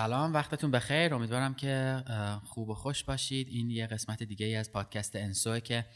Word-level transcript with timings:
سلام 0.00 0.34
وقتتون 0.34 0.70
بخیر. 0.70 1.14
امیدوارم 1.14 1.54
که 1.54 2.04
خوب 2.44 2.68
و 2.68 2.74
خوش 2.74 3.04
باشید. 3.04 3.48
این 3.48 3.70
یه 3.70 3.86
قسمت 3.86 4.22
دیگه 4.22 4.46
ای 4.46 4.56
از 4.56 4.72
پادکست 4.72 5.16
انسوه 5.16 5.60
که 5.60 5.86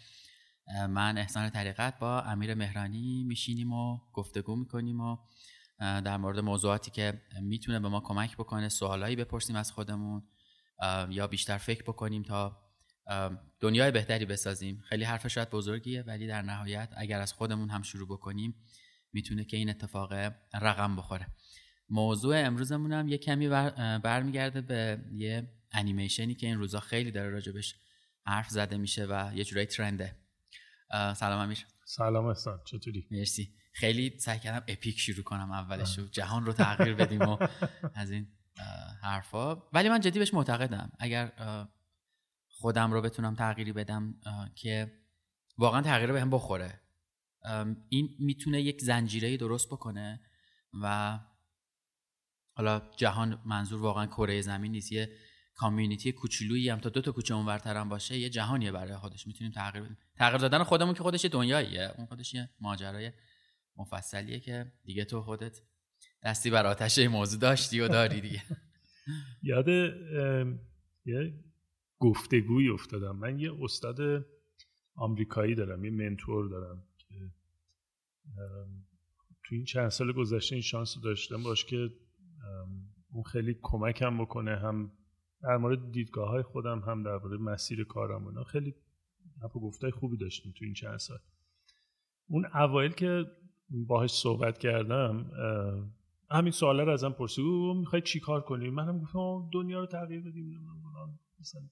من 0.89 1.19
احسان 1.19 1.51
طریقت 1.51 1.99
با 1.99 2.21
امیر 2.21 2.55
مهرانی 2.55 3.25
میشینیم 3.25 3.73
و 3.73 3.99
گفتگو 4.13 4.57
می‌کنیم 4.57 5.01
و 5.01 5.17
در 5.79 6.17
مورد 6.17 6.39
موضوعاتی 6.39 6.91
که 6.91 7.23
می‌تونه 7.43 7.81
به 7.81 7.89
ما 7.89 8.01
کمک 8.01 8.37
بکنه 8.37 8.69
سوالایی 8.69 9.17
بپرسیم 9.17 9.57
از 9.57 9.73
خودمون 9.73 10.23
یا 11.11 11.27
بیشتر 11.27 11.59
فکر 11.59 11.83
بکنیم 11.83 12.23
تا 12.23 12.59
دنیای 13.61 13.91
بهتری 13.91 14.25
بسازیم. 14.25 14.83
خیلی 14.89 15.05
حرف 15.05 15.29
شاید 15.29 15.51
بزرگیه 15.51 16.03
ولی 16.03 16.27
در 16.27 16.43
نهایت 16.43 16.93
اگر 16.97 17.21
از 17.21 17.33
خودمون 17.33 17.71
هم 17.71 17.83
شروع 17.83 18.09
بکنیم 18.09 18.55
می‌تونه 19.13 19.45
که 19.45 19.57
این 19.57 19.71
اتفاق 19.71 20.13
رقم 20.55 20.97
بخوره. 20.97 21.27
موضوع 21.89 22.37
امروزمون 22.47 22.93
هم 22.93 23.09
یه 23.09 23.19
کمی 23.19 23.49
برمیگرده 23.99 24.61
به 24.61 25.05
یه 25.13 25.51
انیمیشنی 25.73 26.35
که 26.35 26.47
این 26.47 26.59
روزا 26.59 26.81
خیلی 26.81 27.11
داره 27.11 27.31
راجبش 27.31 27.75
حرف 28.27 28.49
زده 28.49 28.77
میشه 28.77 29.07
و 29.07 29.33
یه 29.35 29.45
جورایی 29.45 29.67
ترنده. 29.67 30.17
سلام 30.91 31.41
امیر. 31.41 31.67
سلام 31.87 32.27
احسان 32.27 32.61
چطوری؟ 32.67 33.09
مرسی. 33.11 33.55
خیلی 33.73 34.19
سعی 34.19 34.39
کردم 34.39 34.65
اپیک 34.69 34.99
شروع 34.99 35.25
کنم 35.25 35.53
اولش 35.53 35.99
جهان 35.99 36.47
رو 36.47 36.53
تغییر 36.53 36.95
بدیم 36.95 37.21
و 37.21 37.39
از 37.95 38.11
این 38.11 38.27
حرفا. 39.03 39.57
ولی 39.73 39.89
من 39.89 40.01
جدی 40.01 40.19
بهش 40.19 40.35
معتقدم. 40.35 40.93
اگر 40.99 41.33
خودم 42.49 42.93
رو 42.93 43.03
بتونم 43.03 43.35
تغییری 43.35 43.73
بدم 43.73 44.15
که 44.55 44.93
واقعا 45.59 45.83
تغییر 45.83 46.13
به 46.13 46.21
هم 46.21 46.31
بخوره 46.31 46.81
این 47.89 48.09
می‌تونه 48.19 48.63
یک 48.63 48.81
زنجیره 48.81 49.37
درست 49.37 49.67
بکنه 49.67 50.21
و 50.83 51.19
حالا 52.55 52.83
جهان 52.97 53.43
منظور 53.47 53.83
واقعا 53.83 54.07
کره 54.07 54.41
زمین 54.41 54.73
نیست. 54.73 54.93
یه 54.93 55.11
کامیونیتی 55.55 56.13
کوچولویی 56.13 56.69
هم 56.69 56.81
تا 56.81 56.89
دو 56.89 57.01
تا 57.01 57.13
کوچه 57.13 57.35
اونورتر 57.35 57.77
هم 57.77 57.89
باشه 57.89 58.19
یه 58.19 58.31
جهانیه 58.31 58.73
برای 58.73 58.97
خودش. 58.97 59.27
می‌تونیم 59.27 59.53
تغییر 59.53 59.85
بدیم. 59.85 59.99
تغییر 60.17 60.39
دادن 60.39 60.63
خودمون 60.63 60.95
که 60.95 61.03
خودش 61.03 61.25
دنیاییه. 61.25 61.95
اون 61.99 62.07
خودش 62.07 62.35
یه 62.35 62.51
ماجرای 62.61 63.13
مفصلیه 63.77 64.41
که 64.41 64.73
دیگه 64.85 65.05
تو 65.05 65.23
خودت 65.23 65.61
دستی 66.25 66.51
بر 66.51 66.67
آتش 66.67 66.99
موضوع 66.99 67.41
داشتی 67.41 67.81
و 67.81 67.89
داری 67.89 68.21
دیگه. 68.21 68.43
یاد 69.43 69.69
یه 71.07 71.35
گفتگوی 71.99 72.69
افتادم. 72.69 73.17
من 73.17 73.39
یه 73.39 73.51
استاد 73.63 73.99
آمریکایی 74.95 75.55
دارم 75.55 75.85
یه 75.85 75.91
منتور 75.91 76.49
دارم 76.49 76.85
که 76.99 77.15
تو 79.45 79.55
این 79.55 79.65
چند 79.65 79.89
سال 79.89 80.13
گذشته 80.13 80.55
این 80.55 80.63
شانس 80.63 80.97
رو 80.97 81.03
داشتم. 81.03 81.43
باش 81.43 81.65
که 81.65 81.91
اون 83.13 83.23
خیلی 83.23 83.57
کمکم 83.63 84.19
بکنه 84.19 84.57
هم 84.57 84.93
در 85.43 85.57
مورد 85.57 85.93
دیدگاه 85.93 86.29
های 86.29 86.43
خودم 86.43 86.79
هم 86.79 87.03
در 87.03 87.19
مورد 87.19 87.41
مسیر 87.41 87.85
کارم 87.85 88.25
اونا 88.25 88.45
خیلی 88.45 88.75
گفته 89.43 89.61
گفتای 89.61 89.91
خوبی 89.91 90.17
داشتیم 90.17 90.53
تو 90.57 90.65
این 90.65 90.75
چند 90.75 90.97
سال. 90.97 91.19
اون 92.27 92.47
اوایل 92.55 92.93
که 92.93 93.25
باهاش 93.71 94.11
صحبت 94.11 94.59
کردم 94.59 95.31
همین 96.31 96.53
سوال 96.53 96.81
رو 96.81 96.93
ازم 96.93 97.11
پرسید. 97.11 97.45
می‌خوای 97.77 98.03
چی 98.03 98.21
کار 98.21 98.41
کنی؟ 98.41 98.71
منم 98.71 98.99
گفتم 98.99 99.51
دنیا 99.53 99.81
رو 99.81 99.87
تغییر 99.87 100.21
بدیم. 100.21 100.61
مثلا 101.41 101.63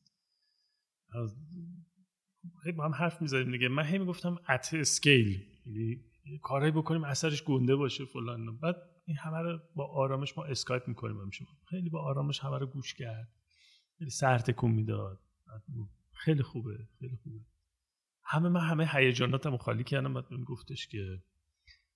با 2.77 2.85
هم 2.85 2.95
حرف 2.95 3.23
می‌زدیم 3.23 3.53
دیگه. 3.53 3.69
من 3.69 3.83
همین 3.83 4.05
گفتم 4.05 4.39
at 4.49 4.75
scale 4.75 5.43
یعنی 5.67 6.01
کارهایی 6.43 6.73
بکنیم 6.73 7.05
اثرش 7.05 7.45
گنده 7.45 7.77
باشه 7.77 8.05
فلان. 8.05 8.59
بعد 8.59 8.77
این 9.05 9.17
همه 9.17 9.39
رو 9.39 9.61
با 9.75 9.87
آرامش 9.87 10.39
ما 10.39 10.45
اسکایپ 10.45 10.89
می‌کنیم 10.89 11.21
همیشه 11.21 11.45
خیلی 11.69 11.91
با 11.91 12.03
آرامش 12.03 12.41
همه 12.41 12.59
رو 12.59 12.67
گوش 12.67 12.95
کرد. 12.95 13.29
خیلی 13.99 14.11
سر 14.11 14.39
تکون 14.39 14.71
می‌داد. 14.71 15.21
خیلی 16.13 16.43
خوبه 16.43 16.89
خیلی 16.99 17.17
خوبه. 17.17 17.41
همه 18.25 18.49
من 18.49 18.61
همه 18.61 18.89
هیجاناتم 18.93 19.57
خالی 19.57 19.85
کردم 19.85 20.15
بعد 20.15 20.29
بهم 20.29 20.45
گفتش 20.45 20.89
که 20.89 21.23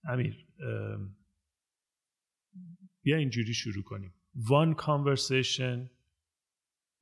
امیر 0.05 0.47
بیا 3.03 3.17
اینجوری 3.17 3.55
شروع 3.55 3.83
کنیم. 3.85 4.15
One 4.37 4.75
conversation 4.75 5.89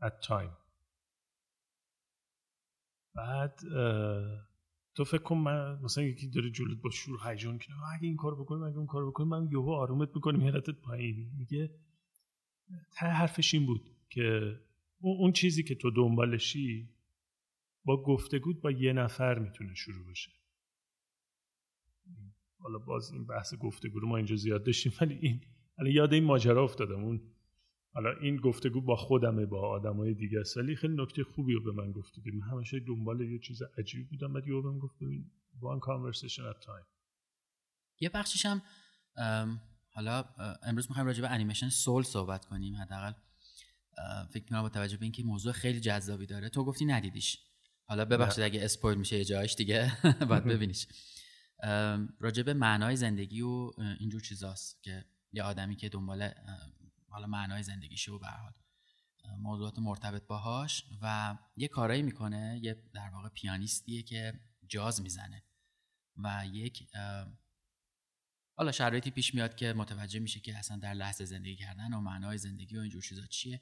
at 0.02 0.26
time. 0.28 0.52
بعد 3.14 3.60
تو 4.94 5.04
فکر 5.04 5.22
کن 5.22 5.36
من 5.36 5.80
مثلا 5.82 6.04
یکی 6.04 6.28
داره 6.28 6.50
جلوت 6.50 6.78
با 6.82 6.90
شور 6.90 7.18
هیجان 7.24 7.58
کنه 7.58 7.76
اگه 7.94 8.06
این 8.06 8.16
کارو 8.16 8.44
بکنیم 8.44 8.62
اگه 8.62 8.76
اون 8.76 8.86
کارو 8.86 9.10
بکنیم 9.10 9.28
من 9.28 9.48
یهو 9.52 9.70
آرومت 9.70 10.08
می‌کنیم 10.14 10.40
هرتت 10.40 10.80
پایین 10.80 11.30
میگه 11.38 11.74
ته 12.92 13.06
حرفش 13.06 13.54
این 13.54 13.66
بود 13.66 13.90
که 14.10 14.56
اون 15.00 15.32
چیزی 15.32 15.62
که 15.62 15.74
تو 15.74 15.90
دنبالشی 15.90 16.88
با 17.84 18.02
گفتگوت 18.02 18.60
با 18.60 18.70
یه 18.70 18.92
نفر 18.92 19.38
می‌تونه 19.38 19.74
شروع 19.74 20.10
بشه. 20.10 20.30
حالا 22.58 22.78
باز 22.78 23.12
این 23.12 23.26
بحث 23.26 23.54
گفتگو 23.54 24.00
رو 24.00 24.08
ما 24.08 24.16
اینجا 24.16 24.36
زیاد 24.36 24.64
داشتیم 24.64 24.92
ولی 25.00 25.14
این 25.14 25.40
حالا 25.78 25.90
یاد 25.90 26.12
این 26.12 26.24
ماجرا 26.24 26.64
افتادم. 26.64 27.04
اون 27.04 27.33
حالا 27.94 28.10
این 28.20 28.36
گفتگو 28.36 28.80
با 28.80 28.96
خودمه 28.96 29.46
با 29.46 29.68
آدمای 29.68 30.14
دیگه 30.14 30.40
است. 30.40 30.56
ولی 30.56 30.76
خیلی 30.76 30.94
نکته 31.02 31.24
خوبی 31.24 31.52
رو 31.52 31.62
به 31.62 31.82
من 31.82 31.92
گفت 31.92 32.12
من 32.26 32.40
همیشه 32.40 32.80
دنبال 32.80 33.20
یه 33.20 33.38
چیز 33.38 33.62
عجیبی 33.78 34.04
بودم 34.04 34.32
بعد 34.32 34.46
یهو 34.46 34.62
بهم 34.62 34.78
گفت 34.78 34.96
ببین 34.96 35.30
one 35.60 35.80
conversation 35.80 36.40
at 36.40 36.64
time. 36.64 36.86
یه 38.00 38.08
بخشش 38.08 38.46
هم 38.46 38.62
حالا 39.90 40.24
امروز 40.62 40.86
می‌خوایم 40.88 41.06
راجع 41.06 41.20
به 41.20 41.30
انیمیشن 41.30 41.68
سول 41.68 42.02
صحبت 42.02 42.44
کنیم. 42.44 42.76
حداقل 42.76 43.12
فکر 44.32 44.44
کنم 44.44 44.62
با 44.62 44.68
توجه 44.68 44.96
به 44.96 45.02
اینکه 45.02 45.22
موضوع 45.22 45.52
خیلی 45.52 45.80
جذابی 45.80 46.26
داره. 46.26 46.48
تو 46.48 46.64
گفتی 46.64 46.84
ندیدیش. 46.84 47.38
حالا 47.86 48.04
ببخشید 48.04 48.44
اگه 48.44 48.64
اسپویل 48.64 48.98
میشه 48.98 49.16
یه 49.16 49.24
جایش 49.24 49.54
دیگه 49.54 49.92
باید 50.28 50.44
ببینیش. 50.54 50.86
راجع 52.20 52.42
به 52.42 52.54
معنای 52.54 52.96
زندگی 52.96 53.42
و 53.42 53.70
اینجور 53.98 54.20
چیزاست 54.20 54.82
که 54.82 55.04
یه 55.32 55.42
آدمی 55.42 55.76
که 55.76 55.88
دنبال 55.88 56.30
حالا 57.14 57.26
معنای 57.26 57.62
زندگیشه 57.62 58.12
و 58.12 58.18
به 58.18 58.26
حال. 58.26 58.52
موضوعات 59.38 59.78
مرتبط 59.78 60.26
باهاش 60.26 60.84
و 61.02 61.36
یه 61.56 61.68
کارایی 61.68 62.02
می‌کنه 62.02 62.60
یه 62.62 62.90
در 62.94 63.10
واقع 63.10 63.28
پیانیستیه 63.28 64.02
که 64.02 64.40
جاز 64.68 65.00
می‌زنه 65.00 65.44
و 66.16 66.46
یک 66.52 66.88
حالا 68.56 68.72
شرایطی 68.72 69.10
پیش 69.10 69.34
میاد 69.34 69.56
که 69.56 69.72
متوجه 69.72 70.20
میشه 70.20 70.40
که 70.40 70.58
اصلا 70.58 70.76
در 70.76 70.94
لحظه 70.94 71.24
زندگی 71.24 71.56
کردن 71.56 71.94
و 71.94 72.00
معنای 72.00 72.38
زندگی 72.38 72.76
و 72.76 72.80
اینجور 72.80 73.02
چیزا 73.02 73.26
چیه 73.26 73.60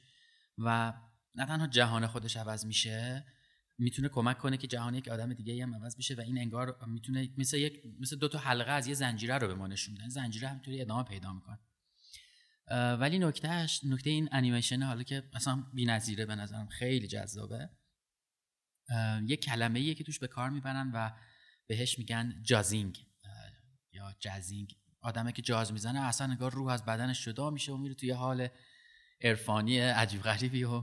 و 0.58 0.92
نه 1.34 1.46
تنها 1.46 1.66
جهان 1.66 2.06
خودش 2.06 2.36
عوض 2.36 2.66
میشه 2.66 3.26
می‌تونه 3.78 4.08
کمک 4.08 4.38
کنه 4.38 4.56
که 4.56 4.66
جهان 4.66 4.94
یک 4.94 5.08
آدم 5.08 5.34
دیگه 5.34 5.62
هم 5.62 5.74
عوض 5.74 5.96
بشه 5.96 6.14
و 6.14 6.20
این 6.20 6.38
انگار 6.38 6.86
می‌تونه 6.86 7.28
مثل 7.38 7.58
یک 7.58 7.82
مثل 8.00 8.16
دو 8.16 8.28
تا 8.28 8.38
حلقه 8.38 8.70
از 8.70 8.86
یه 8.86 8.94
زنجیره 8.94 9.38
رو 9.38 9.46
به 9.46 9.54
ما 9.54 9.66
نشون 9.66 10.08
زنجیره 10.08 10.48
همینطوری 10.48 10.80
ادامه 10.80 11.02
پیدا 11.02 11.32
می‌کنه. 11.32 11.58
ولی 12.72 13.18
نکتهش 13.18 13.80
نکته 13.84 14.10
این 14.10 14.28
انیمیشن 14.32 14.82
حالا 14.82 15.02
که 15.02 15.22
اصلا 15.34 15.64
بی‌نظیره 15.74 16.26
به 16.26 16.34
نظرم 16.34 16.68
خیلی 16.68 17.06
جذابه. 17.06 17.70
یه 19.26 19.36
کلمه 19.36 19.80
ایه 19.80 19.94
که 19.94 20.04
توش 20.04 20.18
به 20.18 20.26
کار 20.26 20.50
می‌برن 20.50 20.90
و 20.94 21.10
بهش 21.66 21.98
میگن 21.98 22.42
جازینگ. 22.42 23.06
یا 23.92 24.14
جازینگ. 24.20 24.76
آدمه 25.00 25.32
که 25.32 25.42
جاز 25.42 25.72
می‌زنه 25.72 26.00
اصلا 26.00 26.26
نگار 26.26 26.52
روح 26.52 26.72
از 26.72 26.84
بدنش 26.84 27.24
جدا 27.24 27.50
میشه 27.50 27.72
و 27.72 27.76
میره 27.76 27.94
توی 27.94 28.10
حال 28.10 28.48
عرفانی 29.20 29.78
عجیب 29.78 30.22
غریبی 30.22 30.64
و 30.64 30.82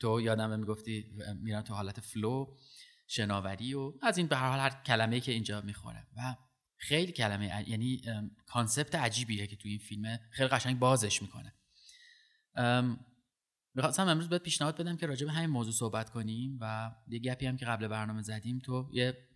تو 0.00 0.20
یادم 0.20 0.58
می‌گفتی 0.58 1.12
میرم 1.34 1.62
تو 1.62 1.74
حالت 1.74 2.00
flow 2.00 2.56
شناوری 3.06 3.74
و 3.74 3.92
از 4.02 4.18
این 4.18 4.26
به 4.26 4.36
هر 4.36 4.48
حال 4.48 4.58
هر 4.58 4.82
کلمه 4.82 5.20
که 5.20 5.32
اینجا 5.32 5.60
می‌خوره. 5.60 6.06
و 6.16 6.36
خیلی 6.80 7.12
کلمه 7.12 7.64
یعنی 7.68 8.02
concept 8.46 8.94
عجیبیه 8.94 9.46
که 9.46 9.56
تو 9.56 9.68
این 9.68 9.78
فیلم 9.78 10.18
خیلی 10.30 10.48
قشنگ 10.48 10.78
بازش 10.78 11.22
می‌کنه. 11.22 11.54
می‌خواستم 13.74 14.08
امروز 14.08 14.28
بهت 14.28 14.42
پیشنهاد 14.42 14.76
بدم 14.76 14.96
که 14.96 15.06
راجع 15.06 15.26
به 15.26 15.32
همین 15.32 15.50
موضوع 15.50 15.72
صحبت 15.72 16.10
کنیم 16.10 16.58
و 16.60 16.90
یه 17.08 17.18
گپی 17.18 17.46
هم 17.46 17.56
که 17.56 17.66
قبل 17.66 17.88
برنامه 17.88 18.22
زدیم 18.22 18.58
تو 18.58 18.90
یه 18.92 19.28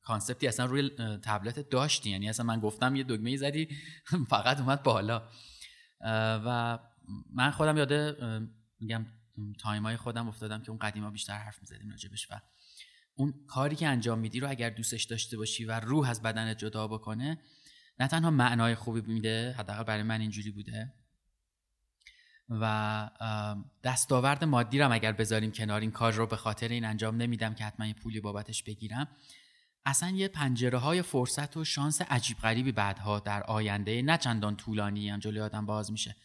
concept 0.00 0.40
ی 0.40 0.46
اصلا 0.48 0.66
روی 0.66 0.90
تبلت 1.22 1.68
داشتی. 1.68 2.10
یعنی 2.10 2.28
اصلا 2.28 2.46
من 2.46 2.60
گفتم 2.60 2.96
یه 2.96 3.04
دکمه 3.08 3.36
زدی 3.36 3.68
فقط 4.30 4.60
اومد 4.60 4.82
بالا. 4.82 5.28
و 6.44 6.78
من 7.32 7.50
خودم 7.50 7.76
یاده 7.76 8.16
میگم 8.80 9.06
تایم 9.58 9.82
های 9.82 9.96
خودم 9.96 10.28
افتادم 10.28 10.62
که 10.62 10.70
اون 10.70 10.78
قدیما 10.78 11.10
بیشتر 11.10 11.38
حرف 11.38 11.58
می‌زدیم 11.60 11.90
راجبش 11.90 12.30
و 12.30 12.40
اون 13.18 13.34
کاری 13.46 13.76
که 13.76 13.88
انجام 13.88 14.18
میدی 14.18 14.40
رو 14.40 14.50
اگر 14.50 14.70
دوستش 14.70 15.04
داشته 15.04 15.36
باشی 15.36 15.64
و 15.64 15.80
روح 15.80 16.08
از 16.08 16.22
بدنت 16.22 16.58
جدا 16.58 16.88
بکنه 16.88 17.38
نه 18.00 18.08
تنها 18.08 18.30
معنای 18.30 18.74
خوبی 18.74 19.00
میده 19.00 19.54
حداقل 19.58 19.82
برای 19.82 20.02
من 20.02 20.20
اینجوری 20.20 20.50
بوده. 20.50 20.92
و 22.48 23.10
دستاورد 23.84 24.44
مادی 24.44 24.78
رو 24.78 24.92
اگر 24.92 25.12
بذاریم 25.12 25.52
کنار 25.52 25.80
این 25.80 25.90
کار 25.90 26.12
رو 26.12 26.26
به 26.26 26.36
خاطر 26.36 26.68
این 26.68 26.84
انجام 26.84 27.16
نمیدم 27.16 27.54
که 27.54 27.64
حتما 27.64 27.86
یه 27.86 27.94
پولی 27.94 28.20
بابتش 28.20 28.62
بگیرم. 28.62 29.08
اصلا 29.84 30.10
یه 30.10 30.28
پنجره 30.28 30.78
های 30.78 31.02
فرصت 31.02 31.56
و 31.56 31.64
شانس 31.64 32.02
عجیب 32.02 32.38
غریبی 32.38 32.72
بعدها 32.72 33.20
در 33.20 33.42
آینده 33.42 34.02
نه 34.02 34.18
چندان 34.18 34.56
طولانی 34.56 35.10
هم 35.10 35.18
جلوی 35.18 35.40
آدم 35.40 35.66
باز 35.66 35.92
میشه. 35.92 36.16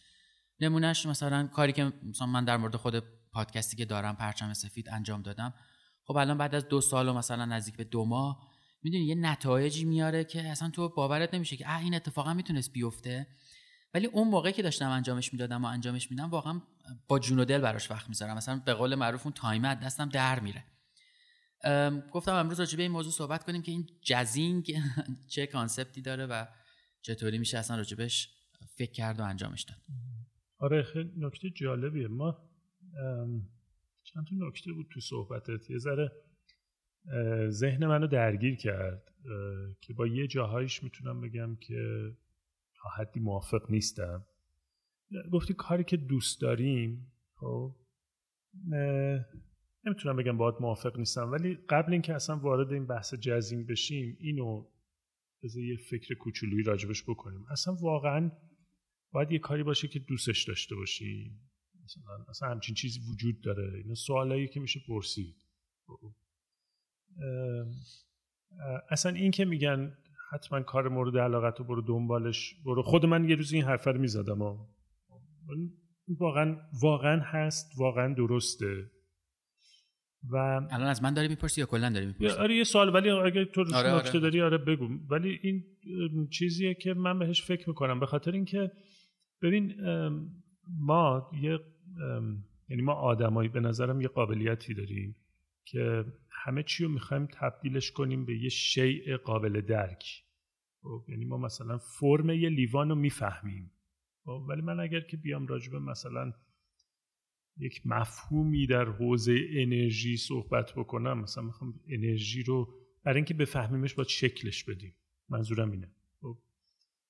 نمونهش 0.60 1.06
مثلا 1.06 1.46
کاری 1.46 1.72
که 1.72 1.92
مثلا 2.02 2.26
من 2.26 2.44
در 2.44 2.56
مورد 2.56 2.76
خود 2.76 3.04
پادکستی 3.32 3.76
که 3.76 3.84
دارم 3.84 4.16
پرچم 4.16 4.52
سفید 4.52 4.88
انجام 4.88 5.22
دادم. 5.22 5.54
خب 6.04 6.16
الان 6.16 6.38
بعد 6.38 6.54
از 6.54 6.68
دو 6.68 6.80
سال 6.80 7.08
و 7.08 7.12
مثلا 7.12 7.44
نزدیک 7.44 7.76
به 7.76 7.84
دو 7.84 8.04
ماه 8.04 8.54
می‌دونی 8.82 9.04
یه 9.04 9.14
نتایجی 9.14 9.84
میاره 9.84 10.24
که 10.24 10.42
اصلا 10.42 10.70
تو 10.70 10.88
باورت 10.88 11.34
نمیشه 11.34 11.56
که 11.56 11.68
اه 11.68 11.80
این 11.80 11.94
اتفاقا 11.94 12.34
می‌تونست 12.34 12.72
بیفته. 12.72 13.26
ولی 13.94 14.06
اون 14.06 14.28
موقعی 14.28 14.52
که 14.52 14.62
داشتم 14.62 14.90
انجامش 14.90 15.32
می‌دادم 15.32 15.64
و 15.64 15.68
انجامش 15.68 16.10
میدم 16.10 16.30
واقعا 16.30 16.60
با 17.08 17.18
جون 17.18 17.38
و 17.38 17.44
دل 17.44 17.58
براش 17.58 17.90
وقت 17.90 18.08
می‌ذارم. 18.08 18.36
مثلا 18.36 18.62
به 18.66 18.74
قول 18.74 18.94
معروف 18.94 19.26
اون 19.26 19.32
time 19.32 19.74
دستم 19.74 20.08
در 20.08 20.40
میره. 20.40 20.64
گفتم 22.12 22.34
امروز 22.34 22.60
راجع 22.60 22.76
به 22.76 22.82
این 22.82 22.92
موضوع 22.92 23.12
صحبت 23.12 23.44
کنیم 23.44 23.62
که 23.62 23.72
این 23.72 23.86
جزینگ 24.02 24.74
چه 25.34 25.46
کانسپتی 25.46 26.02
داره 26.02 26.26
و 26.26 26.46
چطوری 27.02 27.38
میشه 27.38 27.58
اصلا 27.58 27.76
راجبش 27.76 28.28
فکر 28.76 28.92
کرد 28.92 29.20
و 29.20 29.22
انجامش 29.22 29.62
داد. 29.62 29.78
آره 30.58 30.82
خیلی 30.82 31.12
نکته 31.16 31.50
جالبیه. 31.50 32.08
ما 32.08 32.36
چند 34.14 34.26
تا 34.26 34.46
نکته 34.46 34.72
بود 34.72 34.86
تو 34.92 35.00
صحبتت. 35.00 35.70
یه 35.70 35.78
ذره 35.78 36.12
ذهن 37.48 37.86
منو 37.86 38.06
درگیر 38.06 38.56
کرد 38.56 39.12
که 39.80 39.94
با 39.94 40.06
یه 40.06 40.26
جاهایش 40.26 40.82
می‌تونم 40.82 41.20
بگم 41.20 41.56
که 41.56 42.10
تا 42.76 42.88
حدی 42.88 43.20
موافق 43.20 43.70
نیستم. 43.70 44.26
گفتی 45.32 45.54
کاری 45.54 45.84
که 45.84 45.96
دوست 45.96 46.40
داریم 46.40 47.12
خب 47.36 47.76
نمی‌تونم 49.84 50.16
بگم 50.16 50.36
باید 50.36 50.54
موافق 50.60 50.98
نیستم 50.98 51.32
ولی 51.32 51.54
قبل 51.68 51.92
اینکه 51.92 52.14
اصلا 52.14 52.36
وارد 52.36 52.72
این 52.72 52.86
بحث 52.86 53.14
جزیم 53.14 53.66
بشیم 53.66 54.16
اینو 54.20 54.66
بذار 55.42 55.62
یه 55.62 55.76
فکر 55.76 56.14
کوچولویی 56.14 56.62
راجبش 56.62 57.02
بکنیم. 57.02 57.46
اصلا 57.50 57.74
واقعا 57.74 58.30
باید 59.12 59.32
یه 59.32 59.38
کاری 59.38 59.62
باشه 59.62 59.88
که 59.88 59.98
دوستش 59.98 60.44
داشته 60.44 60.74
باشی 60.74 61.40
مثلا 61.84 62.24
اصلا 62.28 62.48
همچین 62.48 62.74
چیزی 62.74 63.00
وجود 63.12 63.40
داره. 63.40 63.72
اینا 63.82 63.94
سوالایی 63.94 64.48
که 64.48 64.60
میشه 64.60 64.80
پرسید. 64.88 65.36
اصلا 68.90 69.12
این 69.12 69.30
که 69.30 69.44
میگن 69.44 69.96
حتما 70.30 70.60
کار 70.60 70.88
مورد 70.88 71.16
علاقت 71.16 71.58
رو 71.58 71.64
برو 71.64 71.82
دنبالش 71.82 72.54
برو. 72.64 72.82
خود 72.82 73.06
من 73.06 73.28
یه 73.28 73.36
روز 73.36 73.52
این 73.52 73.64
حرفه 73.64 73.90
رو 73.90 74.00
می‌زدم. 74.00 74.42
واقعا 76.08 76.60
واقعا 76.82 77.20
هست 77.24 77.72
واقعا 77.78 78.14
درسته. 78.14 78.90
و 80.30 80.36
الان 80.36 80.82
از 80.82 81.02
من 81.02 81.14
داری 81.14 81.28
می‌پرسی 81.28 81.60
یا 81.60 81.66
کلا 81.66 81.90
داری 81.90 82.06
می‌پرسی؟ 82.06 82.36
آره 82.36 82.56
یه 82.56 82.64
سوال. 82.64 82.94
ولی 82.94 83.10
اگه 83.10 83.44
تو 83.44 83.64
آره 83.74 83.90
آره. 83.90 84.20
داری 84.20 84.42
آره 84.42 84.58
بگو. 84.58 84.88
ولی 85.10 85.38
این 85.42 85.64
چیزیه 86.32 86.74
که 86.74 86.94
من 86.94 87.18
بهش 87.18 87.42
فکر 87.42 87.68
می‌کنم. 87.68 88.00
به 88.00 88.06
خاطر 88.06 88.32
اینکه 88.32 88.70
ببین 89.42 89.74
ما 90.78 91.30
یه 91.42 91.58
یعنی 92.68 92.82
ما 92.82 92.92
آدمایی 92.92 93.48
به 93.48 93.60
نظرم 93.60 94.00
یه 94.00 94.08
قابلیتی 94.08 94.74
داریم 94.74 95.16
که 95.64 96.04
همه 96.30 96.62
چی 96.62 96.84
رو 96.84 96.90
می‌خوایم 96.90 97.26
تبدیلش 97.26 97.92
کنیم 97.92 98.24
به 98.24 98.38
یه 98.38 98.48
شیء 98.48 99.16
قابل 99.16 99.60
درک. 99.60 100.24
خب، 100.82 101.04
یعنی 101.08 101.24
ما 101.24 101.36
مثلا 101.36 101.78
فرم 101.78 102.30
یه 102.30 102.48
لیوان 102.48 102.88
رو 102.88 102.94
می‌فهمیم. 102.94 103.70
خب، 104.24 104.44
ولی 104.48 104.62
من 104.62 104.80
اگر 104.80 105.00
که 105.00 105.16
بیام 105.16 105.46
راجبه 105.46 105.78
مثلا 105.78 106.32
یک 107.56 107.86
مفهومی 107.86 108.66
در 108.66 108.84
حوزه 108.84 109.38
انرژی 109.50 110.16
صحبت 110.16 110.72
بکنم 110.76 111.18
مثلا 111.18 111.44
می‌خوام 111.44 111.80
انرژی 111.88 112.42
رو 112.42 112.74
برای 113.04 113.16
اینکه 113.16 113.34
بفهمیمش 113.34 113.94
با 113.94 114.04
شکلش 114.04 114.64
بدیم. 114.64 114.94
منظورم 115.28 115.70
اینه. 115.70 115.90
خب 116.20 116.38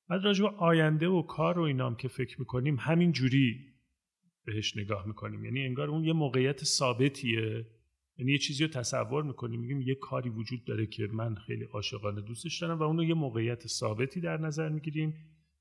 بعد 0.08 0.24
راجع 0.24 0.44
آینده 0.44 1.08
و 1.08 1.22
کار 1.22 1.58
و 1.58 1.62
اینام 1.62 1.96
که 1.96 2.08
فکر 2.08 2.40
می‌کنیم 2.40 2.76
همین 2.80 3.12
جوری 3.12 3.73
بهش 4.44 4.76
نگاه 4.76 5.06
می‌کنیم. 5.06 5.44
یعنی 5.44 5.64
انگار 5.64 5.90
اون 5.90 6.04
یه 6.04 6.12
موقعیت 6.12 6.64
ثابتیه. 6.64 7.66
یعنی 8.18 8.32
یه 8.32 8.38
چیزی 8.38 8.64
رو 8.64 8.70
تصور 8.70 9.22
می‌کنیم 9.22 9.60
میگیم 9.60 9.80
یه 9.80 9.94
کاری 9.94 10.30
وجود 10.30 10.64
داره 10.64 10.86
که 10.86 11.06
من 11.12 11.34
خیلی 11.34 11.64
عاشقانه 11.64 12.20
دوستش 12.20 12.58
دارم 12.58 12.78
و 12.78 12.82
اونو 12.82 13.04
یه 13.04 13.14
موقعیت 13.14 13.66
ثابتی 13.66 14.20
در 14.20 14.36
نظر 14.36 14.68
می‌گیریم. 14.68 15.14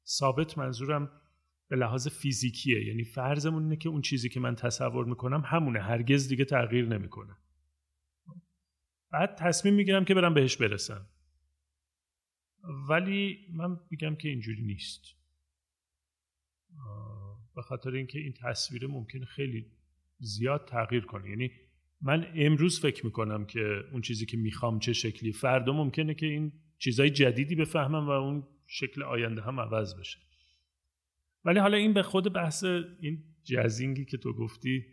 ثابت 0.05 0.57
منظورم 0.57 1.11
به 1.69 1.75
لحاظ 1.75 2.07
فیزیکیه. 2.07 2.87
یعنی 2.87 3.03
فرضمون 3.03 3.63
اینه 3.63 3.75
که 3.75 3.89
اون 3.89 4.01
چیزی 4.01 4.29
که 4.29 4.39
من 4.39 4.55
تصور 4.55 5.05
می‌کنم 5.05 5.43
همونه. 5.45 5.79
هرگز 5.79 6.27
دیگه 6.27 6.45
تغییر 6.45 6.87
نمی‌کنه. 6.87 7.37
بعد 9.11 9.35
تصمیم 9.35 9.73
می‌گیرم 9.73 10.05
که 10.05 10.13
برم 10.13 10.33
بهش 10.33 10.57
برسم. 10.57 11.07
ولی 12.89 13.37
من 13.53 13.79
میگم 13.91 14.15
که 14.15 14.29
اینجوری 14.29 14.63
نیست. 14.63 15.01
به 17.55 17.61
خاطر 17.61 17.91
اینکه 17.91 18.19
این 18.19 18.33
تصویر 18.33 18.87
ممکنه 18.87 19.25
خیلی 19.25 19.65
زیاد 20.19 20.65
تغییر 20.67 21.05
کنه. 21.05 21.29
یعنی 21.29 21.51
من 22.01 22.27
امروز 22.35 22.79
فکر 22.79 23.05
می‌کنم 23.05 23.45
که 23.45 23.83
اون 23.91 24.01
چیزی 24.01 24.25
که 24.25 24.37
می‌خوام 24.37 24.79
چه 24.79 24.93
شکلی 24.93 25.31
فردا 25.31 25.73
ممکنه 25.73 26.13
که 26.13 26.25
این 26.25 26.51
چیزای 26.77 27.09
جدیدی 27.09 27.55
بفهمم 27.55 28.07
و 28.07 28.09
اون 28.09 28.47
شکل 28.67 29.03
آینده 29.03 29.41
هم 29.41 29.59
عوض 29.59 29.99
بشه. 29.99 30.19
ولی 31.45 31.59
حالا 31.59 31.77
این 31.77 31.93
به 31.93 32.03
خود 32.03 32.33
بحث 32.33 32.63
این 32.99 33.23
جزینگی 33.43 34.05
که 34.05 34.17
تو 34.17 34.33
گفتی 34.33 34.85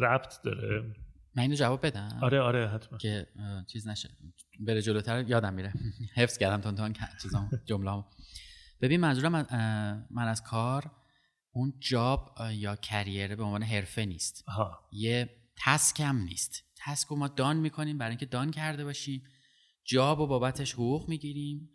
ربط 0.00 0.42
داره. 0.44 0.94
من 1.34 1.42
اینو 1.42 1.54
جواب 1.54 1.86
بدم؟ 1.86 2.18
آره 2.22 2.40
آره 2.40 2.68
حتما. 2.68 2.98
که 2.98 3.26
چیز 3.66 3.88
نشه. 3.88 4.08
بره 4.60 4.82
جلوتر 4.82 5.24
یادم 5.28 5.54
میره. 5.54 5.72
حفظ 6.16 6.38
کردم 6.38 6.60
تون 6.60 6.74
تون 6.74 7.06
چیزام 7.22 7.50
جمله 7.64 8.04
ببین 8.80 9.00
منظورم 9.00 9.46
من 10.10 10.28
از 10.28 10.42
کار 10.42 10.90
اون 11.58 11.74
جاب 11.80 12.38
یا 12.52 12.76
کریره 12.76 13.36
به 13.36 13.42
عنوان 13.42 13.62
حرفه 13.62 14.04
نیست. 14.04 14.44
یه 14.92 15.30
تسک 15.56 16.00
هم 16.00 16.18
نیست. 16.18 16.64
تسک 16.76 17.08
رو 17.08 17.16
ما 17.16 17.28
دان 17.28 17.56
می‌کنیم 17.56 17.98
برای 17.98 18.10
اینکه 18.10 18.26
دان 18.26 18.50
کرده 18.50 18.84
باشیم. 18.84 19.22
جاب 19.84 20.20
و 20.20 20.26
بابتش 20.26 20.72
حقوق 20.72 21.08
می‌گیریم. 21.08 21.70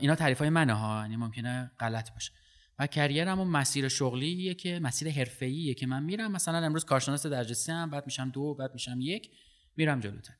اینا 0.00 0.14
تعریف 0.14 0.38
های 0.38 0.50
منه 0.50 0.72
ها 0.72 1.00
یعنی 1.02 1.16
ممکنه 1.16 1.70
غلط 1.80 2.12
باشه. 2.12 2.32
و 2.78 2.86
کریرم 2.86 3.38
اون 3.38 3.48
مسیر 3.48 3.88
شغلیه 3.88 4.54
که 4.54 4.80
مسیر 4.80 5.10
حرفه‌ایه 5.10 5.74
که 5.74 5.86
من 5.86 6.02
میرم. 6.02 6.32
مثلا 6.32 6.58
امروز 6.58 6.84
کارشناس 6.84 7.26
درجه 7.26 7.54
سه 7.54 7.72
هم 7.72 7.90
بعد 7.90 8.06
میشم 8.06 8.30
دو 8.30 8.54
بعد 8.54 8.72
میشم 8.72 9.00
یک 9.00 9.30
میرم 9.76 10.00
جلوتر. 10.00 10.34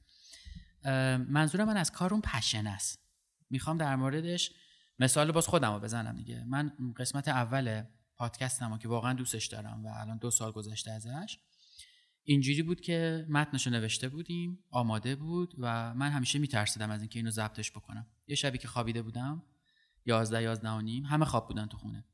منظور 1.28 1.64
من 1.64 1.76
از 1.76 1.92
کار 1.92 2.12
اون 2.12 2.22
پشن 2.22 2.66
است. 2.66 3.04
می‌خوام 3.50 3.78
در 3.78 3.96
موردش 3.96 4.50
مثال 4.98 5.32
باز 5.32 5.46
خودم 5.46 5.72
رو 5.72 5.80
بزنم 5.80 6.16
دیگه. 6.16 6.44
من 6.44 6.72
قسمت 6.96 7.28
اول 7.28 7.82
پادکستم 8.18 8.78
که 8.78 8.88
واقعا 8.88 9.12
دوستش 9.12 9.46
دارم 9.46 9.86
و 9.86 9.88
الان 9.88 10.18
دو 10.18 10.30
سال 10.30 10.52
گذشته 10.52 10.90
ازش 10.90 11.38
اینجوری 12.22 12.62
بود 12.62 12.80
که 12.80 13.26
متنش 13.28 13.66
نوشته 13.66 14.08
بودیم 14.08 14.58
آماده 14.70 15.16
بود 15.16 15.54
و 15.58 15.94
من 15.94 16.10
همیشه 16.10 16.38
میترسیدم 16.38 16.90
از 16.90 17.00
اینکه 17.00 17.18
اینو 17.18 17.30
ضبطش 17.30 17.70
بکنم. 17.70 18.06
یه 18.26 18.36
شبی 18.36 18.58
که 18.58 18.68
خوابیده 18.68 19.02
بودم 19.02 19.42
یازده 20.04 20.42
یازده 20.42 20.68
و 20.68 20.80
نیم 20.80 21.04
همه 21.04 21.24
خواب 21.24 21.48
بودن 21.48 21.66
تو 21.66 21.76
خونه. 21.76 22.04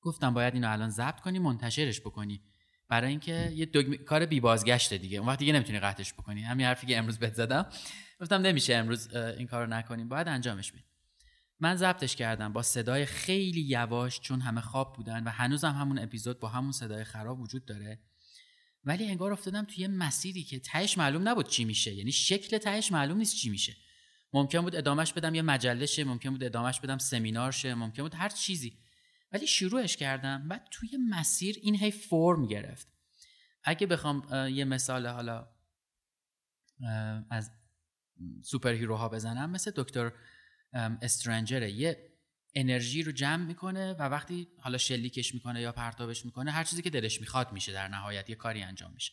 گفتم 0.00 0.34
باید 0.34 0.54
اینو 0.54 0.72
الان 0.72 0.90
ضبط 0.90 1.20
کنی 1.20 1.38
منتشرش 1.38 2.00
بکنی. 2.00 2.42
برای 2.88 3.10
اینکه 3.10 3.52
یه 3.54 3.66
دگم... 3.66 4.04
کار 4.04 4.26
بی 4.26 4.40
بازگشته 4.40 4.98
دیگه. 4.98 5.18
اون 5.18 5.28
وقت 5.28 5.38
دیگه 5.38 5.52
نمی‌تونی 5.52 5.80
قطعش 5.80 6.12
بکنی. 6.12 6.42
همین 6.42 6.66
حرفی 6.66 6.86
که 6.86 6.98
امروز 6.98 7.18
بهت 7.18 7.34
زدم. 7.34 7.66
گفتم 8.20 8.34
نمیشه 8.34 8.74
امروز 8.74 9.14
این 9.14 9.46
کارو 9.46 9.66
نکنیم. 9.66 10.08
باید 10.08 10.28
انجامش 10.28 10.72
بدیم. 10.72 10.89
من 11.60 11.76
ضبطش 11.76 12.16
کردم 12.16 12.52
با 12.52 12.62
صدای 12.62 13.06
خیلی 13.06 13.60
یواش 13.60 14.20
چون 14.20 14.40
همه 14.40 14.60
خواب 14.60 14.96
بودن 14.96 15.24
و 15.24 15.30
هنوزم 15.30 15.72
همون 15.72 15.98
اپیزود 15.98 16.40
با 16.40 16.48
همون 16.48 16.72
صدای 16.72 17.04
خراب 17.04 17.40
وجود 17.40 17.64
داره. 17.64 17.98
ولی 18.84 19.08
انگار 19.10 19.32
افتادم 19.32 19.64
توی 19.64 19.86
مسیری 19.86 20.42
که 20.42 20.58
تهش 20.58 20.98
معلوم 20.98 21.28
نبود 21.28 21.48
چی 21.48 21.64
میشه. 21.64 21.94
یعنی 21.94 22.12
شکل 22.12 22.58
تهش 22.58 22.92
معلوم 22.92 23.18
نیست 23.18 23.36
چی 23.36 23.50
میشه. 23.50 23.76
ممکن 24.32 24.60
بود 24.60 24.76
ادامش 24.76 25.12
بدم 25.12 25.34
یه 25.34 25.42
مجله 25.42 25.86
شه 25.86 26.04
ممکن 26.04 26.30
بود 26.30 26.44
ادامش 26.44 26.80
بدم 26.80 26.98
سمینار 26.98 27.52
شه 27.52 27.74
ممکن 27.74 28.02
بود 28.02 28.14
هر 28.14 28.28
چیزی. 28.28 28.78
ولی 29.32 29.46
شروعش 29.46 29.96
کردم 29.96 30.46
و 30.50 30.60
توی 30.70 30.88
مسیر 31.08 31.56
این 31.62 31.74
هی 31.74 31.90
فرم 31.90 32.46
گرفت. 32.46 32.88
اگه 33.64 33.86
بخوام 33.86 34.48
یه 34.48 34.64
مثال 34.64 35.06
حالا 35.06 35.48
از 37.30 37.50
سوپر 38.42 38.72
هیروها 38.72 39.08
بزنم 39.08 39.50
مثل 39.50 39.72
دکتر 39.76 40.12
استرنجره. 40.72 41.70
یه 41.70 42.10
انرژی 42.54 43.02
رو 43.02 43.12
جمع 43.12 43.44
می‌کنه 43.44 43.92
و 43.92 44.02
وقتی 44.02 44.48
حالا 44.58 44.78
شلیکش 44.78 45.34
می‌کنه 45.34 45.60
یا 45.60 45.72
پرتابش 45.72 46.24
می‌کنه 46.24 46.50
هر 46.50 46.64
چیزی 46.64 46.82
که 46.82 46.90
دلش 46.90 47.20
می‌خواد 47.20 47.52
میشه 47.52 47.72
در 47.72 47.88
نهایت 47.88 48.30
یه 48.30 48.36
کاری 48.36 48.62
انجام 48.62 48.92
میشه. 48.92 49.12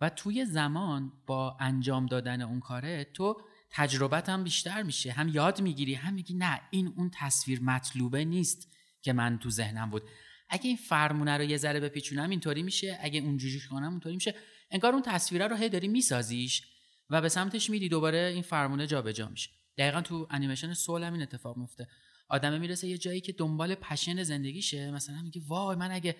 و 0.00 0.10
توی 0.10 0.44
زمان 0.44 1.12
با 1.26 1.56
انجام 1.60 2.06
دادن 2.06 2.42
اون 2.42 2.60
کاره 2.60 3.04
تو 3.04 3.40
تجربت 3.70 4.28
هم 4.28 4.44
بیشتر 4.44 4.82
میشه. 4.82 5.12
هم 5.12 5.28
یاد 5.28 5.60
می‌گیری 5.60 5.94
هم 5.94 6.14
میگی 6.14 6.34
نه 6.34 6.60
این 6.70 6.86
اون 6.96 7.10
تصویر 7.14 7.60
مطلوبه 7.60 8.24
نیست 8.24 8.68
که 9.02 9.12
من 9.12 9.38
تو 9.38 9.50
ذهنم 9.50 9.90
بود. 9.90 10.02
اگه 10.48 10.68
این 10.68 10.76
فرمونه 10.76 11.36
رو 11.36 11.44
یه 11.44 11.56
ذره 11.56 11.80
بپیچونم 11.80 12.30
اینطوری 12.30 12.62
میشه. 12.62 12.98
اگه 13.00 13.20
اونجوری 13.20 13.60
کنم 13.70 13.90
اونطوری 13.90 14.14
میشه. 14.14 14.34
انگار 14.70 14.92
اون 14.92 15.02
تصویره 15.02 15.46
رو 15.46 15.56
هی 15.56 15.68
داری 15.68 15.88
میسازیش 15.88 16.62
و 17.10 17.20
به 17.20 17.28
سمتش 17.28 17.70
میری 17.70 17.88
دوباره 17.88 18.18
این 18.18 18.42
فرمونه 18.42 18.86
جابجا 18.86 19.28
میشه. 19.28 19.50
دقیقا 19.78 20.00
تو 20.00 20.26
انیمیشن 20.30 20.72
سول 20.72 21.02
هم 21.02 21.12
این 21.12 21.22
اتفاق 21.22 21.56
میفته. 21.56 21.88
آدم 22.28 22.60
می‌رسه 22.60 22.88
یه 22.88 22.98
جایی 22.98 23.20
که 23.20 23.32
دنبال 23.32 23.74
پشن 23.74 24.22
زندگیشه 24.22 24.90
مثلا 24.90 25.22
میگه 25.22 25.42
وای 25.46 25.76
من 25.76 25.90
اگه 25.92 26.16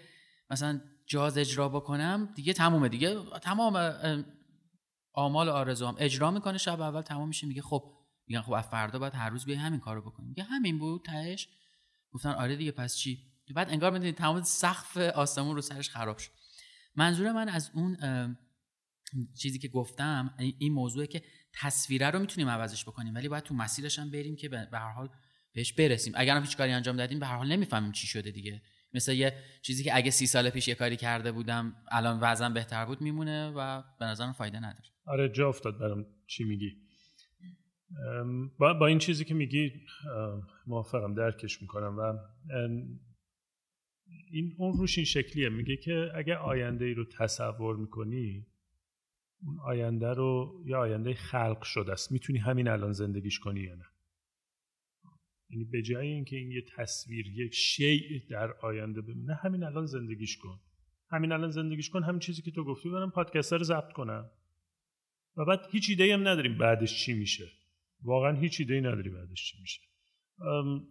مثلا 0.51 0.81
جاز 1.07 1.39
اجرا 1.39 1.69
بکنم 1.69 2.33
دیگه 2.35 2.53
تمومه 2.53 2.89
دیگه. 2.89 3.17
تمام 3.43 3.95
آمال 5.13 5.49
آرزوام. 5.49 5.97
اجرا 5.99 6.31
می‌کنه 6.31 6.59
شب 6.59 6.81
اول 6.81 7.03
تمام 7.03 7.29
میشه 7.29 7.47
میگه 7.47 7.63
خب 7.63 7.95
میگن 8.27 8.41
خب 8.41 8.53
از 8.53 8.65
فردا 8.65 8.99
باید 8.99 9.15
هر 9.15 9.31
روز 9.31 9.45
بیای 9.45 9.59
همین 9.59 9.81
کارو 9.81 10.03
بکنی. 10.03 10.29
میگه 10.29 10.43
همین 10.43 10.79
بود 10.79 11.05
تهش. 11.05 11.49
گفتن 12.13 12.31
آره 12.31 12.57
دیگه 12.57 12.73
پس 12.73 12.97
چی؟ 12.97 13.19
بعد 13.55 13.71
انگار 13.71 13.91
می‌دونید 13.91 14.15
تمام 14.15 14.43
سقف 14.43 14.97
آسمون 14.97 15.55
رو 15.55 15.63
سرش 15.63 15.91
خراب 15.91 16.19
شد. 16.19 16.31
منظور 16.97 17.33
من 17.33 17.49
از 17.49 17.71
اون 17.75 17.97
چیزی 19.43 19.59
که 19.59 19.69
گفتم 19.69 20.35
این 20.59 20.73
موضوعه 20.73 21.07
که 21.07 21.23
تصویره 21.61 22.11
رو 22.11 22.19
می‌تونیم 22.19 22.49
عوضش 22.49 22.85
بکنیم 22.85 23.15
ولی 23.15 23.29
باید 23.29 23.45
تو 23.45 23.55
مسیرش 23.55 23.99
هم 23.99 24.11
بریم 24.11 24.37
که 24.37 24.49
به 24.49 24.69
هر 24.73 24.93
حال 24.93 25.09
بهش 25.55 25.73
برسیم. 25.73 26.13
اگر 26.17 26.41
هیچ 26.41 26.57
کاری 26.57 26.73
انجام 26.73 26.97
دادیم 26.97 27.19
به 27.19 27.27
هر 27.27 27.37
حال 27.37 27.53
نمی‌فهمیم 27.53 27.93
چی 27.93 28.07
شده 28.07 28.31
دیگه. 28.31 28.63
مثل 28.95 29.13
یه 29.13 29.33
چیزی 29.63 29.85
که 29.85 29.97
اگه 29.97 30.11
سی 30.11 30.27
سال 30.27 30.51
پیش 30.51 30.69
یه 30.69 30.75
کاری 30.75 30.97
کرده 30.97 31.33
بودم 31.33 31.77
الان 31.91 32.21
وضعم 32.21 32.55
بهتر 32.55 32.85
بود 32.85 33.01
میمونه 33.01 33.51
و 33.57 33.83
به 34.01 34.05
نظرم 34.05 34.33
فایده 34.33 34.59
نداره. 34.59 34.89
آره 35.07 35.29
جا 35.29 35.49
افتاد 35.49 35.79
برام 35.79 36.07
چی 36.27 36.45
میگی. 36.45 36.73
با, 38.59 38.75
با 38.75 38.87
این 38.87 38.99
چیزی 38.99 39.25
که 39.25 39.35
میگی 39.35 39.73
موافقم 40.67 41.15
درکش 41.15 41.63
می‌کنم 41.63 41.97
و 41.99 42.19
این 44.33 44.55
اون 44.59 44.73
روش 44.79 44.99
این 44.99 45.05
شکلیه. 45.05 45.49
میگه 45.49 45.77
که 45.77 46.11
اگه 46.15 46.37
آینده 46.37 46.85
ای 46.85 46.95
رو 46.95 47.05
تصور 47.19 47.77
می‌کنی 47.77 48.47
اون 49.47 49.59
آینده 49.65 50.13
رو 50.13 50.63
یا 50.67 50.79
آینده 50.79 51.15
خلق 51.15 51.63
شده 51.63 51.93
است. 51.93 52.13
می‌تونی 52.13 52.39
همین 52.39 52.69
الان 52.69 52.93
زندگیش 52.93 53.39
کنی 53.39 53.61
یا 53.61 53.75
نه؟ 53.75 53.85
یعنی 55.51 55.65
به 55.65 55.83
جای 55.83 56.07
اینکه 56.07 56.37
این 56.37 56.51
یه 56.51 56.63
تصویر 56.77 57.27
یک 57.27 57.55
شیء 57.55 58.21
در 58.31 58.53
آینده 58.53 59.01
بمونه 59.01 59.35
همین 59.35 59.65
الان 59.65 59.87
زندگیش 59.87 60.37
کن. 60.37 60.61
همین 61.11 61.33
الان 61.33 61.51
زندگیش 61.51 61.91
کن 61.91 62.03
همین 62.03 62.19
چیزی 62.19 62.43
که 62.43 62.51
تو 62.51 62.65
گفتی 62.65 62.89
برم 62.89 63.11
پادکست 63.11 63.53
رو 63.53 63.65
ضبط 63.65 63.93
کنم. 63.93 64.31
و 65.37 65.45
بعد 65.45 65.61
هیچ 65.71 65.87
ایده 65.91 66.15
هم 66.15 66.29
نداریم 66.29 66.59
بعدش 66.59 67.05
چی 67.05 67.15
میشه. 67.15 67.45
واقعا 68.03 68.41
هیچ 68.41 68.61
ایده 68.61 68.81
نداری 68.81 69.11
بعدش 69.11 69.51
چی 69.51 69.59
میشه. 69.61 69.81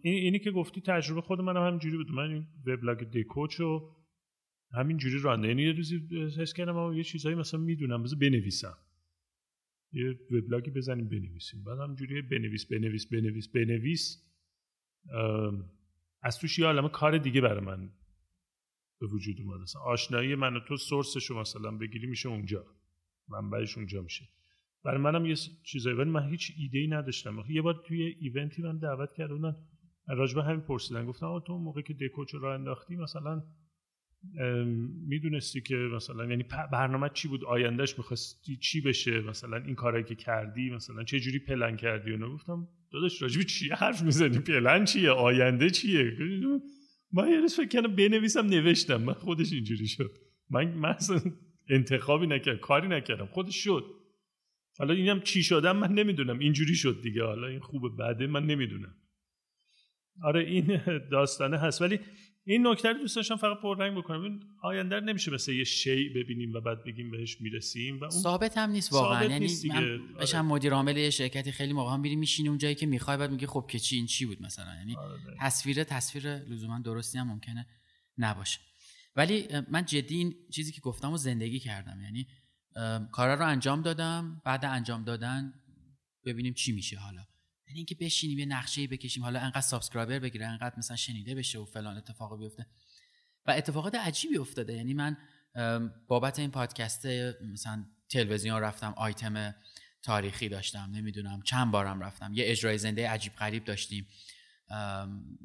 این 0.02 0.14
اینی 0.14 0.38
که 0.38 0.50
گفتی 0.50 0.80
تجربه 0.80 1.20
خود 1.20 1.40
منم 1.40 1.56
هم 1.56 1.66
همینجوری 1.66 1.96
بود. 1.96 2.10
من 2.10 2.30
این 2.30 2.46
وبلاگ 2.66 2.98
دکوچ 2.98 3.60
همینجوری 4.76 5.18
رانده 5.18 5.48
یعنی 5.48 5.62
یه 5.62 5.72
روزی 5.72 6.00
حس 6.38 6.52
کردم 6.52 6.92
یه 6.92 7.02
چیزایی 7.02 7.34
مثلا 7.34 7.60
می‌دونم 7.60 8.02
بذار 8.02 8.18
بنویسم. 8.18 8.76
یه 9.92 10.18
وبلاگی 10.30 10.70
بزنیم 10.70 11.08
بنویسیم. 11.08 11.64
بعد 11.64 11.78
همینجوری 11.78 12.22
بنویس 12.22 12.66
بنویس 12.66 13.06
بنویس 13.06 13.48
بنویس. 13.48 14.22
از 16.22 16.38
توش 16.38 16.58
یه 16.58 16.66
عالمه 16.66 16.88
کار 16.88 17.18
دیگه 17.18 17.40
برای 17.40 17.64
من 17.64 17.90
به 19.00 19.06
وجود 19.06 19.40
اومد. 19.40 19.60
مثلا 19.60 19.82
آشنایی 19.82 20.34
من 20.34 20.56
و 20.56 20.60
تو 20.60 20.76
سورسش 20.76 21.24
رو 21.24 21.40
مثلا 21.40 21.70
بگیری 21.70 22.06
میشه 22.06 22.28
اونجا. 22.28 22.66
منبعش 23.28 23.76
اونجا 23.76 24.02
میشه. 24.02 24.28
برای 24.84 25.00
منم 25.00 25.26
یه 25.26 25.34
چیزایی 25.62 25.96
ولی 25.96 26.10
من 26.10 26.28
هیچ 26.28 26.52
ایده 26.56 26.78
ای 26.78 26.86
نداشتم 26.86 27.44
یه 27.48 27.62
بار 27.62 27.82
توی 27.86 28.02
ایونتی 28.02 28.62
من 28.62 28.78
دعوت 28.78 29.12
کردن 29.12 29.56
راجبه 30.08 30.42
همین 30.42 30.60
پرسیدن. 30.60 31.06
گفتم 31.06 31.40
تو 31.46 31.58
موقع 31.58 31.82
که 31.82 31.94
دکوچ 31.94 32.34
رو 32.34 32.44
انداختی 32.44 32.96
مثلا 32.96 33.42
می‌دونستی 35.08 35.60
که 35.60 35.74
مثلا 35.74 36.26
یعنی 36.26 36.44
برنامه 36.72 37.10
چی 37.14 37.28
بود؟ 37.28 37.44
آیندهش 37.44 37.98
می‌خواستی 37.98 38.56
چی 38.56 38.80
بشه؟ 38.80 39.20
مثلا 39.20 39.56
این 39.56 39.74
کارایی 39.74 40.04
که 40.04 40.14
کردی 40.14 40.70
مثلا 40.70 41.04
چه 41.04 41.20
جوری 41.20 41.38
پلن 41.38 41.76
کردی 41.76 42.12
و 42.12 42.28
گفتم 42.28 42.68
داداش 42.92 43.22
راجبی 43.22 43.44
چی 43.44 43.70
حرف 43.70 44.02
می‌زنی؟ 44.02 44.38
پلن 44.38 44.84
چیه؟ 44.84 45.10
آینده 45.10 45.70
چیه؟ 45.70 46.12
من 47.12 47.28
یه 47.28 47.40
روز 47.40 47.56
فکر 47.56 47.80
بنویسم 47.80 48.46
نوشتم. 48.46 48.96
من 48.96 49.12
خودش 49.12 49.52
اینجوری 49.52 49.86
شد. 49.86 50.10
من 50.50 50.74
مثلا 50.78 51.20
انتخابی 51.68 52.26
نکردم 52.26 52.58
کاری 52.58 52.88
نکردم. 52.88 53.26
خودش 53.26 53.64
شد. 53.64 53.84
حالا 54.78 54.94
اینم 54.94 55.20
چی 55.20 55.42
شدم 55.42 55.76
من 55.76 55.92
نمی‌دونم. 55.92 56.38
اینجوری 56.38 56.74
شد 56.74 57.00
دیگه. 57.02 57.22
حالا 57.24 57.46
این 57.46 57.60
خوبه 57.60 57.88
بعده 57.98 58.26
من 58.26 58.46
نمی‌دونم. 58.46 58.94
آره 60.22 60.40
این 60.40 60.80
داستانه 61.10 61.58
هست. 61.58 61.82
ولی 61.82 62.00
این 62.46 62.66
نکته 62.66 62.88
رو 62.88 62.98
دوست 62.98 63.16
داشتم 63.16 63.36
فقط 63.36 63.56
پررنگ 63.62 63.98
بکنم. 63.98 64.22
این 64.22 64.42
آینده 64.62 65.00
نمیشه 65.00 65.30
مثل 65.30 65.52
یه 65.52 65.64
شی 65.64 66.08
ببینیم 66.08 66.52
و 66.52 66.60
بعد 66.60 66.84
بگیم 66.84 67.10
بهش 67.10 67.40
می‌رسیم 67.40 68.00
و 68.00 68.04
اون 68.04 68.10
ثابت 68.10 68.58
هم 68.58 68.70
نیست 68.70 68.92
واقعا. 68.92 69.24
یعنی 69.24 69.48
من 69.68 69.98
بشم 70.14 70.38
آره. 70.38 70.46
مدیر 70.46 70.72
عامل 70.72 70.96
یه 70.96 71.10
شرکتی 71.10 71.52
خیلی 71.52 71.72
موقع 71.72 71.96
میری 71.96 72.16
میشینی 72.16 72.48
اون 72.48 72.58
جایی 72.58 72.74
که 72.74 72.86
می‌خوای 72.86 73.16
بعد 73.16 73.30
میگه 73.30 73.46
خب 73.46 73.66
که 73.70 73.78
چی 73.78 73.96
این 73.96 74.06
چی 74.06 74.26
بود 74.26 74.42
مثلا. 74.42 74.74
یعنی 74.74 74.96
آره. 74.96 75.18
تصویر 75.40 75.84
تصویر 75.84 76.36
لزوما 76.36 76.78
درستی 76.78 77.18
هم 77.18 77.28
ممکنه 77.28 77.66
نباشه. 78.18 78.60
ولی 79.16 79.48
من 79.70 79.84
جدی 79.84 80.16
این 80.16 80.34
چیزی 80.50 80.72
که 80.72 80.80
گفتم 80.80 81.12
و 81.12 81.16
زندگی 81.16 81.58
کردم. 81.58 82.00
یعنی 82.02 82.26
کارا 83.12 83.34
رو 83.34 83.46
انجام 83.46 83.82
دادم 83.82 84.42
بعد 84.44 84.64
انجام 84.64 85.04
دادن 85.04 85.54
ببینیم 86.24 86.54
چی 86.54 86.72
میشه 86.72 86.98
حالا. 86.98 87.26
یعنی 87.66 87.78
اینکه 87.78 87.94
بشینیم 87.94 88.38
یه 88.38 88.46
نقشه 88.46 88.86
بکشیم 88.86 89.22
حالا 89.22 89.40
انقدر 89.40 89.60
subscriber 89.60 90.18
بگیره 90.18 90.46
انقدر 90.46 90.74
مثلا 90.78 90.96
شنیده 90.96 91.34
بشه 91.34 91.58
و 91.58 91.64
فلان 91.64 91.96
اتفاق 91.96 92.38
بیفته. 92.38 92.66
و 93.46 93.50
اتفاقات 93.50 93.94
عجیبی 93.94 94.38
افتاده. 94.38 94.72
یعنی 94.72 94.94
من 94.94 95.16
بابت 96.08 96.38
این 96.38 96.50
پادکست 96.50 97.06
مثلا 97.52 97.84
تلویزیون 98.08 98.60
رفتم 98.60 98.94
آیتم 98.96 99.54
تاریخی 100.02 100.48
داشتم 100.48 100.90
نمی‌دونم 100.92 101.42
چند 101.42 101.70
بارم 101.70 102.00
رفتم. 102.00 102.32
یه 102.34 102.44
اجرای 102.46 102.78
زنده 102.78 103.08
عجیب 103.10 103.32
غریب 103.32 103.64
داشتیم. 103.64 104.08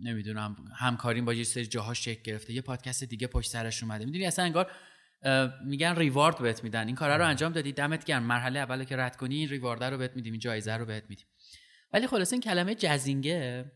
نمی‌دونم 0.01 0.55
همکاریم 0.75 1.25
با 1.25 1.33
یه 1.33 1.43
سری 1.43 1.65
جاها 1.65 1.93
شکل 1.93 2.21
گرفته. 2.21 2.53
یه 2.53 2.61
پادکست 2.61 3.03
دیگه 3.03 3.27
پشت 3.27 3.51
سرش 3.51 3.83
اومده. 3.83 4.05
می‌دونی 4.05 4.25
اصلا 4.25 4.45
انگار 4.45 4.71
میگن 5.65 5.95
reward 5.95 6.37
بهت 6.37 6.63
میدن. 6.63 6.87
این 6.87 6.95
کارا 6.95 7.15
رو 7.15 7.25
انجام 7.25 7.51
دادی 7.51 7.71
دمت 7.71 8.05
گرم. 8.05 8.23
مرحله 8.23 8.59
اول 8.59 8.83
که 8.83 8.97
رد 8.97 9.15
کنی 9.17 9.35
این 9.35 9.49
reward 9.49 9.83
رو 9.83 9.97
بهت 9.97 10.15
میدیم 10.15 10.33
این 10.33 10.39
جایزه 10.39 10.73
رو 10.73 10.85
بهت 10.85 11.03
میدیم. 11.09 11.25
ولی 11.93 12.07
خلاصه 12.07 12.33
این 12.33 12.41
کلمه 12.41 12.75
جزینگه 12.75 13.71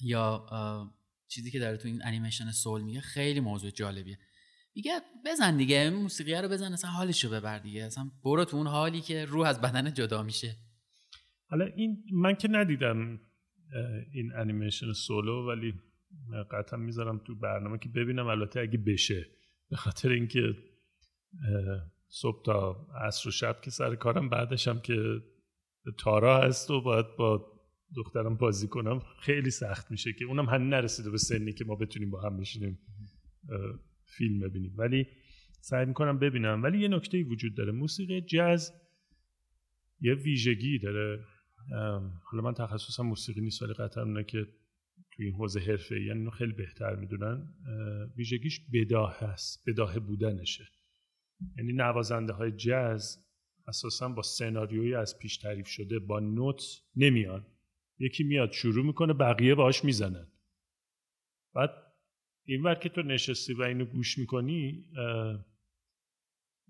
یا 0.00 0.46
چیزی 1.28 1.50
که 1.50 1.58
داره 1.58 1.76
تو 1.76 1.88
این 1.88 2.00
انیمیشن 2.04 2.50
سول 2.50 2.82
میگه 2.82 3.00
خیلی 3.00 3.40
موضوع 3.40 3.70
جالبیه. 3.70 4.18
میگه 4.74 5.00
بزن 5.26 5.56
دیگه 5.56 5.90
موسیقی 5.90 6.34
رو 6.34 6.48
بزن 6.48 6.72
اصلا 6.72 6.90
حالشو 6.90 7.30
ببر 7.30 7.58
دیگه. 7.58 7.84
اصلا 7.84 8.10
برو 8.24 8.44
تو 8.44 8.56
اون 8.56 8.66
حالی 8.66 9.00
که 9.00 9.24
روح 9.24 9.48
از 9.48 9.60
بدن 9.60 9.94
جدا 9.94 10.22
میشه. 10.22 10.56
حالا 11.46 11.64
این 11.64 12.04
من 12.12 12.34
که 12.34 12.48
ندیدم 12.48 13.20
این 14.12 14.32
انیمیشن 14.36 14.92
سولو 14.92 15.48
ولی 15.48 15.74
قطعا 16.50 16.78
می‌ذارم 16.78 17.18
تو 17.26 17.34
برنامه 17.34 17.78
که 17.78 17.88
ببینم. 17.88 18.26
البته 18.26 18.60
اگه 18.60 18.78
بشه 18.78 19.26
به 19.70 19.76
خاطر 19.76 20.08
اینکه 20.08 20.54
صبح 22.08 22.44
تا 22.44 22.86
عصر 23.06 23.28
و 23.28 23.32
شب 23.32 23.60
که 23.60 23.70
سر 23.70 23.94
کارم 23.94 24.28
بعدش 24.28 24.68
هم 24.68 24.80
که 24.80 24.94
تارا 25.98 26.40
هست 26.40 26.70
و 26.70 26.80
باید 26.80 27.06
با 27.18 27.52
دخترم 27.96 28.36
بازی 28.36 28.68
کنم. 28.68 29.02
خیلی 29.20 29.50
سخت 29.50 29.90
میشه 29.90 30.12
که 30.12 30.24
اونم 30.24 30.46
هنوز 30.46 30.70
نرسیده 30.70 31.10
به 31.10 31.18
سنی 31.18 31.52
که 31.52 31.64
ما 31.64 31.74
بتونیم 31.74 32.10
با 32.10 32.20
هم 32.20 32.36
بشینیم 32.36 32.78
فیلم 34.04 34.40
ببینیم. 34.40 34.74
ولی 34.76 35.06
سعی 35.60 35.86
می‌کنم 35.86 36.18
ببینم. 36.18 36.62
ولی 36.62 36.78
یه 36.78 36.88
نکته 36.88 37.24
وجود 37.24 37.56
داره. 37.56 37.72
موسیقی 37.72 38.20
جاز 38.20 38.72
یه 40.00 40.14
ویژگی 40.14 40.78
داره. 40.78 41.24
حالا 42.24 42.42
من 42.42 42.54
تخصصم 42.54 43.06
موسیقی 43.06 43.40
نیست 43.40 43.62
ولی 43.62 43.72
قطعا 43.72 44.02
اونه 44.02 44.24
که 44.24 44.46
توی 45.12 45.26
این 45.26 45.34
حوزه 45.34 45.60
حرفه 45.60 46.00
یعنی 46.00 46.30
خیلی 46.30 46.52
بهتر 46.52 46.96
می‌دونن. 46.96 47.54
ویژگیش 48.16 48.60
بداه 48.72 49.16
هست 49.20 49.62
بداه 49.66 49.98
بودنشه. 49.98 50.64
یعنی 51.58 51.72
نوازنده 51.72 52.32
های 52.32 52.52
جز 52.52 53.16
اساسا 53.68 54.08
با 54.08 54.22
سناریویی 54.22 54.94
از 54.94 55.18
پیش 55.18 55.36
تعریف 55.36 55.66
شده 55.66 55.98
با 55.98 56.20
نوت 56.20 56.62
نمیان 56.96 57.46
یکی 57.98 58.24
میاد 58.24 58.52
شروع 58.52 58.86
می‌کنه 58.86 59.12
بقیه 59.12 59.54
باهاش 59.54 59.84
می‌زنن. 59.84 60.26
بعد 61.54 61.70
این 62.44 62.62
ور 62.62 62.74
که 62.74 62.88
تو 62.88 63.02
نشستی 63.02 63.54
و 63.54 63.62
اینو 63.62 63.84
گوش 63.84 64.18
می‌کنی 64.18 64.84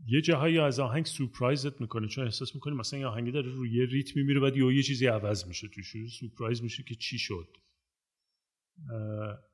یه 0.06 0.20
جاهایی 0.20 0.58
از 0.58 0.80
آهنگ 0.80 1.06
سورپرایزت 1.06 1.80
می‌کنه 1.80 2.08
چون 2.08 2.24
احساس 2.24 2.54
می‌کنی 2.54 2.74
مثلا 2.74 2.96
این 2.96 3.06
آهنگی 3.06 3.30
داره 3.30 3.50
روی 3.50 3.70
یه 3.70 3.86
ریتمی 3.86 4.22
میره 4.22 4.40
بعد 4.40 4.56
یه 4.56 4.82
چیزی 4.82 5.06
عوض 5.06 5.48
میشه 5.48 5.68
تو 5.68 5.82
شروع 5.82 6.08
سورپرایز 6.08 6.62
میشه 6.62 6.82
که 6.82 6.94
چی 6.94 7.18
شد. 7.18 7.56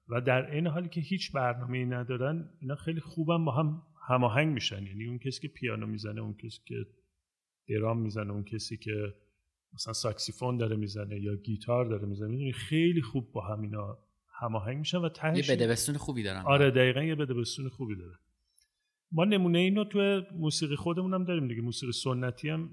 و 0.08 0.20
در 0.20 0.50
این 0.50 0.66
حالی 0.66 0.88
که 0.88 1.00
هیچ 1.00 1.32
برنامه 1.32 1.78
ای 1.78 1.84
ندارن 1.84 2.50
اینا 2.60 2.76
خیلی 2.76 3.00
خوبم 3.00 3.44
با 3.44 3.52
هم 3.52 3.82
هماهنگ 4.08 4.54
میشن. 4.54 4.86
یعنی 4.86 5.06
اون 5.06 5.18
کسی 5.18 5.40
که 5.40 5.48
پیانو 5.48 5.86
می‌زنه 5.86 6.20
اون 6.20 6.34
کسی 6.34 6.58
که 6.66 6.86
درام 7.68 8.00
می‌زنه 8.00 8.32
اون 8.32 8.44
کسی 8.44 8.76
که 8.76 9.14
مثلا 9.74 9.92
ساکسیفون 9.92 10.56
داره 10.56 10.76
می‌زنه 10.76 11.20
یا 11.20 11.36
گیتار 11.36 11.84
داره 11.84 12.06
می‌زنه 12.06 12.28
می‌دونی؟ 12.28 12.52
خیلی 12.52 13.02
خوب 13.02 13.32
با 13.32 13.40
هم 13.40 13.60
اینا 13.62 13.98
هماهنگ 14.40 14.78
میشن 14.78 14.98
و 14.98 15.08
تهش 15.08 15.48
یه 15.48 15.56
بدبستون 15.56 15.96
خوبی 15.96 16.22
دارن. 16.22 16.42
آره 16.46 16.70
دقیقا 16.70 17.02
یه 17.02 17.14
بدبستون 17.14 17.68
خوبی 17.68 17.96
داره 17.96 18.14
ما 19.12 19.24
نمونه 19.24 19.58
اینو 19.58 19.84
تو 19.84 20.22
موسیقی 20.32 20.76
خودمون 20.76 21.14
هم 21.14 21.24
داریم 21.24 21.48
دیگه. 21.48 21.60
موسیقی 21.60 21.92
سنتی 21.92 22.48
هم 22.48 22.70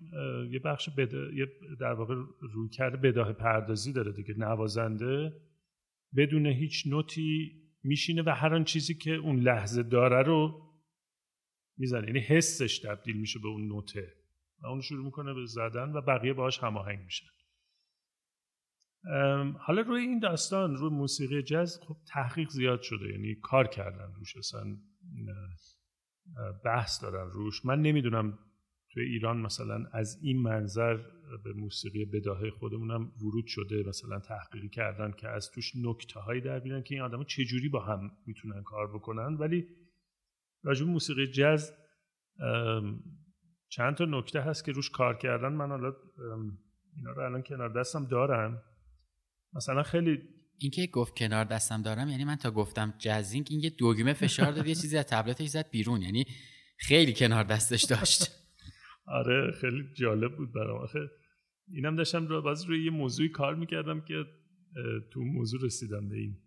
یه 0.51 0.59
بخش 0.59 0.89
بده 0.89 1.35
یه 1.35 1.47
در 1.79 1.93
واقع 1.93 2.15
روی 2.39 2.69
کرده 2.69 2.97
بداه 2.97 3.33
پردازی 3.33 3.93
داره 3.93 4.11
دیگه 4.11 4.33
نوازنده. 4.37 5.33
بدون 6.15 6.45
هیچ 6.45 6.87
نوتی 6.87 7.51
میشینه 7.83 8.21
و 8.21 8.29
هر 8.29 8.55
آن 8.55 8.63
چیزی 8.63 8.95
که 8.95 9.11
اون 9.11 9.39
لحظه 9.39 9.83
داره 9.83 10.21
رو 10.21 10.61
می‌زنه. 11.77 12.07
یعنی 12.07 12.19
حسش 12.19 12.79
تبدیل 12.79 13.17
میشه 13.17 13.39
به 13.39 13.47
اون 13.47 13.67
نوته. 13.67 14.13
و 14.63 14.67
اون 14.67 14.81
شروع 14.81 15.05
می‌کنه 15.05 15.33
به 15.33 15.45
زدن 15.45 15.91
و 15.91 16.01
بقیه 16.01 16.33
باهاش 16.33 16.59
هماهنگ 16.59 16.99
میشن. 16.99 17.27
حالا 19.59 19.81
روی 19.81 20.01
این 20.01 20.19
داستان 20.19 20.75
روی 20.75 20.89
موسیقی 20.89 21.43
جز 21.43 21.79
خب 21.87 21.95
تحقیق 22.07 22.49
زیاد 22.49 22.81
شده 22.81 23.09
یعنی 23.11 23.35
کار 23.35 23.67
کردن 23.67 24.13
روش 24.13 24.37
اصلا 24.37 24.77
بحث 26.65 27.03
دارن 27.03 27.31
روش. 27.31 27.65
من 27.65 27.81
نمی‌دونم 27.81 28.39
توی 28.93 29.03
ایران 29.03 29.37
مثلا 29.37 29.85
از 29.93 30.19
این 30.21 30.41
منظر 30.41 30.97
به 31.43 31.53
موسیقی 31.55 32.05
بداهه 32.05 32.49
خودمونم 32.49 33.11
ورود 33.21 33.45
شده 33.47 33.83
مثلا 33.87 34.19
تحقیقی 34.19 34.69
کردن 34.69 35.11
که 35.11 35.27
از 35.27 35.51
توش 35.51 35.71
نکته 35.75 36.19
هایی 36.19 36.41
در 36.41 36.59
بیارن 36.59 36.83
که 36.83 36.95
این 36.95 37.03
آدما 37.03 37.23
چجوری 37.23 37.69
با 37.69 37.79
هم 37.79 38.11
می‌تونن 38.25 38.63
کار 38.63 38.87
بکنن. 38.87 39.37
ولی 39.39 39.67
راجب 40.63 40.87
موسیقی 40.87 41.27
جز 41.27 41.71
چند 43.71 43.95
تا 43.95 44.05
نکته 44.05 44.41
هست 44.41 44.65
که 44.65 44.71
روش 44.71 44.89
کار 44.89 45.17
کردن 45.17 45.53
من 45.53 45.69
حالا 45.69 45.93
اینا 46.95 47.11
رو 47.11 47.25
الان 47.25 47.43
کنار 47.43 47.69
دستم 47.79 48.05
دارم. 48.05 48.61
مثلا 49.53 49.83
خیلی 49.83 50.19
اینکه 50.57 50.87
گفت 50.87 51.17
کنار 51.17 51.45
دستم 51.45 51.81
دارم 51.81 52.09
یعنی 52.09 52.23
من 52.23 52.35
تا 52.35 52.51
گفتم 52.51 52.93
جزینگ 52.99 53.47
این 53.49 53.59
یه 53.59 53.69
دوگمه 53.69 54.13
فشار 54.13 54.51
داد 54.51 54.67
یه 54.67 54.75
چیزی 54.75 54.97
از 54.97 55.05
تبلتش 55.05 55.47
زد 55.47 55.69
بیرون 55.69 56.01
یعنی 56.01 56.25
خیلی 56.77 57.13
کنار 57.13 57.43
دستش 57.43 57.83
داشت. 57.83 58.31
آره 59.19 59.51
خیلی 59.61 59.83
جالب 59.93 60.37
بود 60.37 60.53
برام. 60.53 60.81
آخه 60.81 60.99
اینم 61.73 61.95
داشتم 61.95 62.27
رو 62.27 62.41
باز 62.41 62.65
روی 62.65 62.85
یه 62.85 62.91
موضوعی 62.91 63.29
کار 63.29 63.55
می‌کردم 63.55 64.01
که 64.01 64.25
تو 65.13 65.19
موضوع 65.19 65.61
رسیدم 65.63 66.09
به 66.09 66.15
این 66.15 66.37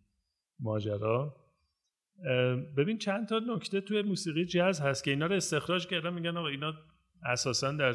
ماجرا. 0.61 1.37
ببین 2.77 2.99
چند 2.99 3.29
تا 3.29 3.39
نکته 3.39 3.81
توی 3.81 4.03
موسیقی 4.03 4.45
جاز 4.45 4.81
هست 4.81 5.05
که 5.05 5.11
اینا 5.11 5.27
رو 5.27 5.35
استخراج 5.35 5.87
کردم 5.87 6.15
میگن 6.15 6.37
آقا 6.37 6.49
اینا 6.49 6.75
اساسا 7.25 7.73
در 7.73 7.95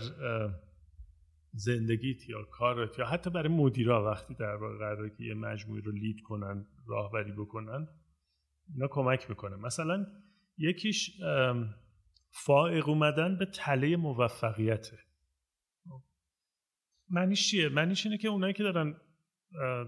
زندگیت 1.54 2.30
یا 2.30 2.44
کارت 2.44 3.00
یا 3.00 3.06
حتی 3.06 3.30
برای 3.30 3.50
مدیرا 3.50 4.06
وقتی 4.12 4.34
در 4.34 4.56
واقع 4.56 4.78
قراره 4.78 5.10
که 5.10 5.24
یه 5.24 5.34
مجموعی 5.34 5.82
رو 5.82 5.92
لید 5.92 6.22
کنن 6.22 6.65
راهبری 6.88 7.32
بکنن 7.32 7.88
اینا 8.74 8.88
کمک 8.88 9.30
می‌کنه 9.30 9.56
مثلا 9.56 10.06
یکیش 10.58 11.22
فائق 12.32 12.89
اومدن 12.89 13.38
به 13.38 13.46
تله 13.46 13.96
موفقیته 13.96 15.00
معنیش 17.10 17.50
چیه؟ 17.50 17.70
معنیش 17.70 18.06
اینه 18.06 18.18
که 18.18 18.28
اونایی 18.28 18.54
که 18.54 18.63
دارن 18.63 18.96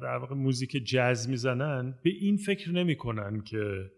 در 0.01 0.17
واقع 0.17 0.35
موزیک 0.35 0.71
جز 0.71 1.29
می‌زنن 1.29 1.99
به 2.03 2.09
این 2.09 2.37
فکر 2.37 2.71
نمی‌کنن 2.71 3.41
که 3.41 3.91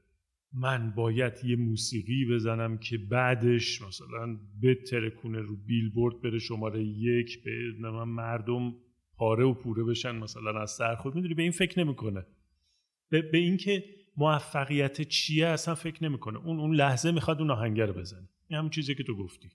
من 0.53 0.91
باید 0.91 1.33
یه 1.45 1.55
موسیقی 1.55 2.25
بزنم 2.25 2.77
که 2.77 2.97
بعدش 2.97 3.81
مثلا 3.81 4.39
بترکونه 4.63 5.39
رو 5.39 5.55
بیلبورد 5.55 6.21
بره 6.21 6.39
شماره 6.39 6.83
یک 6.83 7.43
به 7.43 7.71
مردم 8.05 8.73
پاره 9.17 9.43
و 9.43 9.53
پوره 9.53 9.83
بشن 9.83 10.15
مثلا 10.15 10.61
از 10.61 10.71
سر 10.71 10.95
خود. 10.95 11.15
می‌دونی 11.15 11.33
به 11.33 11.41
این 11.41 11.51
فکر 11.51 11.79
نمی‌کنه. 11.79 12.25
به, 13.09 13.21
به 13.21 13.37
اینکه 13.37 13.83
موفقیت 14.17 15.01
چیه 15.01 15.47
اصلا 15.47 15.75
فکر 15.75 16.03
نمی‌کنه. 16.03 16.37
اون 16.37 16.59
اون 16.59 16.75
لحظه 16.75 17.11
می‌خواد 17.11 17.39
اون 17.39 17.51
آهنگر 17.51 17.91
بزنه. 17.91 18.29
این 18.47 18.59
همون 18.59 18.69
چیزی 18.69 18.95
که 18.95 19.03
تو 19.03 19.15
گفتی. 19.15 19.49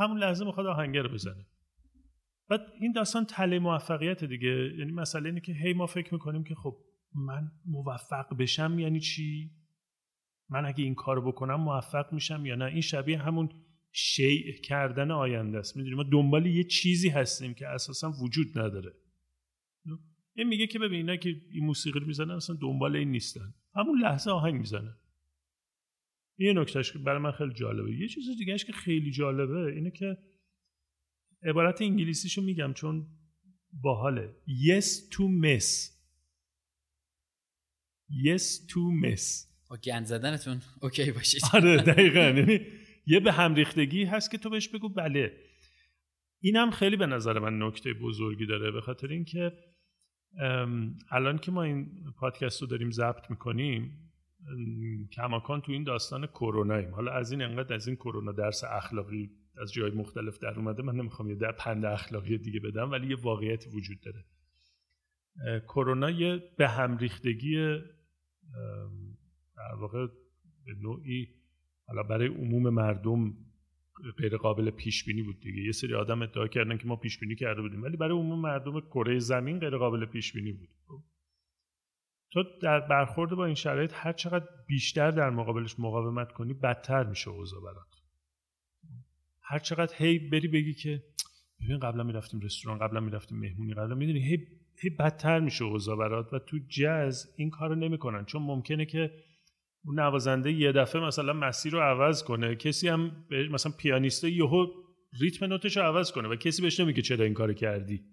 همون 0.00 0.18
لحظه 0.18 0.44
می‌خواد 0.44 0.66
آهنگر 0.66 1.08
بزنه. 1.08 1.46
بعد 2.48 2.60
این 2.80 2.92
داستان 2.92 3.24
تله 3.24 3.58
موفقیت 3.58 4.24
دیگه. 4.24 4.74
یعنی 4.78 4.92
مسئله 4.92 5.28
اینه 5.28 5.40
که 5.40 5.52
هی 5.52 5.72
ما 5.72 5.86
فکر 5.86 6.14
می‌کنیم 6.14 6.44
که 6.44 6.54
خب 6.54 6.76
من 7.14 7.52
موفق 7.66 8.36
بشم 8.36 8.78
یعنی 8.78 9.00
چی؟ 9.00 9.50
من 10.48 10.66
اگه 10.66 10.84
این 10.84 10.94
کار 10.94 11.26
بکنم 11.26 11.54
موفق 11.54 12.12
میشم 12.12 12.46
یا 12.46 12.54
نه؟ 12.54 12.64
این 12.64 12.80
شبیه 12.80 13.18
همون 13.18 13.48
شیع 13.92 14.60
کردن 14.60 15.10
آینده 15.10 15.58
است. 15.58 15.76
می‌دونیم 15.76 15.96
ما 15.96 16.02
دنبال 16.02 16.46
یه 16.46 16.64
چیزی 16.64 17.08
هستیم 17.08 17.54
که 17.54 17.68
اساسا 17.68 18.10
وجود 18.10 18.58
نداره. 18.58 18.92
این 20.34 20.48
میگه 20.48 20.66
که 20.66 20.78
ببین 20.78 20.96
اینا 20.96 21.16
که 21.16 21.42
این 21.50 21.64
موسیقی 21.64 22.00
رو 22.00 22.06
می‌زنن 22.06 22.30
اصلا 22.30 22.56
دنبال 22.56 22.96
این 22.96 23.10
نیستن. 23.10 23.54
همون 23.74 24.00
لحظه 24.00 24.30
آهنگ 24.30 24.54
می‌زنن. 24.54 24.96
یه 26.38 26.52
نکتهش 26.52 26.92
که 26.92 26.98
برای 26.98 27.22
من 27.22 27.32
خیلی 27.32 27.52
جالبه. 27.52 27.96
یه 27.96 28.08
چیز 28.08 28.38
دیگهش 28.38 28.64
که 28.64 28.72
خیلی 28.72 29.10
جالبه 29.10 29.74
اینه 29.74 29.90
که 29.90 30.18
عبارت 31.42 31.82
انگلیسیشو 31.82 32.42
میگم 32.42 32.72
چون 32.72 33.06
باحاله. 33.72 34.34
Yes 34.46 34.84
to 34.84 35.22
miss. 35.22 35.91
Yes 38.12 38.68
to 38.68 38.80
miss. 39.04 39.52
گند 39.84 40.06
زدنتون 40.06 40.60
اوکی 40.82 41.12
باشید. 41.12 41.42
آره 41.54 41.76
دقیقا. 41.92 42.20
یعنی 42.20 42.60
یه 43.06 43.20
به 43.20 43.32
هم 43.32 43.54
ریختگی 43.54 44.04
هست 44.04 44.30
که 44.30 44.38
تو 44.38 44.50
بهش 44.50 44.68
بگو 44.68 44.88
بله. 44.88 45.32
اینم 46.40 46.70
خیلی 46.70 46.96
به 46.96 47.06
نظر 47.06 47.38
من 47.38 47.62
نکته 47.66 47.92
بزرگی 47.92 48.46
داره 48.46 48.70
به 48.70 48.80
خاطر 48.80 49.08
اینکه 49.08 49.52
الان 51.10 51.38
که 51.38 51.50
ما 51.50 51.62
این 51.62 51.90
پادکست 52.16 52.62
رو 52.62 52.68
داریم 52.68 52.90
ضبط 52.90 53.30
می‌کنیم 53.30 53.98
کماکان 55.12 55.60
تو 55.60 55.72
این 55.72 55.84
داستان 55.84 56.26
کروناییم 56.26 56.94
حالا 56.94 57.12
از 57.12 57.32
این 57.32 57.42
انقدر 57.42 57.74
از 57.74 57.86
این 57.86 57.96
کرونا 57.96 58.32
درس 58.32 58.64
اخلاقی 58.64 59.30
از 59.62 59.72
جای 59.72 59.90
مختلف 59.90 60.38
در 60.38 60.54
اومده 60.54 60.82
من 60.82 60.96
نمی‌خوام 60.96 61.30
یه 61.30 61.34
در 61.34 61.52
پند 61.52 61.84
اخلاقی 61.84 62.38
دیگه 62.38 62.60
بدم 62.60 62.90
ولی 62.90 63.06
یه 63.06 63.16
واقعیتی 63.16 63.70
وجود 63.70 64.00
داره. 64.00 64.24
کرونا 65.60 66.10
یه 66.10 66.42
به 66.56 66.68
هم 66.68 66.98
ریختگی 66.98 67.78
در 69.56 69.74
واقع 69.80 70.06
به 70.64 70.72
نوعی 70.80 71.28
حالا 71.86 72.02
برای 72.02 72.28
عموم 72.28 72.68
مردم 72.68 73.34
غیر 74.18 74.36
قابل 74.36 74.70
پیش 74.70 75.04
بینی 75.04 75.22
بود 75.22 75.40
دیگه. 75.40 75.62
یه 75.62 75.72
سری 75.72 75.94
آدم 75.94 76.22
ادعا 76.22 76.46
کردن 76.46 76.78
که 76.78 76.86
ما 76.86 76.96
پیش 76.96 77.18
بینی 77.18 77.34
کرده 77.34 77.62
بودیم 77.62 77.82
ولی 77.82 77.96
برای 77.96 78.18
عموم 78.18 78.40
مردم 78.40 78.80
کره 78.80 79.18
زمین 79.18 79.58
غیر 79.58 79.76
قابل 79.76 80.06
پیش 80.06 80.32
بینی 80.32 80.52
بود. 80.52 80.68
تو 82.32 82.44
در 82.62 82.80
برخورد 82.80 83.30
با 83.30 83.44
این 83.44 83.54
شرایط 83.54 83.90
هر 83.94 84.12
چقدر 84.12 84.46
بیشتر 84.68 85.10
در 85.10 85.30
مقابلش 85.30 85.80
مقاومت 85.80 86.32
کنی 86.32 86.54
بدتر 86.54 87.04
میشه 87.04 87.30
اوضاع 87.30 87.60
برات. 87.62 88.02
هر 89.42 89.58
چقدر 89.58 89.94
هی 89.96 90.18
بری 90.18 90.48
بگی 90.48 90.74
که 90.74 91.02
ببین 91.60 91.78
قبلا 91.78 92.02
می‌رفتیم 92.02 92.40
رستوران 92.40 92.78
قبلا 92.78 93.00
می‌رفتیم 93.00 93.38
مهمونی 93.38 93.74
قبلا 93.74 93.94
می‌دونی 93.94 94.28
هی 94.30 94.46
هی 94.82 94.90
بدتر 94.90 95.40
میشه 95.40 95.64
اوضاع 95.64 95.96
برات 95.96 96.32
و 96.32 96.38
تو 96.38 96.58
جز 96.68 97.26
این 97.36 97.50
کارو 97.50 97.74
نمی‌کنن. 97.74 98.24
چون 98.24 98.42
ممکنه 98.42 98.86
که 98.86 99.10
اون 99.84 100.00
نوازنده 100.00 100.52
یه 100.52 100.72
دفعه 100.72 101.02
مثلا 101.02 101.32
مسیر 101.32 101.72
رو 101.72 101.80
عوض 101.80 102.22
کنه. 102.22 102.56
کسی 102.56 102.88
هم 102.88 103.26
مثلا 103.50 103.72
پیانیسته 103.78 104.30
یهو 104.30 104.66
ریتم 105.20 105.46
نوتش 105.46 105.76
رو 105.76 105.82
عوض 105.82 106.12
کنه 106.12 106.28
و 106.28 106.36
کسی 106.36 106.62
بهش 106.62 106.80
نمیگه 106.80 107.02
چرا 107.02 107.24
این 107.24 107.34
کارو 107.34 107.54
کردی. 107.54 108.04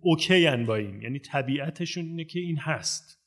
اوکی 0.00 0.56
با 0.56 0.76
این. 0.76 1.02
یعنی 1.02 1.18
طبیعتشون 1.18 2.04
اینه 2.04 2.24
که 2.24 2.38
این 2.38 2.58
هست. 2.58 3.22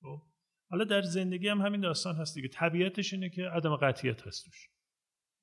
خب؟ 0.00 0.22
حالا 0.70 0.84
در 0.84 1.02
زندگی 1.02 1.48
هم 1.48 1.60
همین 1.60 1.80
داستان 1.80 2.16
هست 2.16 2.34
دیگه. 2.34 2.48
طبیعتش 2.48 3.12
اینه 3.12 3.30
که 3.30 3.42
عدم 3.42 3.76
قطعیت 3.76 4.26
هستش 4.26 4.68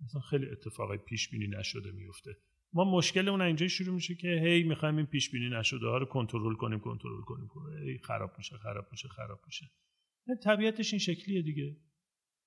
مثلا 0.03 0.21
خیلی 0.21 0.45
اتفاقای 0.51 0.97
پیش 0.97 1.29
بینی 1.29 1.47
نشده 1.47 1.91
میفته 1.91 2.31
ما 2.75 2.97
مشکل 2.97 3.29
اون 3.29 3.41
اینجا 3.41 3.67
شروع 3.67 3.95
میشه 3.95 4.15
که 4.15 4.27
هی 4.27 4.63
می‌خوایم 4.63 4.97
این 4.97 5.05
پیش 5.05 5.31
بینی 5.31 5.49
نشده 5.49 5.87
ها 5.87 5.97
رو 5.97 6.05
کنترل 6.05 6.55
کنیم 6.55 6.79
کنترل 6.79 7.21
کنیم 7.21 7.49
هی 7.87 7.97
خراب 7.97 8.31
میشه 8.37 8.57
خراب 8.57 8.87
میشه 8.91 9.07
خراب 9.07 9.39
میشه. 9.45 9.71
طبیعتش 10.43 10.93
این 10.93 10.99
شکلیه 10.99 11.41
دیگه. 11.41 11.77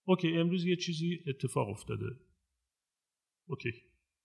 اوکی 0.04 0.36
امروز 0.36 0.64
یه 0.64 0.76
چیزی 0.76 1.18
اتفاق 1.26 1.68
افتاده. 1.68 2.06
اوکی. 3.46 3.72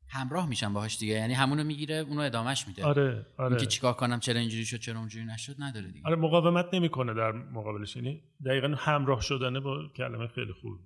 همراه 0.10 0.50
میشن 0.50 0.74
باهاش 0.74 0.98
دیگه. 1.00 1.14
یعنی 1.14 1.34
همونو 1.34 1.64
می‌گیره 1.64 1.96
اونو 1.96 2.22
ادامهش 2.22 2.68
میده. 2.68 2.86
آره 2.86 3.26
آره. 3.38 3.58
که 3.58 3.66
چیکار 3.66 3.94
کنم 3.94 4.20
چرا 4.20 4.40
اینجوری 4.40 4.66
شد 4.66 4.78
چرا 4.78 5.00
اونجوری 5.00 5.26
نشد 5.26 5.56
نداره 5.60 5.92
دیگه. 5.92 6.08
آره 6.08 6.16
مقاومت 6.16 6.74
نمی‌کنه 6.74 7.14
در 7.14 7.32
مقابلش. 7.32 7.96
یعنی 7.96 8.22
دقیقا 8.46 8.68
همراه 8.78 9.22
شدنه 9.22 9.60
با 9.60 9.88
کلمه 9.96 10.28
خیلی 10.28 10.54
خوب. 10.54 10.80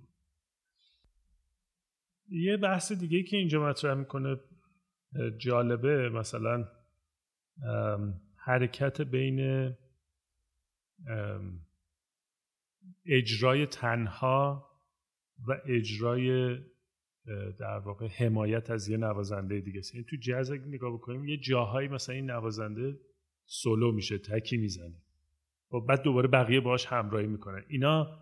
یه 2.28 2.56
بحث 2.56 2.92
دیگه 2.92 3.22
که 3.22 3.36
اینجا 3.36 3.62
مطرح 3.62 3.94
می‌کنه 3.94 4.36
جالبه 5.38 6.08
مثلا 6.08 6.68
حرکت 8.36 9.00
بین 9.00 9.70
اجرای 13.06 13.66
تنها 13.66 14.70
و 15.48 15.60
اجرای 15.66 16.58
در 17.58 17.78
واقع 17.78 18.06
حمایت 18.06 18.70
از 18.70 18.88
یه 18.88 18.96
نوازنده 18.96 19.60
دیگه. 19.60 19.78
است 19.78 19.94
یعنی 19.94 20.06
تو 20.10 20.16
جاز 20.16 20.50
اگه 20.50 20.64
نگاه 20.64 20.92
بکنیم 20.92 21.24
یه 21.24 21.36
جاهایی 21.36 21.88
مثلا 21.88 22.14
این 22.14 22.30
نوازنده 22.30 23.00
سولو 23.44 23.92
میشه 23.92 24.18
تکی 24.18 24.56
می‌زنه. 24.56 24.94
و 25.72 25.80
خب 25.80 25.86
بعد 25.88 26.02
دوباره 26.02 26.28
بقیه 26.28 26.60
باش 26.60 26.86
همراهی 26.86 27.26
می‌کنن 27.26 27.64
اینا 27.68 28.18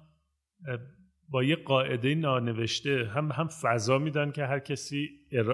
با 1.29 1.45
یه 1.45 1.57
قاعده 1.57 2.15
نانوشته 2.15 3.11
هم 3.15 3.33
هم 3.33 3.49
فضا 3.49 3.99
میدن 3.99 4.33
که 4.33 4.47
هر 4.47 4.59
کسی 4.59 5.11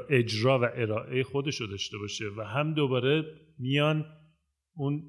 اجرا 0.09 0.59
و 0.59 0.65
ارائه 0.75 1.23
خودش 1.23 1.61
رو 1.61 1.67
داشته 1.67 1.99
باشه 1.99 2.25
و 2.37 2.43
هم 2.43 2.75
دوباره 2.75 3.25
میان 3.59 4.07
اون 4.75 5.03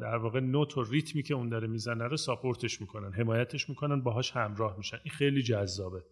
در 0.00 0.16
واقع 0.16 0.40
نوت 0.40 0.78
و 0.78 0.82
ریتمی 0.82 1.22
که 1.22 1.34
اون 1.34 1.48
داره 1.48 1.66
می‌زنه 1.66 2.04
رو 2.04 2.16
ساپورتش 2.16 2.80
می‌کنن 2.80 3.12
حمایتش 3.12 3.68
می‌کنن 3.68 4.02
باهاش 4.02 4.30
همراه 4.30 4.76
میشن 4.76 4.98
این 5.04 5.12
خیلی 5.12 5.42
جذابه 5.42 6.04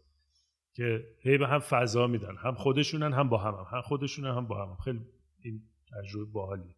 که 0.74 1.04
هی 1.22 1.38
به 1.38 1.48
هم 1.48 1.58
فضا 1.58 2.06
میدن 2.06 2.36
هم 2.36 2.54
خودشونن 2.54 3.12
هم 3.12 3.28
با 3.28 3.38
هم, 3.38 3.54
هم. 3.54 3.66
هم 3.70 3.80
خودشونن 3.80 4.34
هم 4.34 4.46
با 4.46 4.64
هم, 4.64 4.68
هم. 4.68 4.76
خیلی 4.76 5.00
این 5.42 5.62
تجربه 5.92 6.32
باحالی 6.32 6.74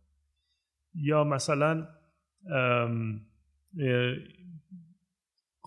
یا 0.95 1.25
مثلا 1.25 1.89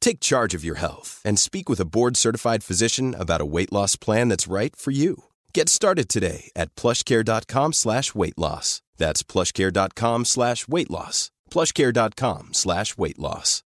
Take 0.00 0.20
charge 0.20 0.54
of 0.54 0.64
your 0.64 0.76
health 0.76 1.20
and 1.24 1.38
speak 1.38 1.68
with 1.68 1.80
a 1.80 1.90
board-certified 1.96 2.62
physician 2.62 3.14
about 3.14 3.40
a 3.40 3.50
weight 3.54 3.72
loss 3.72 3.96
plan 3.96 4.28
that's 4.28 4.46
right 4.46 4.76
for 4.76 4.92
you. 4.92 5.24
Get 5.54 5.68
started 5.68 6.08
today 6.08 6.50
at 6.54 6.74
plushcare.com 6.76 7.72
slash 7.72 8.14
weight 8.14 8.38
loss. 8.38 8.82
That's 8.98 9.22
plushcare.com 9.22 10.24
slash 10.24 10.68
weight 10.68 10.90
loss. 10.90 11.30
plushcare.com 11.50 12.48
slash 12.52 12.96
weight 12.98 13.18
loss. 13.18 13.62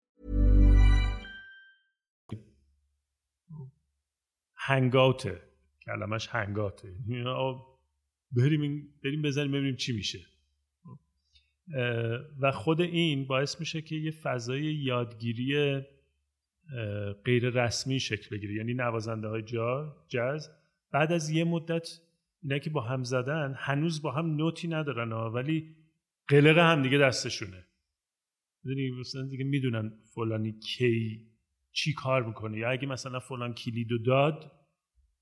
هنگاته 4.66 5.40
کلمش 5.86 6.28
هنگاته 6.28 6.88
بریم 8.32 8.88
بریم 9.04 9.22
بزنیم 9.22 9.52
ببینیم 9.52 9.76
چی 9.76 9.92
میشه 9.92 10.18
و 12.40 12.52
خود 12.52 12.80
این 12.80 13.26
باعث 13.26 13.60
میشه 13.60 13.82
که 13.82 13.94
یه 13.94 14.10
فضای 14.10 14.74
یادگیری 14.74 15.80
غیر 17.25 17.49
رسمی 17.49 17.99
شکل 17.99 18.35
بگیره. 18.35 18.53
یعنی 18.53 18.73
نوازنده 18.73 19.27
های 19.27 19.43
جاز. 20.07 20.49
بعد 20.91 21.11
از 21.11 21.29
یه 21.29 21.43
مدت 21.43 21.89
اینا 22.43 22.57
که 22.57 22.69
با 22.69 22.81
هم 22.81 23.03
زدن 23.03 23.53
هنوز 23.57 24.01
با 24.01 24.11
هم 24.11 24.35
نوتی 24.35 24.67
ندارن 24.67 25.11
ولی 25.11 25.75
قلق 26.27 26.57
هم 26.57 26.81
دیگه 26.81 26.97
دستشونه. 26.97 27.65
می‌دونی 28.63 28.91
مثلا 28.91 29.25
دیگه 29.25 29.43
می‌دونن 29.43 29.91
فلانی 30.15 30.51
کی 30.51 31.27
چی 31.71 31.93
کار 31.93 32.23
می‌کنه. 32.23 32.57
یا 32.57 32.69
اگه 32.69 32.87
مثلا 32.87 33.19
فلان 33.19 33.53
کلیدو 33.53 33.97
داد 33.97 34.51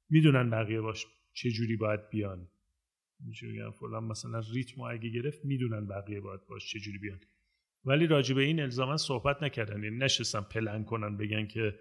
می‌دونن 0.09 0.49
بقیه 0.49 0.81
باش 0.81 1.05
چه 1.33 1.49
جوری 1.49 1.75
باید 1.75 2.09
بیان. 2.09 2.47
میشه 3.19 3.71
فلان 3.79 4.03
مثلا 4.03 4.41
ریتمو 4.53 4.83
اگه 4.83 5.09
گرفت 5.09 5.45
می‌دونن 5.45 5.87
بقیه 5.87 6.21
باید 6.21 6.41
باش 6.49 6.71
چه 6.71 6.79
جوری 6.79 6.97
بیان. 6.97 7.19
ولی 7.87 8.07
راجع 8.07 8.35
به 8.35 8.41
این 8.41 8.59
الزاما 8.59 8.97
صحبت 8.97 9.43
نکردن. 9.43 9.83
یعنی 9.83 9.97
نشستن 9.97 10.41
پلن 10.41 10.83
کنن 10.83 11.17
بگن 11.17 11.47
که 11.47 11.79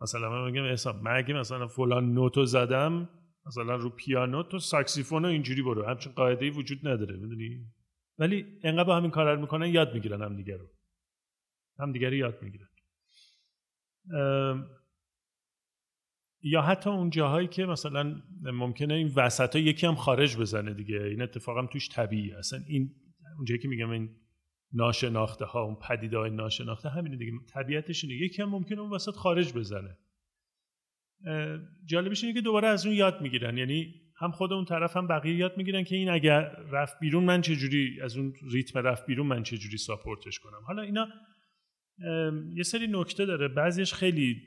مثلا 0.00 0.30
من 0.30 0.50
میگم 0.50 0.64
حساب 0.64 1.02
من 1.02 1.16
اگه 1.16 1.34
مثلا 1.34 1.66
فلان 1.66 2.14
نوتو 2.14 2.44
زدم 2.44 3.08
مثلا 3.46 3.76
رو 3.76 3.90
پیانو 3.90 4.42
تو 4.42 4.58
ساکسیفون 4.58 5.24
و 5.24 5.28
اینجوری 5.28 5.62
برو. 5.62 5.84
همچین 5.86 6.12
قاعده 6.12 6.50
وجود 6.50 6.88
نداره 6.88 7.16
می‌دونی؟ 7.16 7.66
ولی 8.18 8.46
انقدر 8.62 8.96
همین 8.96 9.10
کار 9.10 9.34
رو 9.34 9.40
می‌کنن 9.40 9.66
یاد 9.66 9.94
می‌گیرن 9.94 10.22
هم 10.22 10.36
دیگه 10.36 10.56
رو. 10.56 10.66
هم 11.78 11.92
دیگه 11.92 12.08
رو 12.08 12.14
یاد 12.14 12.42
می‌گیرن. 12.42 12.68
یا 16.42 16.62
حتی 16.62 16.90
اون 16.90 17.10
جاهایی 17.10 17.48
که 17.48 17.66
مثلا 17.66 18.22
ممکنه 18.42 18.94
این 18.94 19.12
وسط 19.16 19.56
ها 19.56 19.62
یکی 19.62 19.86
هم 19.86 19.94
خارج 19.94 20.36
بزنه 20.36 20.74
دیگه. 20.74 21.02
این 21.02 21.22
اتفاق 21.22 21.58
هم 21.58 21.66
توش 21.66 21.88
طبیعیه. 21.88 22.38
اصلا 22.38 22.60
این 22.68 22.94
اونجایی 23.36 23.60
که 23.60 23.68
میگم 23.68 23.90
این 23.90 24.16
ناشناخته 24.76 25.44
ها 25.44 25.62
اون 25.62 25.74
پدیده 25.74 26.18
های 26.18 26.30
ناشناخته 26.30 26.88
همینه 26.88 27.16
دیگه. 27.16 27.32
طبیعتش 27.54 28.04
اینه. 28.04 28.16
یکی 28.16 28.42
هم 28.42 28.48
ممکنه 28.48 28.80
اون 28.80 28.90
وسط 28.90 29.14
خارج 29.14 29.52
بزنه. 29.52 29.98
جالبش 31.84 32.24
اینه 32.24 32.34
که 32.34 32.40
دوباره 32.40 32.68
از 32.68 32.86
اون 32.86 32.94
یاد 32.94 33.20
می‌گیرن. 33.20 33.58
یعنی 33.58 33.94
هم 34.18 34.30
خود 34.30 34.52
اون 34.52 34.64
طرف 34.64 34.96
هم 34.96 35.06
بقیه 35.06 35.36
یاد 35.36 35.56
می‌گیرن 35.56 35.84
که 35.84 35.96
این 35.96 36.08
اگر 36.08 36.40
رفت 36.72 37.00
بیرون 37.00 37.24
من 37.24 37.40
چجوری 37.40 38.00
از 38.02 38.16
اون 38.16 38.32
ریتم 38.52 38.78
رفت 38.78 39.06
بیرون 39.06 39.26
من 39.26 39.42
چجوری 39.42 39.78
ساپورتش 39.78 40.38
کنم. 40.38 40.60
حالا 40.66 40.82
اینا 40.82 41.08
یه 42.54 42.62
سری 42.62 42.86
نکته 42.86 43.26
داره. 43.26 43.48
بعضیش 43.48 43.94
خیلی 43.94 44.42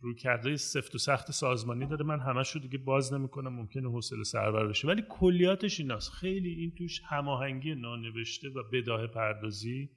روی 0.00 0.14
کرده 0.14 0.56
سفت 0.56 0.94
و 0.94 0.98
سخت 0.98 1.30
سازمانی 1.30 1.86
داره. 1.86 2.04
من 2.04 2.20
همش 2.20 2.50
رو 2.50 2.60
دیگه 2.60 2.78
باز 2.78 3.12
نمی‌کنم 3.12 3.52
ممکنه 3.54 3.88
حوصله 3.90 4.24
سربر 4.24 4.66
بشه. 4.66 4.88
ولی 4.88 5.02
کلیاتش 5.08 5.80
ایناست. 5.80 6.10
خیلی 6.10 6.50
این 6.50 6.74
توش 6.74 7.00
هماهنگی 7.04 7.74
نانوشته 7.74 8.48
و 8.48 8.62
بداه 8.72 9.06
پردازی 9.06 9.90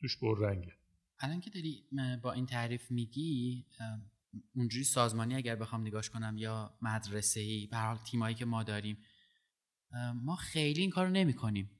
توش 0.00 0.18
پررنگه. 0.18 0.72
الان 1.20 1.40
که 1.40 1.50
داری 1.50 1.84
با 2.22 2.32
این 2.32 2.46
تعریف 2.46 2.90
میگی 2.90 3.66
اونجوری 4.54 4.84
سازمانی 4.84 5.34
اگر 5.34 5.56
بخوام 5.56 5.86
نگاش 5.86 6.10
کنم 6.10 6.34
یا 6.38 6.78
مدرسه 6.82 7.40
ای 7.40 7.66
به 7.66 7.76
حال 7.76 7.96
تیمایی 7.96 8.34
که 8.34 8.44
ما 8.44 8.62
داریم 8.62 8.98
ما 10.14 10.36
خیلی 10.36 10.80
این 10.80 10.90
کارو 10.90 11.10
نمی 11.10 11.32
کنیم 11.32 11.70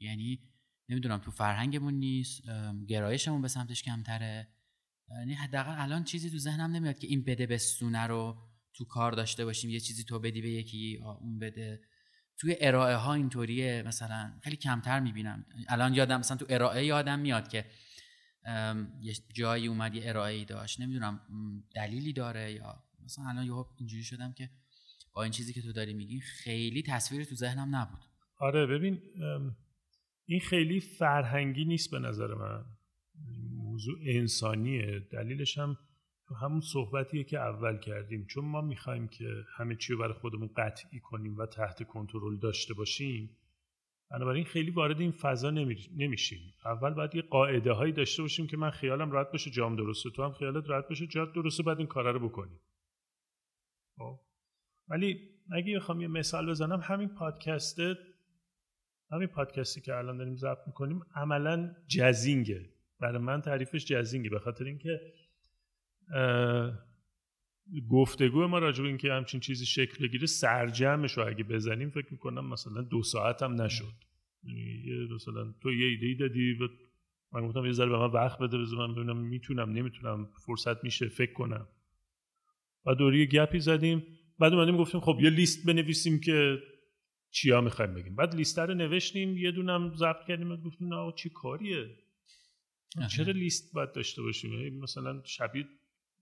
یعنی 0.00 0.40
نمی‌دونم 0.88 1.18
تو 1.18 1.30
فرهنگمون 1.30 1.94
نیست 1.94 2.42
گرایشمون 2.88 3.42
به 3.42 3.48
سمتش 3.48 3.82
کمتره. 3.82 4.48
یعنی 5.10 5.34
حداقل 5.34 5.74
الان 5.78 6.04
چیزی 6.04 6.30
تو 6.30 6.38
ذهنم 6.38 6.70
نمیاد 6.70 6.98
که 6.98 7.06
این 7.06 7.24
بده 7.24 7.46
بستونه 7.46 8.06
رو 8.06 8.36
تو 8.74 8.84
کار 8.84 9.12
داشته 9.12 9.44
باشیم 9.44 9.70
یه 9.70 9.80
چیزی 9.80 10.04
تو 10.04 10.18
بدی 10.18 10.42
به 10.42 10.50
یکی 10.50 11.00
اون 11.20 11.38
بده. 11.38 11.80
توی 12.38 12.56
ارائه 12.60 12.96
ها 12.96 13.14
اینطوریه 13.14 13.82
مثلا 13.86 14.32
خیلی 14.42 14.56
کمتر 14.56 15.00
می‌بینم. 15.00 15.46
الان 15.68 15.94
یادم 15.94 16.18
مثلا 16.18 16.36
تو 16.36 16.46
ارائه 16.48 16.86
یادم 16.86 17.18
میاد 17.18 17.48
که 17.48 17.64
یه 19.00 19.14
جایی 19.34 19.66
اومد 19.66 19.94
یه 19.94 20.08
ارائه 20.08 20.44
داشت. 20.44 20.80
نمی‌دونم 20.80 21.20
دلیلی 21.74 22.12
داره 22.12 22.52
یا 22.52 22.84
مثلا 23.04 23.24
الان 23.28 23.46
یه 23.46 23.64
اینجوری 23.76 24.04
شدم 24.04 24.32
که 24.32 24.50
با 25.12 25.22
این 25.22 25.32
چیزی 25.32 25.52
که 25.52 25.62
تو 25.62 25.72
داری 25.72 25.94
میگی 25.94 26.20
خیلی 26.20 26.82
تصویری 26.82 27.24
تو 27.24 27.34
ذهنم 27.34 27.76
نبود. 27.76 28.00
آره 28.38 28.66
ببین 28.66 29.02
این 30.26 30.40
خیلی 30.40 30.80
فرهنگی 30.80 31.64
نیست 31.64 31.90
به 31.90 31.98
نظر 31.98 32.34
من. 32.34 32.64
موضوع 33.76 33.98
انسانیه. 34.06 35.00
دلیلش 35.12 35.58
هم 35.58 35.76
تو 36.28 36.34
همون 36.34 36.60
صحبتیه 36.60 37.24
که 37.24 37.38
اول 37.38 37.78
کردیم. 37.78 38.26
چون 38.26 38.44
ما 38.44 38.60
می‌خوایم 38.60 39.08
که 39.08 39.44
همه 39.56 39.76
چی 39.76 39.92
رو 39.92 39.98
برای 39.98 40.12
خودمون 40.12 40.50
قطعی 40.56 41.00
کنیم 41.00 41.36
و 41.36 41.46
تحت 41.46 41.82
کنترل 41.82 42.36
داشته 42.36 42.74
باشیم 42.74 43.36
بنابراین 44.10 44.44
خیلی 44.44 44.70
وارد 44.70 45.00
این 45.00 45.10
فضا 45.10 45.50
نمیشیم. 45.96 46.54
اول 46.64 46.94
باید 46.94 47.14
یه 47.14 47.22
قاعده 47.22 47.72
هایی 47.72 47.92
داشته 47.92 48.22
باشیم 48.22 48.46
که 48.46 48.56
من 48.56 48.70
خیالم 48.70 49.10
راحت 49.10 49.32
بشه 49.32 49.50
جام 49.50 49.76
درسته 49.76 50.10
تو 50.10 50.22
هم 50.22 50.32
خیالت 50.32 50.68
راحت 50.68 50.88
بشه 50.88 51.06
جات 51.06 51.32
درسته 51.32 51.62
بعد 51.62 51.78
این 51.78 51.86
کارا 51.86 52.10
رو 52.10 52.28
بکنیم. 52.28 52.60
خب. 53.96 54.20
ولی 54.88 55.20
اگه 55.52 55.76
بخوام 55.76 56.00
یه 56.00 56.08
مثال 56.08 56.50
بزنم 56.50 56.80
همین 56.82 57.08
پادکست 57.08 57.78
همین 59.10 59.28
پادکستی 59.28 59.80
که 59.80 59.94
الان 59.94 60.16
داریم 60.16 60.36
ضبط 60.36 60.66
می‌کنیم 60.66 61.00
عملا 61.14 61.74
جزینگه. 61.88 62.75
برای 63.00 63.18
من 63.18 63.40
تعریفش 63.40 63.84
جزینگه 63.84 64.30
به 64.30 64.38
خاطر 64.38 64.64
اینکه 64.64 65.00
گفتگو 67.90 68.46
ما 68.46 68.58
راجع 68.58 68.82
به 68.82 68.88
اینکه 68.88 69.12
همچین 69.12 69.40
چیزی 69.40 69.66
شکل 69.66 70.06
بگیره 70.06 70.26
سرجمش 70.26 71.12
رو 71.12 71.26
اگه 71.26 71.44
بزنیم 71.44 71.90
فکر 71.90 72.08
می‌کنم 72.10 72.48
مثلا 72.48 72.82
دو 72.82 73.02
ساعت 73.02 73.42
هم 73.42 73.62
نشد. 73.62 73.94
یعنی 74.44 75.08
مثلا 75.14 75.54
تو 75.62 75.72
یه 75.72 75.86
ایده 75.86 76.06
ای 76.06 76.14
دادی 76.14 76.52
و 76.52 76.68
من 77.32 77.48
گفتم 77.48 77.64
یه 77.64 77.72
ذره 77.72 77.88
به 77.88 77.98
من 77.98 78.10
وقت 78.10 78.38
بده 78.38 78.58
بذار 78.58 78.86
من 78.86 78.94
ببینم 78.94 79.16
می‌تونم 79.16 79.70
نمی‌تونم 79.70 80.28
فرصت 80.46 80.84
میشه 80.84 81.08
فکر 81.08 81.32
کنم. 81.32 81.68
و 82.86 82.94
دوری 82.94 83.26
گپی 83.26 83.60
زدیم 83.60 84.06
بعد 84.38 84.52
اومدیم 84.52 84.76
گفتیم 84.76 85.00
خب 85.00 85.18
یه 85.20 85.30
لیست 85.30 85.66
بنویسیم 85.66 86.20
که 86.20 86.58
چیا 87.30 87.60
می‌خوایم 87.60 87.94
بگیم. 87.94 88.16
بعد 88.16 88.34
لیست 88.34 88.58
رو 88.58 88.74
نوشتیم 88.74 89.36
یه 89.36 89.52
دونم 89.52 89.94
ضبط 89.94 90.26
کردیم 90.28 90.52
و 90.52 90.56
گفتیم 90.56 90.94
نه 90.94 91.12
چی 91.16 91.30
کاریه؟ 91.30 92.05
چرا 93.10 93.32
لیست 93.32 93.72
باید 93.72 93.92
داشته 93.92 94.22
باشیم؟ 94.22 94.80
مثلا 94.80 95.22
شبیه 95.24 95.64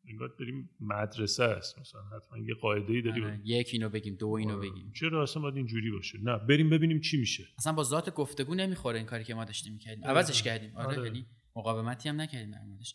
انگار 0.09 0.29
بریم 0.41 0.71
مدرسه 0.81 1.45
است 1.45 1.79
مثلا 1.79 2.01
حتما 2.03 2.39
یه 2.39 2.55
قاعده 2.55 2.93
ای 2.93 3.03
داریم. 3.03 3.25
آره، 3.25 3.41
یک 3.45 3.69
اینو 3.73 3.89
بگیم 3.89 4.15
دو 4.15 4.29
اینو 4.29 4.59
آره. 4.59 4.71
بگیم. 4.71 4.93
چرا 4.93 5.23
اصلا 5.23 5.43
باید 5.43 5.57
اینجوری 5.57 5.91
باشه؟ 5.91 6.19
نه 6.23 6.39
بریم 6.39 6.71
ببینیم 6.71 7.01
چی 7.01 7.17
میشه. 7.17 7.45
اصلا 7.59 7.73
با 7.73 7.85
ذات 7.85 8.15
گفتگو 8.15 8.55
نمی‌خوره 8.55 8.99
این 8.99 9.07
کاری 9.07 9.25
که 9.25 9.35
ما 9.35 9.45
داشتیم 9.45 9.73
می‌کردیم. 9.73 10.05
آره. 10.05 10.13
عوضش 10.13 10.43
کردیم. 10.43 10.77
آره 10.77 11.05
یعنی 11.05 11.27
مقاومتی 11.57 12.09
هم 12.09 12.21
نکردیم 12.21 12.51
در 12.51 12.63
موردش. 12.63 12.95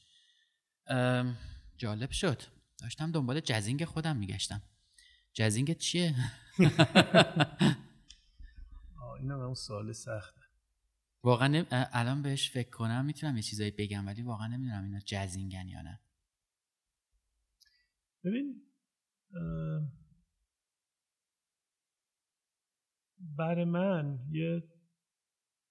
جالب 1.77 2.11
شد. 2.11 2.41
داشتم 2.81 3.11
دنبال 3.11 3.39
جزینگ 3.39 3.85
خودم 3.85 4.17
میگشتم. 4.17 4.61
جزینگ 5.33 5.77
چیه؟ 5.77 6.15
این 9.19 9.31
اون 9.31 9.53
سوال 9.53 9.91
سخته. 9.91 10.38
واقعا 11.23 11.65
الان 11.71 12.21
بهش 12.21 12.51
فکر 12.51 12.69
کنم 12.69 13.05
می‌تونم 13.05 13.35
یه 13.35 13.41
چیزایی 13.41 13.71
بگم 13.71 14.07
ولی 14.07 14.21
واقعا 14.21 14.47
نمی‌دونم 14.47 14.83
اینا 14.83 14.99
جزینگن 14.99 15.67
یا 15.67 15.81
نه. 15.81 15.99
ببین 18.23 18.61
برای 23.19 23.65
من 23.65 24.19
یه 24.31 24.63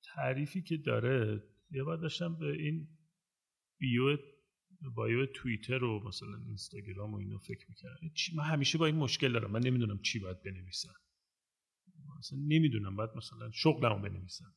تعریفی 0.03 0.63
که 0.63 0.77
داره 0.77 1.43
یه 1.71 1.83
بار 1.85 1.97
داشتم 1.97 2.39
به 2.39 2.53
این 2.53 2.89
bio 3.79 4.17
bio 4.95 5.27
توییتر 5.27 5.85
و 5.85 6.09
مثلا 6.09 6.37
اینستاگرام 6.47 7.15
و 7.15 7.17
اینو 7.17 7.39
فکر 7.39 7.67
می‌کردم. 7.69 7.97
من 8.37 8.45
همیشه 8.45 8.79
با 8.79 8.87
این 8.87 8.97
مشکل 8.97 9.33
دارم. 9.33 9.51
من 9.51 9.61
نمی‌دونم 9.61 10.03
چی 10.03 10.19
باید 10.19 10.43
بنویسم. 10.43 10.95
مثلا 12.19 12.39
نمی‌دونم 12.39 12.97
باید 12.97 13.11
مثلا 13.17 13.51
شغلمو 13.51 14.03
بنویسم. 14.03 14.55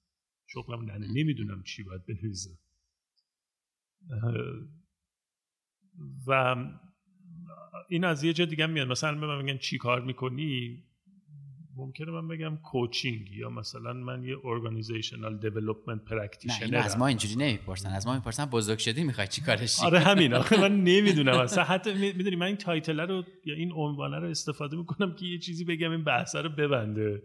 شغلم 0.54 0.82
نه 0.82 0.98
نمی‌دونم 0.98 1.64
چی 1.64 1.84
باید 1.84 2.06
بنویسم 2.06 2.58
و 6.28 6.56
این 7.90 8.04
از 8.04 8.24
یه 8.24 8.34
جا 8.34 8.46
دیگه 8.46 8.66
میاد. 8.66 8.88
مثلا 8.88 9.20
به 9.20 9.28
من 9.28 9.42
میگن 9.44 9.58
چی 9.58 9.78
کار 9.78 10.02
می‌کنی؟ 10.02 10.84
ممکنه 11.76 12.12
من 12.12 12.28
بگم 12.28 12.58
coaching 12.58 13.32
یا 13.32 13.50
مثلا 13.50 13.94
من 13.94 14.24
یه 14.24 14.38
organizational 14.46 15.38
development 15.38 16.06
practitioner 16.06 16.78
از 16.78 16.98
ما 16.98 17.08
اینجوری 17.08 17.36
نمی‌پرسن. 17.36 17.90
از 17.90 18.08
ما 18.08 18.16
می‌پرسن 18.16 18.46
بزرگ 18.46 18.78
شدی 18.80 19.04
می‌خوای 19.04 19.28
چی 19.28 19.42
کارش 19.42 19.80
آره 19.80 20.00
همین. 20.00 20.34
آخه 20.34 20.62
من 20.62 20.84
نمی‌دونم. 20.92 21.40
اصلا 21.40 21.64
حتی 21.64 21.94
می‌دونی 21.94 22.36
من 22.36 22.46
این 22.46 22.56
تایتل 22.56 23.00
رو 23.00 23.24
یا 23.46 23.56
این 23.56 23.72
عنوانه 23.72 24.20
رو 24.20 24.28
استفاده 24.28 24.78
می‌کنم 24.78 25.16
که 25.16 25.26
یه 25.26 25.40
چیزی 25.40 25.66
بگم 25.66 25.92
این 25.92 26.04
بحث 26.04 26.36
رو 26.36 26.50
ببنده. 26.50 27.24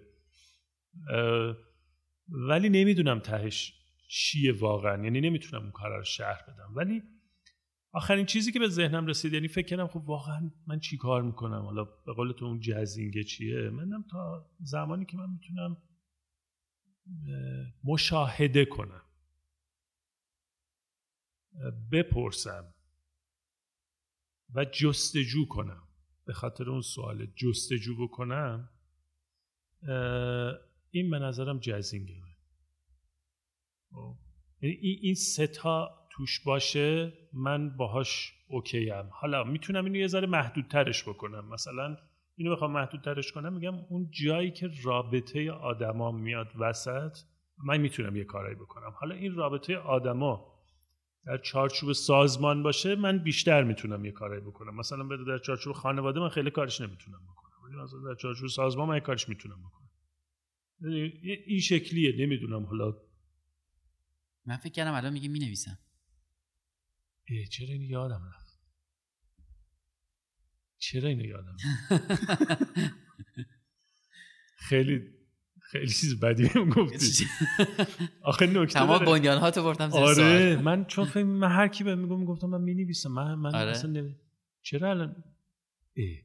ولی 2.29 2.69
نمی‌دونم 2.69 3.21
تهش 3.21 3.73
چیه 4.09 4.53
واقعا. 4.53 5.05
یعنی 5.05 5.21
نمی‌تونم 5.21 5.63
اون 5.63 5.73
کار 5.73 5.97
رو 5.97 6.05
شهر 6.05 6.43
بدم. 6.43 6.75
ولی 6.75 7.03
آخرین 7.93 8.27
چیزی 8.27 8.53
که 8.53 8.59
به 8.59 8.69
ذهنم 8.69 9.07
رسید 9.07 9.33
یعنی 9.33 9.49
فکر 9.49 9.67
کردم 9.67 9.87
خب 9.87 10.03
واقعا 10.09 10.51
من 10.67 10.81
چی 10.81 10.97
کار 10.97 11.23
می‌کنم؟ 11.23 11.63
حالا 11.63 11.85
به 11.85 12.13
قول 12.13 12.33
تو 12.33 12.45
اون 12.45 12.61
جزینگه 12.61 13.25
چیه؟ 13.25 13.71
منم 13.71 14.05
تا 14.11 14.51
زمانی 14.61 15.05
که 15.05 15.17
من 15.17 15.31
می‌تونم 15.31 15.77
مشاهده 17.85 18.65
کنم. 18.65 19.03
بپرسم 21.93 22.75
و 24.55 24.65
جستجو 24.65 25.47
کنم. 25.49 25.83
به 26.25 26.33
خاطر 26.33 26.71
اون 26.71 26.81
سوال 26.81 27.27
جستجو 27.27 28.07
بکنم 28.07 28.71
این 30.97 31.11
به 31.11 31.19
نظرم 31.19 31.61
خب. 33.91 34.15
یعنی 34.63 34.77
این 34.77 35.15
ستا 35.15 35.91
توش 36.11 36.45
باشه 36.45 37.13
من 37.33 37.77
باهاش 37.77 38.33
اوکی 38.49 38.91
ام 38.91 39.09
حالا 39.13 39.45
می‌تونم 39.45 39.85
اینو 39.85 39.97
یه 39.97 40.07
ذره 40.07 40.27
محدودترش 40.27 41.09
بکنم. 41.09 41.49
مثلا 41.49 41.97
اینو 42.37 42.53
بخوام 42.53 42.73
محدودترش 42.73 43.33
کنم 43.33 43.53
میگم 43.53 43.75
اون 43.75 44.11
جایی 44.11 44.51
که 44.51 44.71
رابطه 44.85 45.51
آدما 45.53 46.13
میاد 46.13 46.49
وسط 46.59 47.19
من 47.65 47.81
می‌تونم 47.81 48.17
یه 48.17 48.25
کارایی 48.25 48.55
بکنم. 48.55 48.91
حالا 49.01 49.15
این 49.15 49.35
رابطه 49.35 49.77
آدما 49.77 50.53
در 51.27 51.39
چارچوب 51.39 51.93
سازمان 51.93 52.63
باشه 52.63 52.95
من 52.95 53.19
بیشتر 53.19 53.63
می‌تونم 53.63 54.05
یه 54.05 54.13
کارایی 54.13 54.41
بکنم. 54.41 54.77
مثلا 54.77 55.05
بده 55.05 55.25
در 55.25 55.39
چارچوب 55.39 55.73
خانواده 55.73 56.21
من 56.21 56.29
خیلی 56.29 56.51
کارش 56.51 56.81
نمی‌تونم 56.81 57.21
بکنم. 57.33 57.65
ولی 57.65 57.83
مثلا 57.83 58.01
در 58.09 58.15
چارچوب 58.15 58.49
سازمان 58.49 58.89
من 58.89 58.95
یه 58.95 59.01
کارش 59.01 59.29
می‌تونم 59.29 59.59
بکنم. 59.59 59.86
این 61.47 61.61
شکلیه 61.61 62.27
نمی‌دونم 62.27 62.67
حالا. 62.67 62.95
من 64.45 64.57
فکر 64.57 64.73
کردم 64.73 64.93
الان 64.95 65.13
میگه 65.13 65.29
می‌نویسم. 65.29 65.79
چرا 67.51 67.69
اینو 67.69 67.85
یادم 67.85 68.23
رفت؟ 68.35 68.61
چرا 70.79 71.09
اینو 71.09 71.25
یادم 71.25 71.57
خیلی 74.69 75.01
خیلی 75.61 75.87
چیز 75.93 76.21
بدی 76.21 76.47
هم 76.47 76.71
گفتی. 76.71 77.25
آخه 78.23 78.47
نکته 78.47 78.75
تمام 78.75 79.05
بنیان 79.05 79.39
ها 79.39 79.51
تو 79.51 79.63
بردم 79.63 79.93
آره 79.93 80.57
من 80.57 80.85
چون 80.85 81.05
فکر 81.05 81.23
من 81.23 81.53
هر 81.53 81.69
کی 81.69 81.85
بهم 81.85 81.99
میگم 81.99 82.19
می‌گفتم 82.21 82.47
من 82.47 82.61
می‌نویسم. 82.61 83.13
من 83.13 83.35
من 83.35 83.55
آره. 83.55 83.71
اصلا 83.71 84.15
چرا 84.63 84.91
الان؟ 84.91 85.25
ای. 85.95 86.23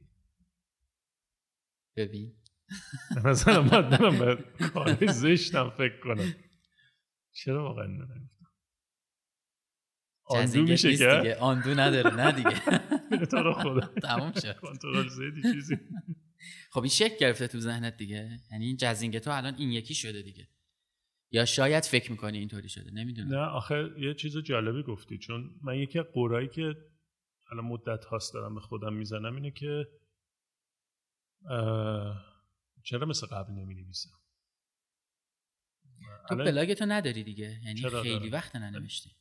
ببین. 1.96 2.41
مثلا 3.26 3.62
من 3.62 3.90
دارم 3.90 4.20
به 4.20 4.44
کار 4.74 5.08
زشتم 5.12 5.70
فکر 5.70 6.00
کنم. 6.00 6.34
چرا 7.34 7.64
واقعا 7.64 7.86
نمی‌گفتم؟ 7.88 8.30
آندو 10.26 10.62
میشه 10.62 10.98
که 10.98 10.98
دیگه. 10.98 11.36
آندو 11.36 11.70
نداره 11.70 12.16
نه 12.16 12.32
دیگه. 12.32 12.60
تو 13.32 13.38
رو 13.38 13.54
خدا. 13.54 13.80
تموم 14.02 14.32
شد. 14.34 14.58
کنترل 14.58 15.08
زدی 15.08 15.42
چیزی. 15.54 15.78
خب 16.72 16.80
این 16.80 16.90
شک 16.90 17.18
گرفته 17.20 17.48
تو 17.48 17.60
ذهنت 17.60 17.98
دیگه؟ 17.98 18.40
یعنی 18.52 18.66
این 18.66 18.78
جزینگ 18.78 19.20
تو 19.20 19.32
الان 19.32 19.56
این 19.56 19.72
یکی 19.72 19.96
شده 19.96 20.22
دیگه. 20.22 20.48
یا 21.32 21.46
شاید 21.46 21.84
فکر 21.84 22.12
می‌کنی 22.12 22.38
اینطوری 22.38 22.70
شده 22.70 22.92
نمی‌دونم. 22.92 23.34
نه 23.34 23.46
آخه 23.46 23.90
یه 23.98 24.14
چیز 24.14 24.38
جالبی 24.38 24.84
گفتی. 24.84 25.18
چون 25.18 25.50
من 25.64 25.76
یکی 25.76 26.02
قرایی 26.02 26.48
که 26.48 26.76
الان 27.52 27.66
مدت 27.66 28.06
هاست 28.06 28.34
دارم 28.34 28.56
به 28.56 28.62
خودم 28.62 28.94
می‌زنم 28.94 29.36
اینه 29.36 29.52
که 29.52 29.88
چرا 32.84 33.06
مثل 33.08 33.28
قبل 33.28 33.54
نمی 33.54 33.76
نویسم 33.76 34.10
تو 36.30 36.36
بلاگ 36.36 36.74
تو 36.74 36.86
نداری 36.86 37.24
دیگه. 37.24 37.60
یعنی 37.64 37.90
خیلی 37.90 38.30
وقت 38.30 38.56
ننوشتی. 38.56 39.12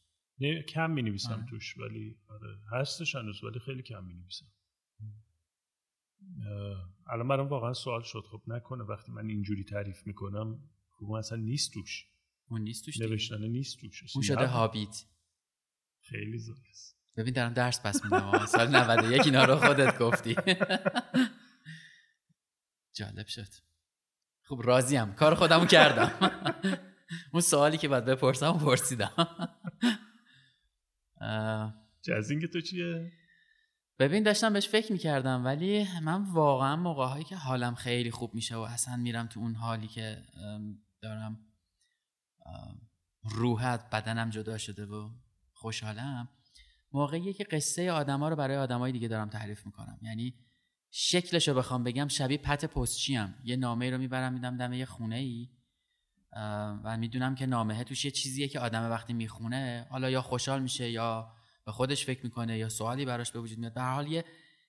نه 0.41 0.63
کم 0.63 0.91
می 0.91 1.03
نویسم 1.03 1.47
توش 1.51 1.79
ولی 1.79 2.19
آره. 2.29 2.59
هستش 2.73 3.15
هنوز 3.15 3.45
ولی 3.45 3.61
خیلی 3.61 3.83
کم 3.83 4.05
می 4.05 4.15
نویسم 4.15 4.47
الان 7.07 7.29
برام 7.29 7.49
واقعا 7.49 7.73
سوال 7.73 8.03
شد. 8.03 8.25
خب 8.31 8.43
نکنه 8.47 8.85
وقتی 8.85 9.13
من 9.13 9.27
اینجوری 9.27 9.65
تعریف 9.65 10.07
می‌کنم 10.07 10.71
خب 10.91 11.05
اون 11.05 11.19
اصلا 11.19 11.39
نیست 11.39 11.73
توش. 11.73 12.07
اون 12.49 12.61
نیست 12.61 12.85
توش 12.85 13.01
نوشتن 13.01 13.43
نیست 13.43 13.81
توش. 13.81 14.17
اون 14.17 14.23
شده 14.23 14.47
هابیت. 14.47 15.05
خیلی 16.01 16.39
زایست 16.39 17.01
ببین 17.17 17.35
دارم 17.35 17.53
درس 17.53 17.87
پس 17.87 18.05
میدم. 18.05 18.47
سال 18.47 18.77
91 18.77 19.27
اینا 19.27 19.45
رو 19.45 19.57
خودت 19.57 19.99
گفتی. 19.99 20.37
جالب 23.01 23.27
شد. 23.27 23.49
خب 24.43 24.61
راضیم. 24.65 25.13
کار 25.13 25.35
خودمو 25.35 25.67
کردم. 25.67 26.13
اون 27.33 27.41
سوالی 27.41 27.79
که 27.79 27.89
باید 27.89 28.05
بپرسم 28.05 28.59
پرسیدم. 28.59 29.13
جزینگ 32.07 32.47
تو 32.47 32.61
چیه؟ 32.61 33.13
ببین 33.99 34.23
داشتم 34.23 34.53
بهش 34.53 34.69
فکر 34.69 34.93
می‌کردم 34.93 35.45
ولی 35.45 35.87
من 36.03 36.25
واقعا 36.25 36.77
موقع 36.77 37.07
هایی 37.07 37.25
که 37.25 37.37
حالم 37.37 37.75
خیلی 37.75 38.11
خوب 38.11 38.35
میشه 38.35 38.57
و 38.57 38.61
اصلا 38.61 38.97
میرم 38.97 39.27
تو 39.27 39.41
اون 39.41 39.55
حالی 39.55 39.89
که 39.89 40.23
دارم 41.03 41.39
روحت 43.23 43.91
بدنم 43.91 44.31
جدا 44.31 44.59
شده 44.59 44.87
و 44.87 45.11
خوشحالم 45.53 46.29
موقعیه 46.93 47.33
که 47.33 47.45
قصه 47.45 47.93
آدما 47.93 48.29
رو 48.29 48.37
برای 48.37 48.57
آدمای 48.57 48.93
دیگه 48.93 49.09
دارم 49.09 49.29
تعریف 49.29 49.67
می‌کنم. 49.67 49.99
یعنی 50.03 50.35
شکلش 50.91 51.49
رو 51.49 51.55
بخوام 51.55 51.85
بگم 51.85 52.09
شبیه 52.09 52.39
پت 52.39 52.65
پستچیم. 52.65 53.35
یه 53.45 53.57
نامه 53.57 53.91
رو 53.91 53.99
می‌برم 53.99 54.33
میدم 54.33 54.57
دم 54.57 54.73
یه 54.73 54.85
خونه 54.85 55.17
ای 55.17 55.49
و 56.85 56.97
می‌دونم 56.97 57.35
که 57.35 57.47
نامه 57.47 57.85
توش 57.85 58.05
یه 58.05 58.11
چیزیه 58.11 58.49
که 58.49 58.61
آدم 58.61 58.91
وقتی 58.91 59.13
می‌خونه 59.13 59.87
حالا 59.91 60.11
یا 60.11 60.23
خوشحال 60.23 60.63
میشه 60.63 60.91
یا 60.91 61.33
به 61.65 61.73
خودش 61.73 62.05
فکر 62.05 62.25
می‌کنه 62.25 62.59
یا 62.59 62.69
سوالی 62.69 63.05
براش 63.05 63.33
به 63.33 63.41
وجود 63.41 63.59
میاد. 63.59 63.75
در 63.75 63.93
حال 63.93 64.13
یه 64.13 64.25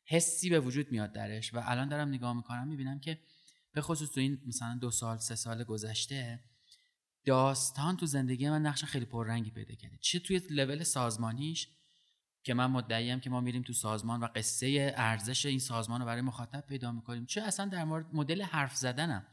حسی 0.05 0.49
به 0.49 0.60
وجود 0.60 0.91
میاد 0.91 1.13
درش. 1.13 1.53
و 1.53 1.62
الان 1.63 1.89
دارم 1.89 2.10
نگاه 2.10 2.34
می‌کنم 2.34 2.67
می‌بینم 2.67 2.99
که 2.99 3.19
به 3.73 3.81
خصوص 3.81 4.10
تو 4.12 4.19
این 4.19 4.41
مثلا 4.47 4.77
دو 4.81 4.91
سال 4.91 5.17
سه 5.17 5.36
سال 5.36 5.63
گذشته 5.63 6.39
داستان 7.25 7.97
تو 7.97 8.05
زندگی 8.05 8.49
من 8.49 8.62
نقش 8.62 8.84
خیلی 8.84 9.05
پررنگی 9.05 9.51
پیدا 9.51 9.75
کرده. 9.75 9.97
چه 10.01 10.19
توی 10.19 10.41
لول 10.49 10.84
سازمانیش 10.84 11.67
که 12.43 12.54
من 12.54 12.65
مدعیم 12.65 13.19
که 13.19 13.30
ما 13.30 13.41
میریم 13.41 13.62
تو 13.62 13.73
سازمان 13.73 14.19
و 14.19 14.27
قصه 14.36 14.93
ارزش 14.97 15.45
این 15.45 15.60
سازمان 15.60 15.99
رو 16.01 16.06
برای 16.06 16.21
مخاطب 16.21 16.62
پیدا 16.62 16.91
می‌کنیم. 16.91 17.25
چه 17.25 17.41
اصلا 17.41 17.65
در 17.65 17.84
مورد 17.84 18.06
مدل 18.13 18.41
حرف 18.41 18.75
زدنم. 18.75 19.27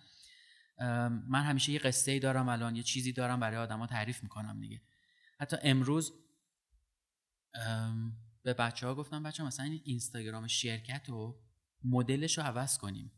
من 1.28 1.42
همیشه 1.42 1.72
یه 1.72 1.78
قصه 1.78 2.18
دارم 2.18 2.48
الان 2.48 2.76
یه 2.76 2.82
چیزی 2.82 3.12
دارم 3.12 3.40
برای 3.40 3.56
آدما 3.56 3.86
تعریف 3.86 4.22
می‌کنم 4.22 4.60
دیگه. 4.60 4.82
حتی 5.40 5.56
امروز 5.62 6.12
به 8.42 8.54
بچه 8.54 8.86
ها 8.86 8.94
گفتم 8.94 9.22
بچه 9.22 9.44
مثلا 9.44 9.66
این 9.66 9.80
اینستاگرام 9.84 10.46
شرکت 10.46 11.08
رو 11.08 11.40
مدلش 11.84 12.38
رو 12.38 12.44
عوض 12.44 12.78
کنیم. 12.78 13.12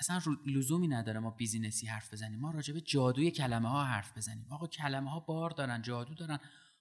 اصلا 0.00 0.20
لزومی 0.46 0.88
نداره 0.88 1.20
ما 1.20 1.30
بیزینسی 1.30 1.86
حرف 1.86 2.12
بزنیم. 2.12 2.40
ما 2.40 2.50
راجع 2.50 2.74
به 2.74 2.80
جادوی 2.80 3.30
کلمه 3.30 3.68
ها 3.68 3.84
حرف 3.84 4.16
بزنیم. 4.16 4.46
آقا 4.50 4.66
کلمه 4.66 5.10
ها 5.10 5.20
بار 5.20 5.50
دارن 5.50 5.82
جادو 5.82 6.14
دارن. 6.14 6.38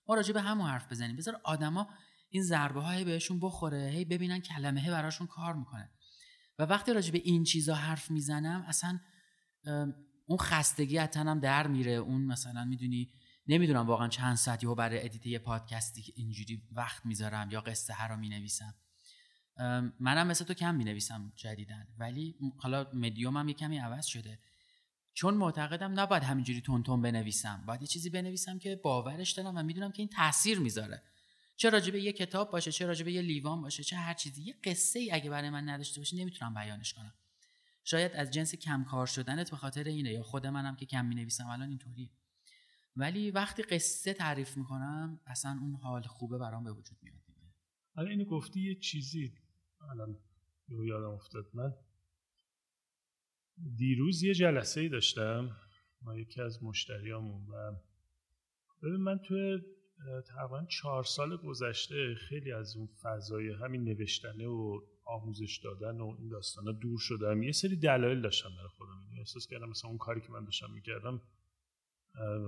ما 0.07 0.15
راجع 0.15 0.33
به 0.33 0.41
همون 0.41 0.69
حرف 0.69 0.91
بزنیم. 0.91 1.15
بذار 1.15 1.41
آدما 1.43 1.89
این 2.29 2.43
ضربه 2.43 2.81
های 2.81 3.03
بهشون 3.03 3.39
بخوره 3.39 3.89
هی 3.89 4.05
ببینن 4.05 4.39
کلمه 4.39 4.91
براشون 4.91 5.27
کار 5.27 5.53
می‌کنه. 5.53 5.91
و 6.59 6.63
وقتی 6.63 6.93
راجع 6.93 7.11
به 7.11 7.21
این 7.23 7.43
چیزا 7.43 7.75
حرف 7.75 8.11
می‌زنم 8.11 8.65
اصلا 8.67 8.99
اون 10.25 10.37
خستگی 10.37 10.97
از 10.97 11.09
تنم 11.09 11.39
در 11.39 11.67
میره. 11.67 11.91
اون 11.91 12.21
مثلا 12.21 12.65
می‌دونی 12.65 13.09
نمی‌دونم 13.47 13.87
واقعا 13.87 14.07
چند 14.07 14.35
ساعتی 14.35 14.65
رو 14.65 14.75
برای 14.75 15.05
ادیت 15.05 15.27
یه 15.27 15.39
پادکستی 15.39 16.13
اینجوری 16.15 16.63
وقت 16.71 17.05
می‌ذارم 17.05 17.51
یا 17.51 17.61
قصه 17.61 17.93
ها 17.93 18.05
رو 18.05 18.17
می‌نویسم. 18.17 18.75
منم 19.99 20.27
مثل 20.27 20.45
تو 20.45 20.53
کم 20.53 20.75
می‌نویسم 20.75 21.33
جدیدن 21.35 21.87
ولی 21.97 22.35
حالا 22.57 22.87
مدیومم 22.93 23.47
یه 23.47 23.53
کمی 23.53 23.77
عوض 23.77 24.05
شده. 24.05 24.39
چون 25.13 25.33
معتقدم 25.33 25.99
نباید 25.99 26.23
همینجوری 26.23 26.61
تون 26.61 26.83
تون 26.83 27.01
بنویسم. 27.01 27.63
باید 27.67 27.81
یه 27.81 27.87
چیزی 27.87 28.09
بنویسم 28.09 28.59
که 28.59 28.75
باورش 28.75 29.31
دارم 29.31 29.57
و 29.57 29.63
می‌دونم 29.63 29.91
که 29.91 30.01
این 30.01 30.09
تاثیر 30.09 30.59
می‌ذاره. 30.59 31.03
چه 31.57 31.69
راجبه 31.69 32.01
یه 32.01 32.13
کتاب 32.13 32.51
باشه 32.51 32.71
چه 32.71 32.85
راجبه 32.85 33.11
یه 33.11 33.21
لیوان 33.21 33.61
باشه 33.61 33.83
چه 33.83 33.95
هر 33.95 34.13
چیزی. 34.13 34.41
یه 34.41 34.55
قصه 34.63 34.99
ای 34.99 35.11
اگه 35.11 35.29
برای 35.29 35.49
من 35.49 35.69
نداشته 35.69 35.99
باشه 35.99 36.17
نمی‌تونم 36.17 36.53
بیانش 36.53 36.93
کنم. 36.93 37.13
شاید 37.83 38.11
از 38.11 38.31
جنس 38.31 38.55
کم 38.55 38.83
کار 38.83 39.07
شدنت 39.07 39.51
به 39.51 39.57
خاطر 39.57 39.83
اینه 39.83 40.11
یا 40.11 40.23
خود 40.23 40.47
منم 40.47 40.75
که 40.75 40.85
کم 40.85 41.05
می‌نویسم 41.05 41.47
الان 41.47 41.69
اینطوری 41.69 42.11
ولی 42.95 43.31
وقتی 43.31 43.63
قصه 43.63 44.13
تعریف 44.13 44.57
می‌کنم 44.57 45.19
اصلا 45.25 45.59
اون 45.61 45.75
حال 45.75 46.01
خوبه 46.01 46.37
برام 46.37 46.63
به 46.63 46.71
وجود 46.71 46.97
میاد. 47.01 47.21
حالا 47.95 48.09
اینو 48.09 48.25
گفتی 48.25 48.61
یه 48.61 48.75
چیزی. 48.75 49.33
الان 49.89 50.19
یادم 50.69 51.09
افتاد 51.09 51.45
من. 51.53 51.73
دیروز 53.75 54.23
یه 54.23 54.33
جلسه 54.33 54.81
ای 54.81 54.89
داشتم 54.89 55.57
ما 56.01 56.19
یکی 56.19 56.41
از 56.41 56.63
مشتریامون 56.63 57.47
و 57.47 57.75
ببین 58.83 59.01
من 59.01 59.17
توی 59.17 59.61
تقریبا 60.27 60.65
چهار 60.65 61.03
سال 61.03 61.37
گذشته 61.37 62.15
خیلی 62.15 62.51
از 62.51 62.75
اون 62.75 62.89
فضای 63.01 63.49
همین 63.49 63.83
نوشتنه 63.83 64.47
و 64.47 64.81
آموزش 65.05 65.59
دادن 65.63 66.01
و 66.01 66.15
این 66.19 66.29
داستانا 66.29 66.71
دور 66.71 66.99
شدم. 66.99 67.43
یه 67.43 67.51
سری 67.51 67.75
دلایل 67.75 68.21
داشتم 68.21 68.49
برای 68.57 68.69
خودم. 68.77 69.07
احساس 69.19 69.47
کردم 69.47 69.69
مثلا 69.69 69.89
اون 69.89 69.97
کاری 69.97 70.21
که 70.21 70.31
من 70.31 70.45
داشتم 70.45 70.71
می‌کردم 70.73 71.21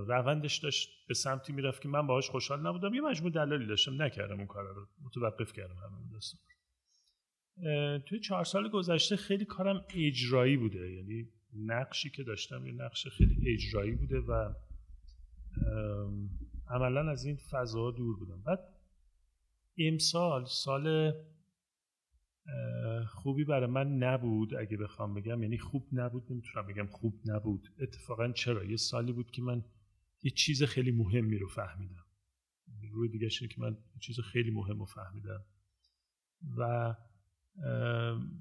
روندش 0.08 0.58
داشت 0.58 0.90
به 1.08 1.14
سمتی 1.14 1.54
می‌رفت 1.54 1.82
که 1.82 1.88
من 1.88 2.08
باهاش 2.08 2.30
خوشحال 2.30 2.68
نبودم. 2.68 2.94
یه 2.94 3.02
مجموع 3.02 3.32
دلایلی 3.32 3.66
داشتم. 3.66 4.02
نکردم 4.02 4.38
اون 4.38 4.48
کار 4.48 4.64
رو. 4.76 4.88
متوقف 5.02 5.54
کردم 5.54 5.76
همین 5.76 6.10
داستان 6.12 6.42
توی 8.00 8.20
چهار 8.20 8.44
سال 8.44 8.70
گذشته 8.70 9.16
خیلی 9.16 9.46
کارم 9.46 9.86
اجرایی 9.96 10.58
بوده. 10.58 10.92
یعنی 10.92 11.30
نقشی 11.56 12.10
که 12.10 12.24
داشتم 12.24 12.66
یه 12.66 12.74
نقش 12.74 13.08
خیلی 13.08 13.54
اجرایی 13.54 13.92
بوده 13.92 14.20
و 14.20 14.54
عملا 16.70 17.12
از 17.12 17.26
این 17.26 17.36
فضا 17.36 17.92
دور 17.92 18.20
بودم. 18.20 18.42
بعد 18.42 18.60
امسال 19.78 20.46
سال 20.46 21.14
خوبی 23.08 23.44
برای 23.44 23.70
من 23.70 23.98
نبود 23.98 24.56
اگه 24.56 24.78
بخوام 24.78 25.14
بگم. 25.14 25.44
یعنی 25.44 25.58
خوب 25.58 25.88
نبود 25.92 26.24
نمی‌تونم 26.30 26.68
بگم 26.68 26.88
خوب 26.88 27.14
نبود. 27.26 27.70
اتفاقا 27.80 28.32
چرا؟ 28.32 28.66
یه 28.66 28.78
سالی 28.78 29.12
بود 29.12 29.32
که 29.32 29.42
من 29.42 29.64
یه 30.24 30.32
چیز 30.32 30.64
خیلی 30.64 30.92
مهمی 30.92 31.38
رو 31.38 31.48
فهمیدم. 31.48 32.06
روی 32.92 33.10
دیگه 33.10 33.30
که 33.30 33.56
من 33.58 33.72
یه 33.72 34.00
چیز 34.00 34.20
خیلی 34.20 34.52
مهم 34.52 34.80
رو 34.80 34.86
فهمیدم. 34.86 35.46
و 36.58 36.96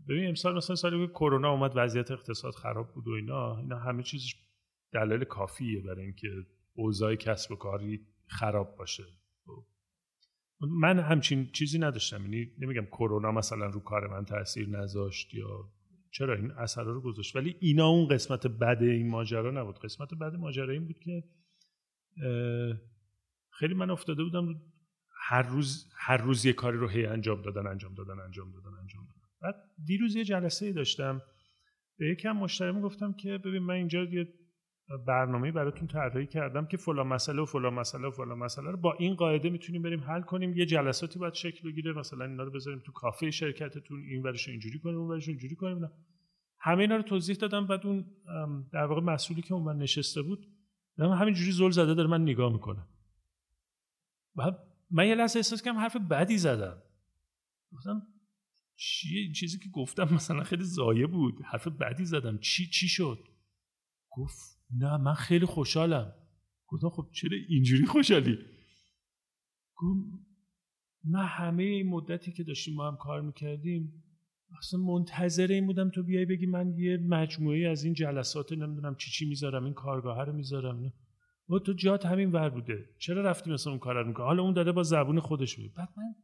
ببین 0.08 0.28
امسال 0.28 0.56
مثلا 0.56 0.76
سالی 0.76 1.06
که 1.06 1.12
کرونا 1.12 1.50
اومد 1.50 1.72
وضعیت 1.74 2.10
اقتصاد 2.10 2.54
خراب 2.54 2.94
بود 2.94 3.08
و 3.08 3.10
اینا. 3.10 3.58
اینا 3.58 3.78
همه 3.78 4.02
چیزش 4.02 4.36
دلیل 4.92 5.24
کافیه 5.24 5.82
برای 5.82 6.04
اینکه 6.04 6.28
اوضاع 6.74 7.14
کسب 7.14 7.52
و 7.52 7.56
کاری 7.56 8.06
خراب 8.28 8.76
باشه. 8.76 9.04
من 10.60 10.98
همچین 10.98 11.50
چیزی 11.52 11.78
نداشتم. 11.78 12.22
یعنی 12.22 12.52
نمیگم 12.58 12.86
کرونا 12.86 13.32
مثلا 13.32 13.66
رو 13.66 13.80
کار 13.80 14.06
من 14.06 14.24
تاثیر 14.24 14.68
نذاشت 14.68 15.34
یا 15.34 15.72
چرا 16.10 16.34
این 16.34 16.50
اثرا 16.50 16.92
رو 16.92 17.00
گذاشت. 17.00 17.36
ولی 17.36 17.56
اینا 17.60 17.86
اون 17.86 18.08
قسمت 18.08 18.46
بد 18.46 18.82
این 18.82 19.10
ماجرا 19.10 19.50
نبود. 19.50 19.78
قسمت 19.78 20.14
بد 20.14 20.34
ماجرا 20.34 20.72
این 20.72 20.86
بود 20.86 20.98
که 20.98 21.24
خیلی 23.50 23.74
من 23.74 23.90
افتاده 23.90 24.24
بودم 24.24 24.62
هر 25.28 25.42
روز 25.42 25.92
هر 25.96 26.16
روز 26.16 26.44
یه 26.44 26.52
کاری 26.52 26.78
رو 26.78 26.88
هی 26.88 27.06
انجام 27.06 27.42
دادن 27.42 27.66
انجام 27.66 27.94
دادن 27.94 28.20
انجام 28.20 28.52
دادن 28.52 28.76
انجام 28.80 29.04
دادن. 29.04 29.28
بعد 29.42 29.54
دیروز 29.84 30.16
یه 30.16 30.24
جلسه 30.24 30.66
ای 30.66 30.72
داشتم. 30.72 31.22
به 31.98 32.08
یکم 32.08 32.32
مشتری 32.32 32.80
گفتم 32.80 33.12
که 33.12 33.38
ببین 33.38 33.62
من 33.62 33.74
اینجا 33.74 34.04
یه 34.04 34.28
برنامه 35.06 35.52
براتون 35.52 35.88
طراحی 35.88 36.26
کردم 36.26 36.66
که 36.66 36.76
فلان 36.76 37.06
مسئله 37.06 37.42
و 37.42 37.44
فلان 37.44 37.74
مسئله 37.74 38.08
و 38.08 38.10
فلان 38.10 38.38
مسئله 38.38 38.70
رو 38.70 38.76
با 38.76 38.92
این 38.92 39.14
قاعده 39.14 39.50
می‌تونیم 39.50 39.82
بریم 39.82 40.00
حل 40.00 40.22
کنیم. 40.22 40.56
یه 40.56 40.66
جلساتی 40.66 41.18
باید 41.18 41.34
شکل 41.34 41.70
بگیره 41.70 41.92
مثلا 41.92 42.24
اینا 42.24 42.42
رو 42.42 42.50
بذاریم 42.50 42.78
تو 42.78 42.92
کافه 42.92 43.30
شرکتتون 43.30 44.00
این 44.00 44.22
ورش 44.22 44.48
اینجوری 44.48 44.78
کنیم 44.78 44.98
اون 44.98 45.08
ورش 45.08 45.28
اینجوری 45.28 45.54
کنیم. 45.54 45.90
همه 46.60 46.80
اینا 46.80 46.96
رو 46.96 47.02
توضیح 47.02 47.36
دادم. 47.36 47.66
بعد 47.66 47.86
اون 47.86 48.04
در 48.72 48.84
واقع 48.84 49.00
مسئولی 49.00 49.42
که 49.42 49.54
اون 49.54 49.76
نشسته 49.76 50.22
بود 50.22 50.46
من 50.98 51.18
همینجوری 51.18 51.52
زل 51.52 51.70
زده 51.70 51.94
داره 51.94 52.08
من 52.08 52.22
نگاه 52.22 52.52
می‌کنه. 52.52 52.86
و 54.36 54.52
من 54.90 55.06
یه 55.06 55.14
لحظه 55.14 55.38
احساس 55.38 55.62
کردم 55.62 55.78
حرف 55.78 55.96
بدی 55.96 56.38
زدم. 56.38 56.82
گفتم 57.72 58.02
چیه؟ 58.76 59.20
این 59.20 59.32
چیزی 59.32 59.58
که 59.58 59.68
گفتم 59.72 60.14
مثلا 60.14 60.42
خیلی 60.42 60.64
زایه 60.64 61.06
بود. 61.06 61.42
حرف 61.44 61.68
بدی 61.68 62.04
زدم. 62.04 62.38
چی؟ 62.38 62.66
چی 62.66 62.88
شد؟ 62.88 63.18
گفت 64.10 64.57
نه 64.70 64.96
من 64.96 65.14
خیلی 65.14 65.46
خوشحالم. 65.46 66.14
گفتم 66.66 66.88
خب 66.88 67.08
چرا 67.12 67.38
اینجوری 67.48 67.86
خوشحالی؟ 67.86 68.38
گفت 69.76 70.00
من 71.04 71.26
همه 71.26 71.62
این 71.62 71.88
مدتی 71.88 72.32
که 72.32 72.44
داشتیم 72.44 72.74
ما 72.74 72.88
هم 72.90 72.96
کار 72.96 73.20
می‌کردیم 73.20 74.04
اصلا 74.58 74.80
منتظر 74.80 75.46
این 75.46 75.66
بودم 75.66 75.90
تو 75.90 76.02
بیای 76.02 76.24
بگی 76.24 76.46
من 76.46 76.78
یه 76.78 76.96
مجموعه 76.96 77.68
از 77.68 77.84
این 77.84 77.94
جلسات 77.94 78.52
نمی‌دونم 78.52 78.96
چی 78.96 79.10
چی 79.10 79.28
می‌ذارم 79.28 79.64
این 79.64 79.74
کارگاه 79.74 80.24
رو 80.24 80.32
می‌ذارم 80.32 80.92
و 81.48 81.58
تو 81.58 81.72
جات 81.72 82.06
همین 82.06 82.32
ور 82.32 82.50
بوده. 82.50 82.84
چرا 82.98 83.22
رفتی 83.22 83.50
مثلا 83.50 83.72
اون 83.72 83.80
کار 83.80 83.94
رو 83.94 84.08
می‌کنه 84.08 84.26
حالا 84.26 84.42
اون 84.42 84.54
داده 84.54 84.72
با 84.72 84.82
زبون 84.82 85.20
خودش 85.20 85.56
بود 85.56 85.74
بعد 85.74 85.88
من 85.96 86.14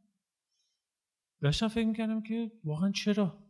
داشتم 1.41 1.67
فکر 1.67 1.85
می‌کردم 1.85 2.21
که 2.21 2.51
واقعا 2.63 2.91
چرا؟ 2.91 3.44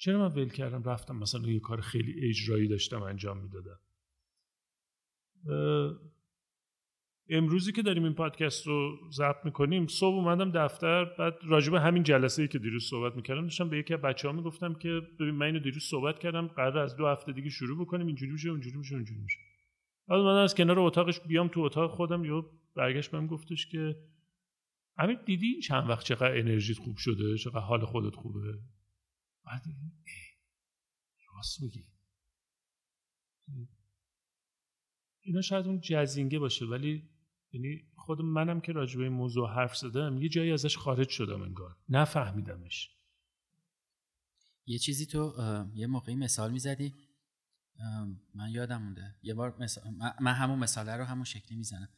چرا 0.00 0.18
من 0.18 0.34
ول 0.34 0.48
کردم 0.48 0.82
رفتم 0.82 1.16
مثلا 1.16 1.48
یه 1.48 1.60
کار 1.60 1.80
خیلی 1.80 2.28
اجرایی 2.28 2.68
داشتم 2.68 3.02
انجام 3.02 3.38
می‌دادم؟ 3.38 3.78
امروزی 7.28 7.72
که 7.72 7.82
داریم 7.82 8.04
این 8.04 8.14
پادکست 8.14 8.66
رو 8.66 8.98
ضبط 9.12 9.44
می‌کنیم 9.44 9.86
صبح 9.86 10.14
اومدم 10.14 10.50
دفتر 10.50 11.04
بعد 11.04 11.34
راجبه 11.42 11.80
همین 11.80 12.02
جلسه 12.02 12.42
ای 12.42 12.48
که 12.48 12.58
دیروز 12.58 12.84
صحبت 12.84 13.16
می‌کردم 13.16 13.42
داشتم 13.42 13.68
به 13.68 13.78
یکی 13.78 13.94
از 13.94 14.00
بچه 14.00 14.28
ها 14.28 14.34
می‌گفتم 14.34 14.74
که 14.74 15.00
ببین 15.20 15.34
من 15.34 15.46
اینو 15.46 15.58
دیروز 15.58 15.82
صحبت 15.82 16.18
کردم 16.18 16.46
قرار 16.46 16.78
از 16.78 16.96
دو 16.96 17.06
هفته 17.06 17.32
دیگه 17.32 17.50
شروع 17.50 17.80
بکنیم 17.80 18.06
اینجوری 18.06 18.32
میشه 18.32 18.48
اونجوری 18.48 18.76
میشه 18.76 18.94
اونجوری 18.94 19.20
میشه. 19.20 19.38
بعد 20.08 20.20
من 20.20 20.42
از 20.42 20.54
کنار 20.54 20.78
اتاقش 20.78 21.20
بیام 21.20 21.48
تو 21.48 21.60
اتاق 21.60 21.90
خودم 21.90 22.24
یه 22.24 22.42
برگشت 22.74 23.10
بهم 23.10 23.26
گفتش 23.26 23.66
که 23.66 23.96
همین 24.98 25.18
دیدی 25.26 25.60
چند 25.60 25.88
وقت 25.88 26.04
چقدر 26.04 26.38
انرژیت 26.38 26.78
خوب 26.78 26.96
شده 26.96 27.36
چقدر 27.36 27.58
حال 27.58 27.84
خودت 27.84 28.14
خوبه؟ 28.14 28.58
بعد 29.44 29.64
راست 31.34 31.62
میگی. 31.62 31.86
اینا 35.20 35.40
شاید 35.42 35.66
اون 35.66 35.80
جزینگه 35.80 36.38
باشه 36.38 36.64
ولی 36.64 37.10
یعنی 37.52 37.84
خود 37.96 38.20
منم 38.20 38.60
که 38.60 38.72
راجع 38.72 38.98
به 38.98 39.04
این 39.04 39.12
موضوع 39.12 39.50
حرف 39.54 39.76
زدم 39.76 40.22
یه 40.22 40.28
جایی 40.28 40.52
ازش 40.52 40.76
خارج 40.76 41.08
شدم 41.08 41.42
انگار. 41.42 41.76
نفهمیدمش. 41.88 42.90
یه 44.66 44.78
چیزی 44.78 45.06
تو 45.06 45.34
یه 45.74 45.86
موقعی 45.86 46.14
مثال 46.14 46.52
می‌زدی. 46.52 46.94
من 48.34 48.50
یادم 48.50 48.82
مونده. 48.82 49.16
یه 49.22 49.34
بار 49.34 49.56
مثال 49.58 49.84
من 50.20 50.32
همون 50.32 50.58
مثاله 50.58 50.96
رو 50.96 51.04
همون 51.04 51.24
شکلی 51.24 51.58
می‌زنم. 51.58 51.88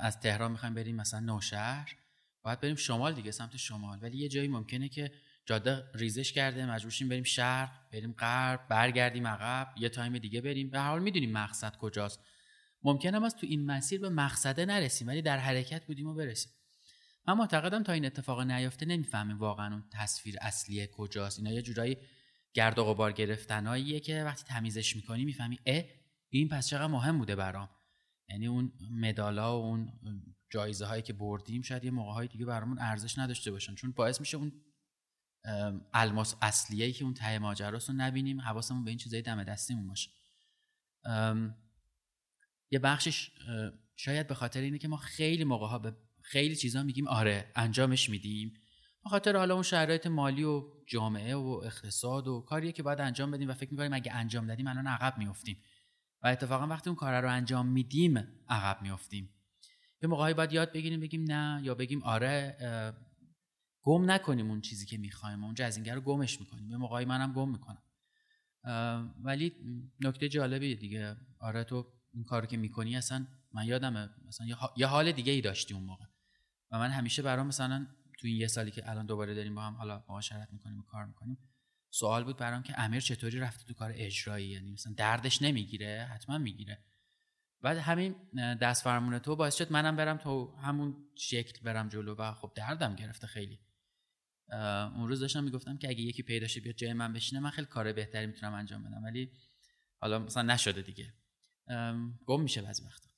از 0.00 0.20
تهران 0.20 0.52
می‌خوایم 0.52 0.74
بریم 0.74 0.96
مثلا 0.96 1.20
نوشهر 1.20 1.96
باید 2.42 2.60
بریم 2.60 2.76
شمال 2.76 3.14
دیگه 3.14 3.30
سمت 3.30 3.56
شمال. 3.56 3.98
ولی 4.02 4.18
یه 4.18 4.28
جایی 4.28 4.48
ممکنه 4.48 4.88
که 4.88 5.12
جاده 5.48 5.84
ریزش 5.94 6.32
کرده 6.32 6.66
مجبورشیم 6.66 7.08
بریم 7.08 7.24
شرق 7.24 7.70
بریم 7.92 8.12
غرب 8.12 8.68
برگردیم 8.68 9.26
عقب 9.26 9.74
یه 9.76 9.88
تایم 9.88 10.18
دیگه 10.18 10.40
بریم. 10.40 10.70
به 10.70 10.80
حال 10.80 11.02
می‌دونیم 11.02 11.32
مقصد 11.32 11.76
کجاست. 11.76 12.20
ممکنه 12.82 13.24
از 13.24 13.36
تو 13.36 13.46
این 13.46 13.66
مسیر 13.66 14.00
به 14.00 14.08
مقصده 14.08 14.64
نرسیم 14.64 15.08
ولی 15.08 15.22
در 15.22 15.38
حرکت 15.38 15.86
بودیم 15.86 16.06
و 16.06 16.14
برسیم. 16.14 16.52
من 17.28 17.34
معتقدم 17.34 17.82
تا 17.82 17.92
این 17.92 18.04
اتفاق 18.04 18.40
نیافته 18.40 18.86
نمی‌فهمیم 18.86 19.38
واقعا 19.38 19.66
اون 19.74 19.84
تصویر 19.92 20.36
اصلیه 20.40 20.86
کجاست. 20.86 21.38
اینا 21.38 21.50
یه 21.50 21.62
جورایی 21.62 21.96
گرد 22.54 22.78
و 22.78 22.84
غبار 22.84 23.12
گرفتناییه 23.12 24.00
که 24.00 24.24
وقتی 24.24 24.44
تمیزش 24.44 24.96
می‌کنی 24.96 25.24
می‌فهمی 25.24 25.58
اه 25.66 25.84
این 26.28 26.48
پس 26.48 26.68
چقدر 26.68 26.86
مهم 26.86 27.18
بوده 27.18 27.36
برام. 27.36 27.68
یعنی 28.28 28.46
اون 28.46 28.72
مدالا 28.90 29.60
و 29.60 29.64
اون 29.64 29.92
جایزه 30.50 30.86
هایی 30.86 31.02
که 31.02 31.12
بردیم 31.12 31.62
شاید 31.62 31.84
یه 31.84 31.90
موقع 31.90 32.12
های 32.12 32.28
دیگه 32.28 32.44
برامون 32.44 32.78
ارزش 32.78 33.18
نداشته 33.18 33.50
باشن. 33.50 33.74
چون 33.74 33.92
باعث 33.92 34.20
میشه 34.20 34.36
اون 34.36 34.52
الماس 35.92 36.34
اصلیه 36.42 36.92
که 36.92 37.04
اون 37.04 37.14
ته 37.14 37.38
ماجراست 37.38 37.88
رو 37.88 37.94
نبینیم 37.96 38.40
حواسمون 38.40 38.84
به 38.84 38.90
این 38.90 38.98
چیزای 38.98 39.22
دم 39.22 39.44
دستیمون 39.44 39.88
باشه. 39.88 40.10
یه 42.70 42.78
بخشش 42.78 43.30
شاید 43.96 44.26
به 44.26 44.34
خاطر 44.34 44.60
اینه 44.60 44.78
که 44.78 44.88
ما 44.88 44.96
خیلی 44.96 45.44
موقع 45.44 45.66
ها 45.66 45.78
به 45.78 45.96
خیلی 46.22 46.56
چیزا 46.56 46.82
میگیم 46.82 47.08
آره 47.08 47.52
انجامش 47.54 48.10
میدیم. 48.10 48.54
به 49.04 49.10
خاطر 49.10 49.36
حالا 49.36 49.54
اون 49.54 49.62
شرایط 49.62 50.06
مالی 50.06 50.44
و 50.44 50.64
جامعه 50.86 51.34
و 51.34 51.60
اقتصاد 51.64 52.28
و 52.28 52.40
کاریه 52.40 52.72
که 52.72 52.82
باید 52.82 53.00
انجام 53.00 53.30
بدیم 53.30 53.48
و 53.48 53.54
فکر 53.54 53.70
می‌کنیم 53.70 53.92
اگه 53.92 54.14
انجام 54.14 54.46
دادیم 54.46 54.66
الان 54.66 54.86
عقب 54.86 55.18
میافتیم. 55.18 55.62
و 56.22 56.28
اتفاقا 56.28 56.66
وقتی 56.66 56.90
اون 56.90 56.96
کار 56.96 57.22
رو 57.22 57.30
انجام 57.30 57.66
میدیم 57.66 58.18
عقب 58.48 58.82
میافتیم. 58.82 59.30
یه 60.02 60.08
موقعی 60.08 60.34
باید 60.34 60.52
یاد 60.52 60.72
بگیریم 60.72 61.00
بگیم 61.00 61.24
نه 61.32 61.60
یا 61.64 61.74
بگیم 61.74 62.02
آره 62.02 62.56
گم 63.88 64.10
نکنیم 64.10 64.50
اون 64.50 64.60
چیزی 64.60 64.86
که 64.86 64.98
می‌خوایم 64.98 65.44
اون 65.44 65.54
جزینگر 65.54 65.94
رو 65.94 66.00
گمش 66.00 66.40
می‌کنیم. 66.40 66.70
یه 66.70 66.76
موقعی 66.76 67.04
منم 67.04 67.32
گم 67.32 67.48
می‌کنم. 67.48 67.82
ولی 69.22 69.52
نکته 70.00 70.28
جالبیه 70.28 70.74
دیگه. 70.74 71.16
آره 71.40 71.64
تو 71.64 71.86
این 72.14 72.24
کارو 72.24 72.46
که 72.46 72.56
می‌کنی 72.56 72.96
اصلا 72.96 73.26
من 73.52 73.66
یادمه 73.66 74.10
مثلا 74.26 74.46
یه 74.76 74.86
حال 74.86 75.12
دیگه 75.12 75.32
ای 75.32 75.40
داشتی 75.40 75.74
اون 75.74 75.82
موقع. 75.82 76.04
و 76.70 76.78
من 76.78 76.90
همیشه 76.90 77.22
برام 77.22 77.46
مثلا 77.46 77.86
تو 78.18 78.26
این 78.26 78.36
یه 78.36 78.46
سالی 78.46 78.70
که 78.70 78.90
الان 78.90 79.06
دوباره 79.06 79.34
داریم 79.34 79.54
با 79.54 79.62
هم 79.62 79.74
حالا 79.74 80.04
معاشرت 80.08 80.48
می‌کنیم 80.52 80.78
و 80.78 80.82
کار 80.82 81.06
می‌کنیم 81.06 81.38
سوال 81.90 82.24
بود 82.24 82.36
برام 82.36 82.62
که 82.62 82.80
امیر 82.80 83.00
چطوری 83.00 83.38
رفته 83.38 83.64
تو 83.64 83.74
کار 83.74 83.92
اجرایی؟ 83.94 84.48
یعنی 84.48 84.72
مثلا 84.72 84.92
دردش 84.96 85.42
نمی‌گیره؟ 85.42 86.08
حتما 86.14 86.38
می‌گیره. 86.38 86.84
بعد 87.60 87.76
همین 87.76 88.14
دست 88.54 88.84
فرمون 88.84 89.18
تو 89.18 89.36
باعث 89.36 89.54
شد 89.54 89.72
منم 89.72 89.96
برم 89.96 90.16
تو 90.16 90.56
همون 90.56 90.96
شکل 91.14 91.62
برم 91.64 91.88
جلو 91.88 92.14
و 92.14 92.32
خب 92.32 92.52
دردم 92.54 92.94
گرفته 92.94 93.26
خیلی. 93.26 93.58
اون 94.96 95.08
روز 95.08 95.20
داشتم 95.20 95.44
می‌گفتم 95.44 95.78
که 95.78 95.88
اگه 95.88 96.00
یکی 96.00 96.22
پیدا 96.22 96.46
شه 96.46 96.60
بیاد 96.60 96.74
جای 96.74 96.92
من 96.92 97.12
بشینه 97.12 97.40
من 97.40 97.50
خیلی 97.50 97.66
کار 97.66 97.92
بهتری 97.92 98.26
می‌تونم 98.26 98.54
انجام 98.54 98.82
بدم. 98.82 99.04
ولی 99.04 99.30
حالا 100.00 100.18
مثلا 100.18 100.42
نشده 100.42 100.82
دیگه. 100.82 101.12
گم 102.26 102.42
میشه 102.42 102.62
بعضی 102.62 102.82
وقتا. 102.84 103.08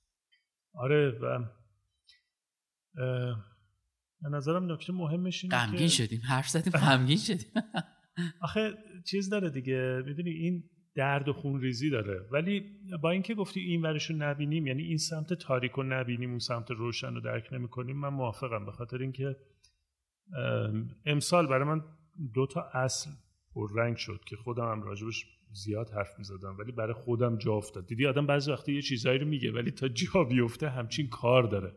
آره 0.74 1.10
و 1.10 1.44
به 4.22 4.28
نظرم 4.28 4.72
نکته 4.72 4.92
مهمش 4.92 5.44
اینه 5.44 5.56
غمگین 5.56 5.88
شدیم. 5.88 6.20
حرف 6.20 6.48
زدیم 6.48 6.72
غمگین 6.86 7.16
شدیم. 7.16 7.52
آخه 8.40 8.74
چیز 9.06 9.28
داره 9.28 9.50
دیگه. 9.50 10.02
می‌دونی 10.06 10.30
این 10.30 10.70
درد 10.94 11.28
و 11.28 11.32
خون 11.32 11.60
ریزی 11.60 11.90
داره. 11.90 12.28
ولی 12.32 12.60
با 13.02 13.10
اینکه 13.10 13.34
گفتی 13.34 13.60
این 13.60 13.82
ورش 13.82 14.10
رو 14.10 14.16
نبینیم 14.16 14.66
یعنی 14.66 14.82
این 14.82 14.98
سمت 14.98 15.34
تاریک 15.34 15.72
رو 15.72 15.82
نبینیم 15.82 16.30
اون 16.30 16.38
سمت 16.38 16.70
روشن 16.70 17.14
رو 17.14 17.20
درک 17.20 17.52
نمی 17.52 17.68
کنیم 17.68 17.96
من 17.96 18.08
موافقم. 18.08 18.66
به 18.66 18.72
خاطر 18.72 18.98
اینکه 18.98 19.36
امسال 21.06 21.46
برای 21.46 21.64
من 21.68 21.82
دو 22.34 22.46
تا 22.46 22.62
اصل 22.62 23.10
رنگ 23.74 23.96
شد 23.96 24.20
که 24.26 24.36
خودم 24.36 24.70
هم 24.70 24.82
راجبش 24.82 25.26
زیاد 25.52 25.90
حرف 25.90 26.18
می 26.18 26.24
زدم 26.24 26.56
ولی 26.58 26.72
برای 26.72 26.92
خودم 26.92 27.36
جا 27.36 27.52
افتاد. 27.52 27.86
دیدی 27.86 28.06
آدم 28.06 28.26
بعضی 28.26 28.50
وقتی 28.50 28.74
یه 28.74 28.82
چیزایی 28.82 29.18
رو 29.18 29.26
میگه 29.26 29.52
ولی 29.52 29.70
تا 29.70 29.88
جا 29.88 30.24
بیفته 30.24 30.70
همچین 30.70 31.08
کار 31.08 31.42
داره. 31.42 31.72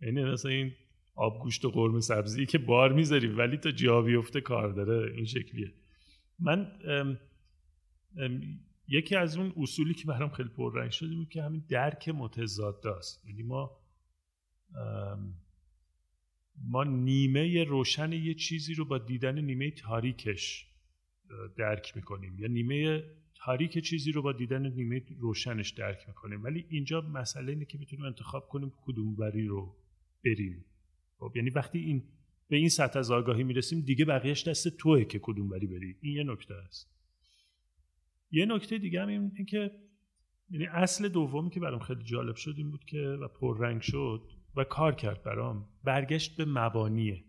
یعنی 0.00 0.24
مثلا 0.24 0.50
این 0.50 0.72
آب 1.14 1.42
گوشت 1.42 1.64
و 1.64 1.70
قرمه 1.70 2.00
سبزی 2.00 2.46
که 2.46 2.58
بار 2.58 2.92
می‌ذاری 2.92 3.26
ولی 3.26 3.56
تا 3.56 3.70
جا 3.70 4.02
بیفته 4.02 4.40
کار 4.40 4.72
داره. 4.72 5.12
این 5.14 5.24
شکلیه. 5.24 5.72
من 6.38 6.72
یکی 8.88 9.16
از 9.16 9.36
اون 9.36 9.52
اصولی 9.56 9.94
که 9.94 10.06
برام 10.06 10.30
خیلی 10.30 10.48
پررنگ 10.48 10.90
شده 10.90 11.14
بود 11.14 11.28
که 11.28 11.42
همین 11.42 11.64
درک 11.68 12.08
متضاد 12.08 12.86
است 12.86 13.26
یعنی 13.26 13.42
ما 13.42 13.70
ما 16.64 16.84
نیمه 16.84 17.64
روشن 17.64 18.12
یه 18.12 18.34
چیزی 18.34 18.74
رو 18.74 18.84
با 18.84 18.98
دیدن 18.98 19.38
نیمه 19.38 19.70
تاریکش 19.70 20.66
درک 21.56 21.96
می‌کنیم. 21.96 22.38
یا 22.38 22.48
نیمه 22.48 23.02
تاریک 23.34 23.78
چیزی 23.78 24.12
رو 24.12 24.22
با 24.22 24.32
دیدن 24.32 24.72
نیمه 24.72 25.02
روشنش 25.18 25.70
درک 25.70 26.08
می‌کنیم. 26.08 26.44
ولی 26.44 26.66
اینجا 26.68 27.00
مسئله 27.00 27.52
اینه 27.52 27.64
که 27.64 27.78
می‌تونیم 27.78 28.04
انتخاب 28.04 28.48
کنیم 28.48 28.72
کدوم 28.76 29.16
بری 29.16 29.46
رو 29.46 29.76
بریم. 30.24 30.64
خب 31.18 31.32
یعنی 31.36 31.50
وقتی 31.50 31.78
این 31.78 32.02
به 32.48 32.56
این 32.56 32.68
سطح 32.68 32.98
از 32.98 33.10
آگاهی 33.10 33.44
می‌رسیم 33.44 33.80
دیگه 33.80 34.04
بقیهش 34.04 34.48
دست 34.48 34.68
توه 34.68 35.04
که 35.04 35.18
کدوم 35.22 35.48
بری 35.48 35.66
بری. 35.66 35.96
این 36.00 36.16
یه 36.16 36.24
نکته 36.24 36.54
است. 36.54 36.94
یه 38.30 38.46
نکته 38.46 38.78
دیگه 38.78 39.02
هم 39.02 39.08
این 39.08 39.44
که 39.48 39.70
یعنی 40.50 40.66
اصل 40.66 41.08
دومی 41.08 41.50
که 41.50 41.60
برام 41.60 41.80
خیلی 41.80 42.04
جالب 42.04 42.36
شد 42.36 42.54
این 42.56 42.70
بود 42.70 42.84
که 42.84 42.98
و 42.98 43.28
پررنگ 43.28 43.80
شد 43.80 44.37
و 44.58 44.64
کار 44.64 44.94
کرد 44.94 45.22
برام. 45.22 45.68
برگشت 45.84 46.36
به 46.36 46.44
مبانیه. 46.44 47.24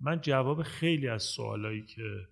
من 0.00 0.20
جواب 0.20 0.62
خیلی 0.62 1.08
از 1.08 1.22
سوالایی 1.22 1.82
که 1.82 2.28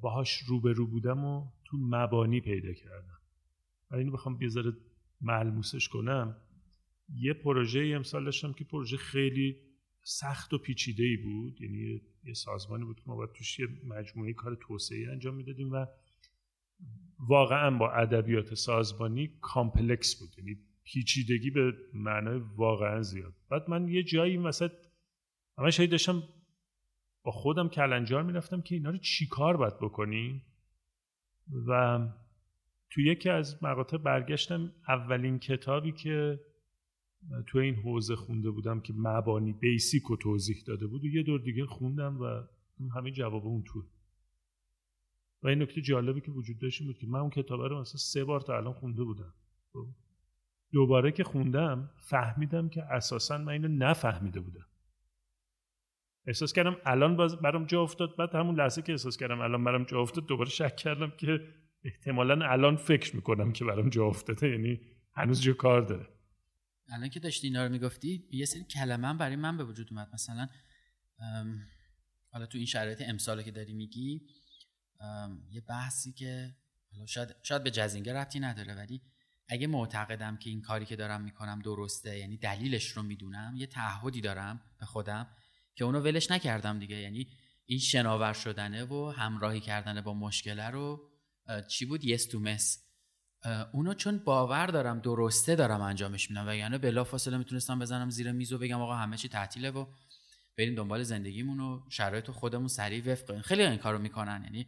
باهاش 0.00 0.38
روبرو 0.38 0.86
بودم 0.86 1.24
و 1.24 1.52
تو 1.64 1.76
مبانی 1.76 2.40
پیدا 2.40 2.72
کردم. 2.72 3.20
و 3.90 3.96
اینو 3.96 4.12
بخوام 4.12 4.38
یه 4.38 4.49
ذره 4.49 4.72
ملموسش 5.20 5.88
کنم. 5.88 6.36
یه 7.08 7.34
پروژه 7.34 7.92
امسال 7.94 8.24
داشتم 8.24 8.52
که 8.52 8.64
پروژه 8.64 8.96
خیلی 8.96 9.56
سخت 10.02 10.54
و 10.54 10.58
پیچیده 10.58 11.04
ای 11.04 11.16
بود. 11.16 11.60
یعنی 11.60 12.00
یه 12.24 12.34
سازمانی 12.34 12.84
بود 12.84 12.96
که 12.96 13.02
ما 13.06 13.16
باید 13.16 13.32
توش 13.32 13.58
یه 13.58 13.66
مجموعه 13.84 14.32
کار 14.32 14.58
توسعه 14.60 15.12
انجام 15.12 15.34
می‌دادیم 15.34 15.72
و 15.72 15.86
واقعا 17.18 17.78
با 17.78 17.92
ادبیات 17.92 18.54
سازمانی 18.54 19.38
complex 19.40 20.20
بود. 20.20 20.38
یعنی 20.38 20.58
پیچیدگی 20.86 21.50
به 21.50 21.72
معنای 21.94 22.40
واقعا 22.56 23.02
زیاد. 23.02 23.34
بعد 23.50 23.70
من 23.70 23.88
یه 23.88 24.02
جایی 24.02 24.32
این 24.32 24.42
وسط 24.42 24.72
همش 25.58 25.80
داشتم 25.80 26.22
با 27.22 27.32
خودم 27.32 27.68
کلنجار 27.68 28.22
می‌رفتم 28.22 28.60
که 28.60 28.74
اینا 28.74 28.90
رو 28.90 28.98
چیکار 28.98 29.56
باید 29.56 29.78
بکنیم؟ 29.80 30.42
و 31.66 32.00
تو 32.90 33.00
یکی 33.00 33.28
از 33.28 33.64
مقاطع 33.64 33.96
برگشتم 33.96 34.72
اولین 34.88 35.38
کتابی 35.38 35.92
که 35.92 36.40
تو 37.46 37.58
این 37.58 37.74
حوزه 37.74 38.16
خونده 38.16 38.50
بودم 38.50 38.80
که 38.80 38.94
مبانی 38.96 39.52
بیسیک 39.52 40.02
رو 40.02 40.16
توضیح 40.16 40.56
داده 40.66 40.86
بود 40.86 41.04
و 41.04 41.06
یه 41.06 41.22
دور 41.22 41.40
دیگه 41.40 41.66
خوندم 41.66 42.20
و 42.20 42.42
همه 42.94 43.10
جواب 43.10 43.46
اون 43.46 43.62
تو. 43.62 43.84
و 45.42 45.48
این 45.48 45.62
نکته 45.62 45.80
جالبی 45.80 46.20
که 46.20 46.30
وجود 46.30 46.58
داشت 46.58 46.82
بود 46.82 46.98
که 46.98 47.06
من 47.06 47.20
اون 47.20 47.30
کتاب 47.30 47.60
رو 47.60 47.80
مثلا 47.80 47.98
سه 47.98 48.24
بار 48.24 48.40
تا 48.40 48.56
الان 48.56 48.72
خونده 48.72 49.04
بودم. 49.04 49.34
خب؟ 49.72 49.86
دوباره 50.72 51.12
که 51.12 51.24
خوندم 51.24 51.90
فهمیدم 52.00 52.68
که 52.68 52.82
اساسا 52.82 53.38
من 53.38 53.52
اینو 53.52 53.68
نفهمیده 53.68 54.40
بودم. 54.40 54.66
احساس 56.26 56.52
کردم 56.52 56.76
الان 56.84 57.16
باز 57.16 57.36
برام 57.36 57.66
جا 57.66 57.82
افتاد 57.82 58.16
بعد 58.16 58.34
همون 58.34 58.60
لحظه 58.60 58.82
که 58.82 58.92
احساس 58.92 59.16
کردم 59.16 59.40
الان 59.40 59.64
برام 59.64 59.84
جا 59.84 60.00
افتاد 60.00 60.26
دوباره 60.26 60.50
شک 60.50 60.76
کردم 60.76 61.10
که 61.10 61.40
احتمالا 61.84 62.50
الان 62.50 62.76
فکر 62.76 63.16
می‌کنم 63.16 63.52
که 63.52 63.64
برام 63.64 63.88
جا 63.88 64.04
افتاده 64.04 64.48
یعنی 64.48 64.80
هنوز 65.14 65.42
جا 65.42 65.52
کار 65.52 65.82
داره. 65.82 66.08
الان 66.88 67.08
که 67.08 67.20
داشتی 67.20 67.46
اینا 67.46 67.64
رو 67.64 67.72
می‌گفتی 67.72 68.28
یه 68.30 68.44
سری 68.44 68.64
کلمه 68.64 69.08
هم 69.08 69.18
برای 69.18 69.36
من 69.36 69.56
به 69.56 69.64
وجود 69.64 69.88
اومد. 69.90 70.08
مثلا 70.14 70.48
حالا 72.30 72.46
تو 72.46 72.58
این 72.58 72.66
شرایط 72.66 73.02
امساله 73.06 73.42
که 73.42 73.50
داری 73.50 73.72
میگی 73.72 74.26
یه 75.50 75.60
بحثی 75.60 76.12
که 76.12 76.54
حالا 76.92 77.06
شاید, 77.06 77.36
شاید 77.42 77.64
به 77.64 77.70
جزینگه 77.70 78.14
ربطی 78.14 78.40
نداره 78.40 78.74
ولی 78.74 79.02
اگه 79.48 79.66
معتقدم 79.66 80.36
که 80.36 80.50
این 80.50 80.62
کاری 80.62 80.84
که 80.84 80.96
دارم 80.96 81.22
می‌کنم 81.22 81.62
درسته 81.62 82.18
یعنی 82.18 82.36
دلیلش 82.36 82.88
رو 82.88 83.02
می‌دونم 83.02 83.54
یه 83.56 83.66
تعهدی 83.66 84.20
دارم 84.20 84.60
به 84.80 84.86
خودم 84.86 85.26
که 85.74 85.84
اونو 85.84 86.00
ولش 86.00 86.30
نکردم 86.30 86.78
دیگه. 86.78 86.96
یعنی 86.96 87.26
این 87.66 87.78
شناور 87.78 88.32
شدنه 88.32 88.84
و 88.84 89.12
همراهی 89.16 89.60
کردن 89.60 90.00
با 90.00 90.14
مشکله 90.14 90.70
رو 90.70 91.10
چی 91.68 91.86
بود؟ 91.86 92.04
یس 92.04 92.26
تو 92.26 92.40
مس 92.40 92.82
اونو 93.72 93.94
چون 93.94 94.18
باور 94.18 94.66
دارم 94.66 95.00
درسته 95.00 95.54
دارم 95.54 95.80
انجامش 95.80 96.30
میدم 96.30 96.48
و 96.48 96.54
یعنی 96.54 96.78
بلافاصله 96.78 97.38
می‌تونستم 97.38 97.78
بزنم 97.78 98.10
زیر 98.10 98.32
میز 98.32 98.52
و 98.52 98.58
بگم 98.58 98.80
آقا 98.80 98.94
همه 98.96 99.16
چی 99.16 99.28
تعطیله 99.28 99.70
و 99.70 99.86
بریم 100.58 100.74
دنبال 100.74 101.02
زندگیمون 101.02 101.60
و 101.60 101.80
شرایط 101.90 102.30
خودمون 102.30 102.68
سریع 102.68 103.12
وفق 103.12 103.28
کنیم. 103.28 103.42
خیلی 103.42 103.62
این 103.62 103.78
کارو 103.78 103.98
می‌کنن 103.98 104.42
یعنی 104.44 104.66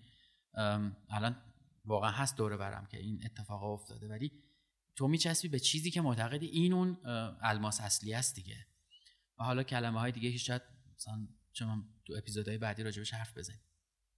الان 1.10 1.36
واقعا 1.84 2.10
هست 2.10 2.36
دوره 2.36 2.56
برم 2.56 2.86
که 2.90 2.98
این 2.98 3.20
اتفاق 3.24 3.62
افتاده 3.62 4.08
ولی 4.08 4.32
تو 4.98 5.08
میچسبی 5.08 5.48
به 5.48 5.58
چیزی 5.58 5.90
که 5.90 6.00
معتقدی. 6.00 6.46
این 6.46 6.72
اون 6.72 6.98
الماس 7.42 7.80
اصلی 7.80 8.14
است 8.14 8.34
دیگه. 8.34 8.56
و 9.40 9.44
حالا 9.44 9.62
کلمه 9.62 10.00
های 10.00 10.12
دیگه 10.12 10.32
که 10.32 10.38
شاید 10.38 10.62
مثلا 10.96 11.28
چون 11.52 11.84
تو 12.06 12.14
اپیزودهای 12.18 12.58
بعدی 12.58 12.82
راجبش 12.82 13.14
حرف 13.14 13.38
بزنیم. 13.38 13.60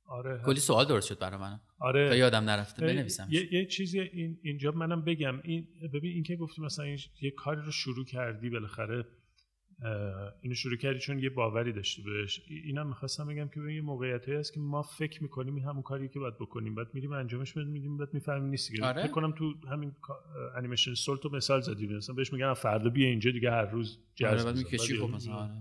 آره. 0.05 0.43
کلی 0.47 0.61
سوال 0.61 0.85
درست 0.85 1.09
شد 1.09 1.19
برای 1.19 1.41
من 1.41 1.61
آره. 1.79 2.09
تا 2.09 2.17
یادم 2.17 2.45
نرفته 2.45 2.87
بنویسم 2.87 3.29
یه, 3.31 3.55
یه 3.55 3.67
چیزی 3.67 4.01
این 4.01 4.41
اینجا 4.43 4.71
منم 4.71 5.05
بگم. 5.05 5.41
این 5.45 5.69
ببین 5.93 6.13
این 6.13 6.23
که 6.23 6.37
گفتی 6.37 6.63
مثلا 6.63 6.87
یه 7.21 7.31
کاری 7.31 7.61
رو 7.61 7.71
شروع 7.71 8.05
کردی 8.05 8.51
بالاخره. 8.51 9.05
اینو 10.41 10.55
شروع 10.55 10.77
کردی 10.77 10.99
چون 10.99 11.19
یه 11.19 11.31
باوری 11.31 11.73
داشتی 11.73 12.03
بهش. 12.03 12.43
اینم 12.49 12.87
می‌خواستم 12.87 13.27
بگم 13.27 13.49
که 13.49 13.61
یه 13.61 13.81
موقعیتی 13.81 14.33
هست 14.33 14.53
که 14.55 14.61
ما 14.61 14.83
فکر 14.83 15.23
می‌کنیم 15.23 15.55
این 15.55 15.65
همون 15.65 15.83
کاری 15.83 16.09
که 16.09 16.19
باید 16.19 16.35
بکنیم. 16.35 16.75
بعد 16.75 16.95
میریم 16.95 17.13
انجامش 17.13 17.57
میدیم 17.57 17.97
بعد 17.97 18.15
می‌فهمیم 18.15 18.51
نیست 18.51 18.71
دیگه 18.71 18.85
آره؟ 18.85 19.03
فکر 19.03 19.13
کنم 19.13 19.33
تو 19.33 19.55
همین 19.71 19.93
انیمیشن 20.57 20.95
سولتو 20.95 21.29
مثال 21.29 21.61
زدی. 21.61 21.87
مثلا 21.87 22.15
بهش 22.15 22.33
میگن 22.33 22.55
فردا 22.55 22.91
بیا 22.91 23.09
اینجا 23.09 23.31
دیگه 23.31 23.51
هر 23.51 23.65
روز 23.65 23.99
جذب 24.15 24.47
آره 24.47 24.63
خب 24.99 25.15
مثلا. 25.15 25.35
آره. 25.35 25.53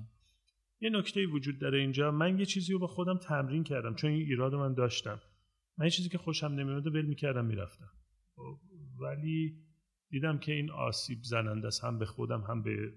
یه 0.81 0.89
نکته 0.89 1.25
وجود 1.25 1.59
داره 1.59 1.79
اینجا. 1.79 2.11
من 2.11 2.39
یه 2.39 2.45
چیزی 2.45 2.73
رو 2.73 2.79
با 2.79 2.87
خودم 2.87 3.17
تمرین 3.17 3.63
کردم 3.63 3.95
چون 3.95 4.11
این 4.11 4.21
ایراد 4.21 4.55
من 4.55 4.73
داشتم. 4.73 5.21
من 5.77 5.85
یه 5.85 5.91
چیزی 5.91 6.09
که 6.09 6.17
خوشم 6.17 6.47
نمیاد 6.47 6.87
ول 6.87 7.05
می‌کردم 7.05 7.45
می‌رفتم. 7.45 7.89
خب، 8.35 8.59
ولی 8.99 9.55
دیدم 10.09 10.37
که 10.37 10.51
این 10.51 10.71
آسیب 10.71 11.19
زننده 11.21 11.67
است. 11.67 11.83
هم 11.83 11.99
به 11.99 12.05
خودم 12.05 12.41
هم 12.41 12.63
به 12.63 12.93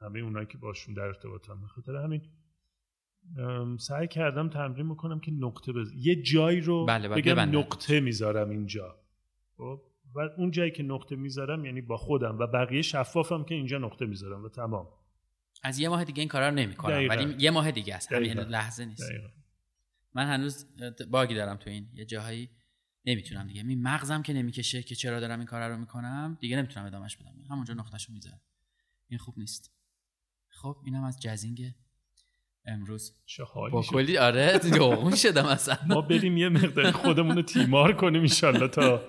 همه 0.00 0.18
اونایی 0.18 0.46
که 0.46 0.58
باشون 0.58 0.94
در 0.94 1.02
ارتباطم 1.02 1.66
خاطر 1.66 1.96
همین 1.96 2.22
سعی 3.78 4.08
کردم 4.08 4.48
تمرین 4.48 4.88
بکنم 4.88 5.20
که 5.20 5.30
نقطه 5.30 5.72
بز... 5.72 5.92
یه 5.96 6.22
جایی 6.22 6.60
رو 6.60 6.86
بله 6.86 7.08
بگم 7.08 7.40
نقطه 7.40 8.00
می‌ذارم 8.00 8.50
اینجا. 8.50 8.96
خب؟ 9.56 9.82
و 10.14 10.20
اون 10.20 10.50
جایی 10.50 10.70
که 10.70 10.82
نقطه 10.82 11.16
می‌ذارم 11.16 11.64
یعنی 11.64 11.80
با 11.80 11.96
خودم 11.96 12.38
و 12.38 12.46
بقیه 12.46 12.82
شفافم 12.82 13.44
که 13.44 13.54
اینجا 13.54 13.78
نقطه 13.78 14.06
می‌ذارم 14.06 14.44
و 14.44 14.48
تمام. 14.48 14.88
از 15.62 15.78
یه 15.78 15.88
ماه 15.88 16.04
دیگه 16.04 16.20
این 16.20 16.28
کارا 16.28 16.48
رو 16.48 16.54
نمی‌کنم 16.54 17.06
ولی 17.08 17.34
یه 17.38 17.50
ماه 17.50 17.70
دیگه 17.70 17.94
است. 17.94 18.12
همین 18.12 18.32
لحظه 18.32 18.84
نیست. 18.84 19.10
دقیقا. 19.10 19.28
من 20.14 20.26
هنوز 20.26 20.66
باگی 21.10 21.34
دارم 21.34 21.56
تو 21.56 21.70
این 21.70 21.88
یه 21.94 22.04
جاهایی 22.04 22.50
نمی‌تونم 23.04 23.46
دیگه. 23.46 23.62
می 23.62 23.76
مغزم 23.76 24.22
که 24.22 24.32
نمی‌کشه 24.32 24.82
که 24.82 24.94
چرا 24.94 25.20
دارم 25.20 25.38
این 25.38 25.46
کارا 25.46 25.68
رو 25.68 25.76
می‌کنم 25.76 26.38
دیگه 26.40 26.56
نمی‌تونم 26.56 26.86
ادامش 26.86 27.16
بدم. 27.16 27.34
همونجا 27.50 27.74
نقطهشو 27.74 28.12
می‌ذارم. 28.12 28.40
این 29.08 29.18
خوب 29.18 29.38
نیست. 29.38 29.77
خب 30.62 30.76
اینم 30.84 31.04
از 31.04 31.20
جزینگ 31.22 31.60
امروز. 32.66 33.12
با 33.72 33.82
کلی 33.82 34.18
آره 34.18 34.58
دوغون 34.58 35.14
شدم 35.14 35.46
اصلا 35.46 35.76
ما 35.86 36.00
بریم 36.00 36.36
یه 36.36 36.48
مقدار 36.48 36.90
خودمون 36.90 37.36
رو 37.36 37.42
تیمار 37.42 37.96
کنیم 37.96 38.22
ایشالله 38.22 38.68
تا 38.68 39.02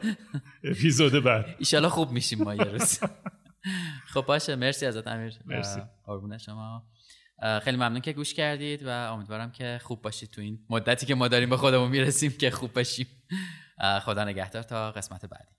اپیزود 0.63 1.23
بعد. 1.23 1.55
ایشالله 1.59 1.89
خوب 1.89 2.11
میشیم 2.11 2.43
ما 2.43 2.55
یه 2.55 2.63
روز. 2.63 2.99
خب 4.07 4.21
باشه. 4.21 4.55
مرسی 4.55 4.85
ازت 4.85 5.07
امیر. 5.07 5.33
مرسی. 5.45 5.81
قربون 6.05 6.37
شما. 6.37 6.83
خیلی 7.63 7.77
ممنون 7.77 8.01
که 8.01 8.13
گوش 8.13 8.33
کردید 8.33 8.85
و 8.85 8.89
امیدوارم 8.89 9.51
که 9.51 9.79
خوب 9.83 10.01
باشید 10.01 10.29
تو 10.29 10.41
این 10.41 10.59
مدتی 10.69 11.05
که 11.05 11.15
ما 11.15 11.27
داریم 11.27 11.49
به 11.49 11.57
خودمون 11.57 11.89
می‌رسیم 11.91 12.31
که 12.31 12.51
خوب 12.51 12.73
باشیم 12.73 13.07
خدا 14.01 14.23
نگهدار 14.23 14.63
تا 14.63 14.91
قسمت 14.91 15.25
بعدی. 15.25 15.58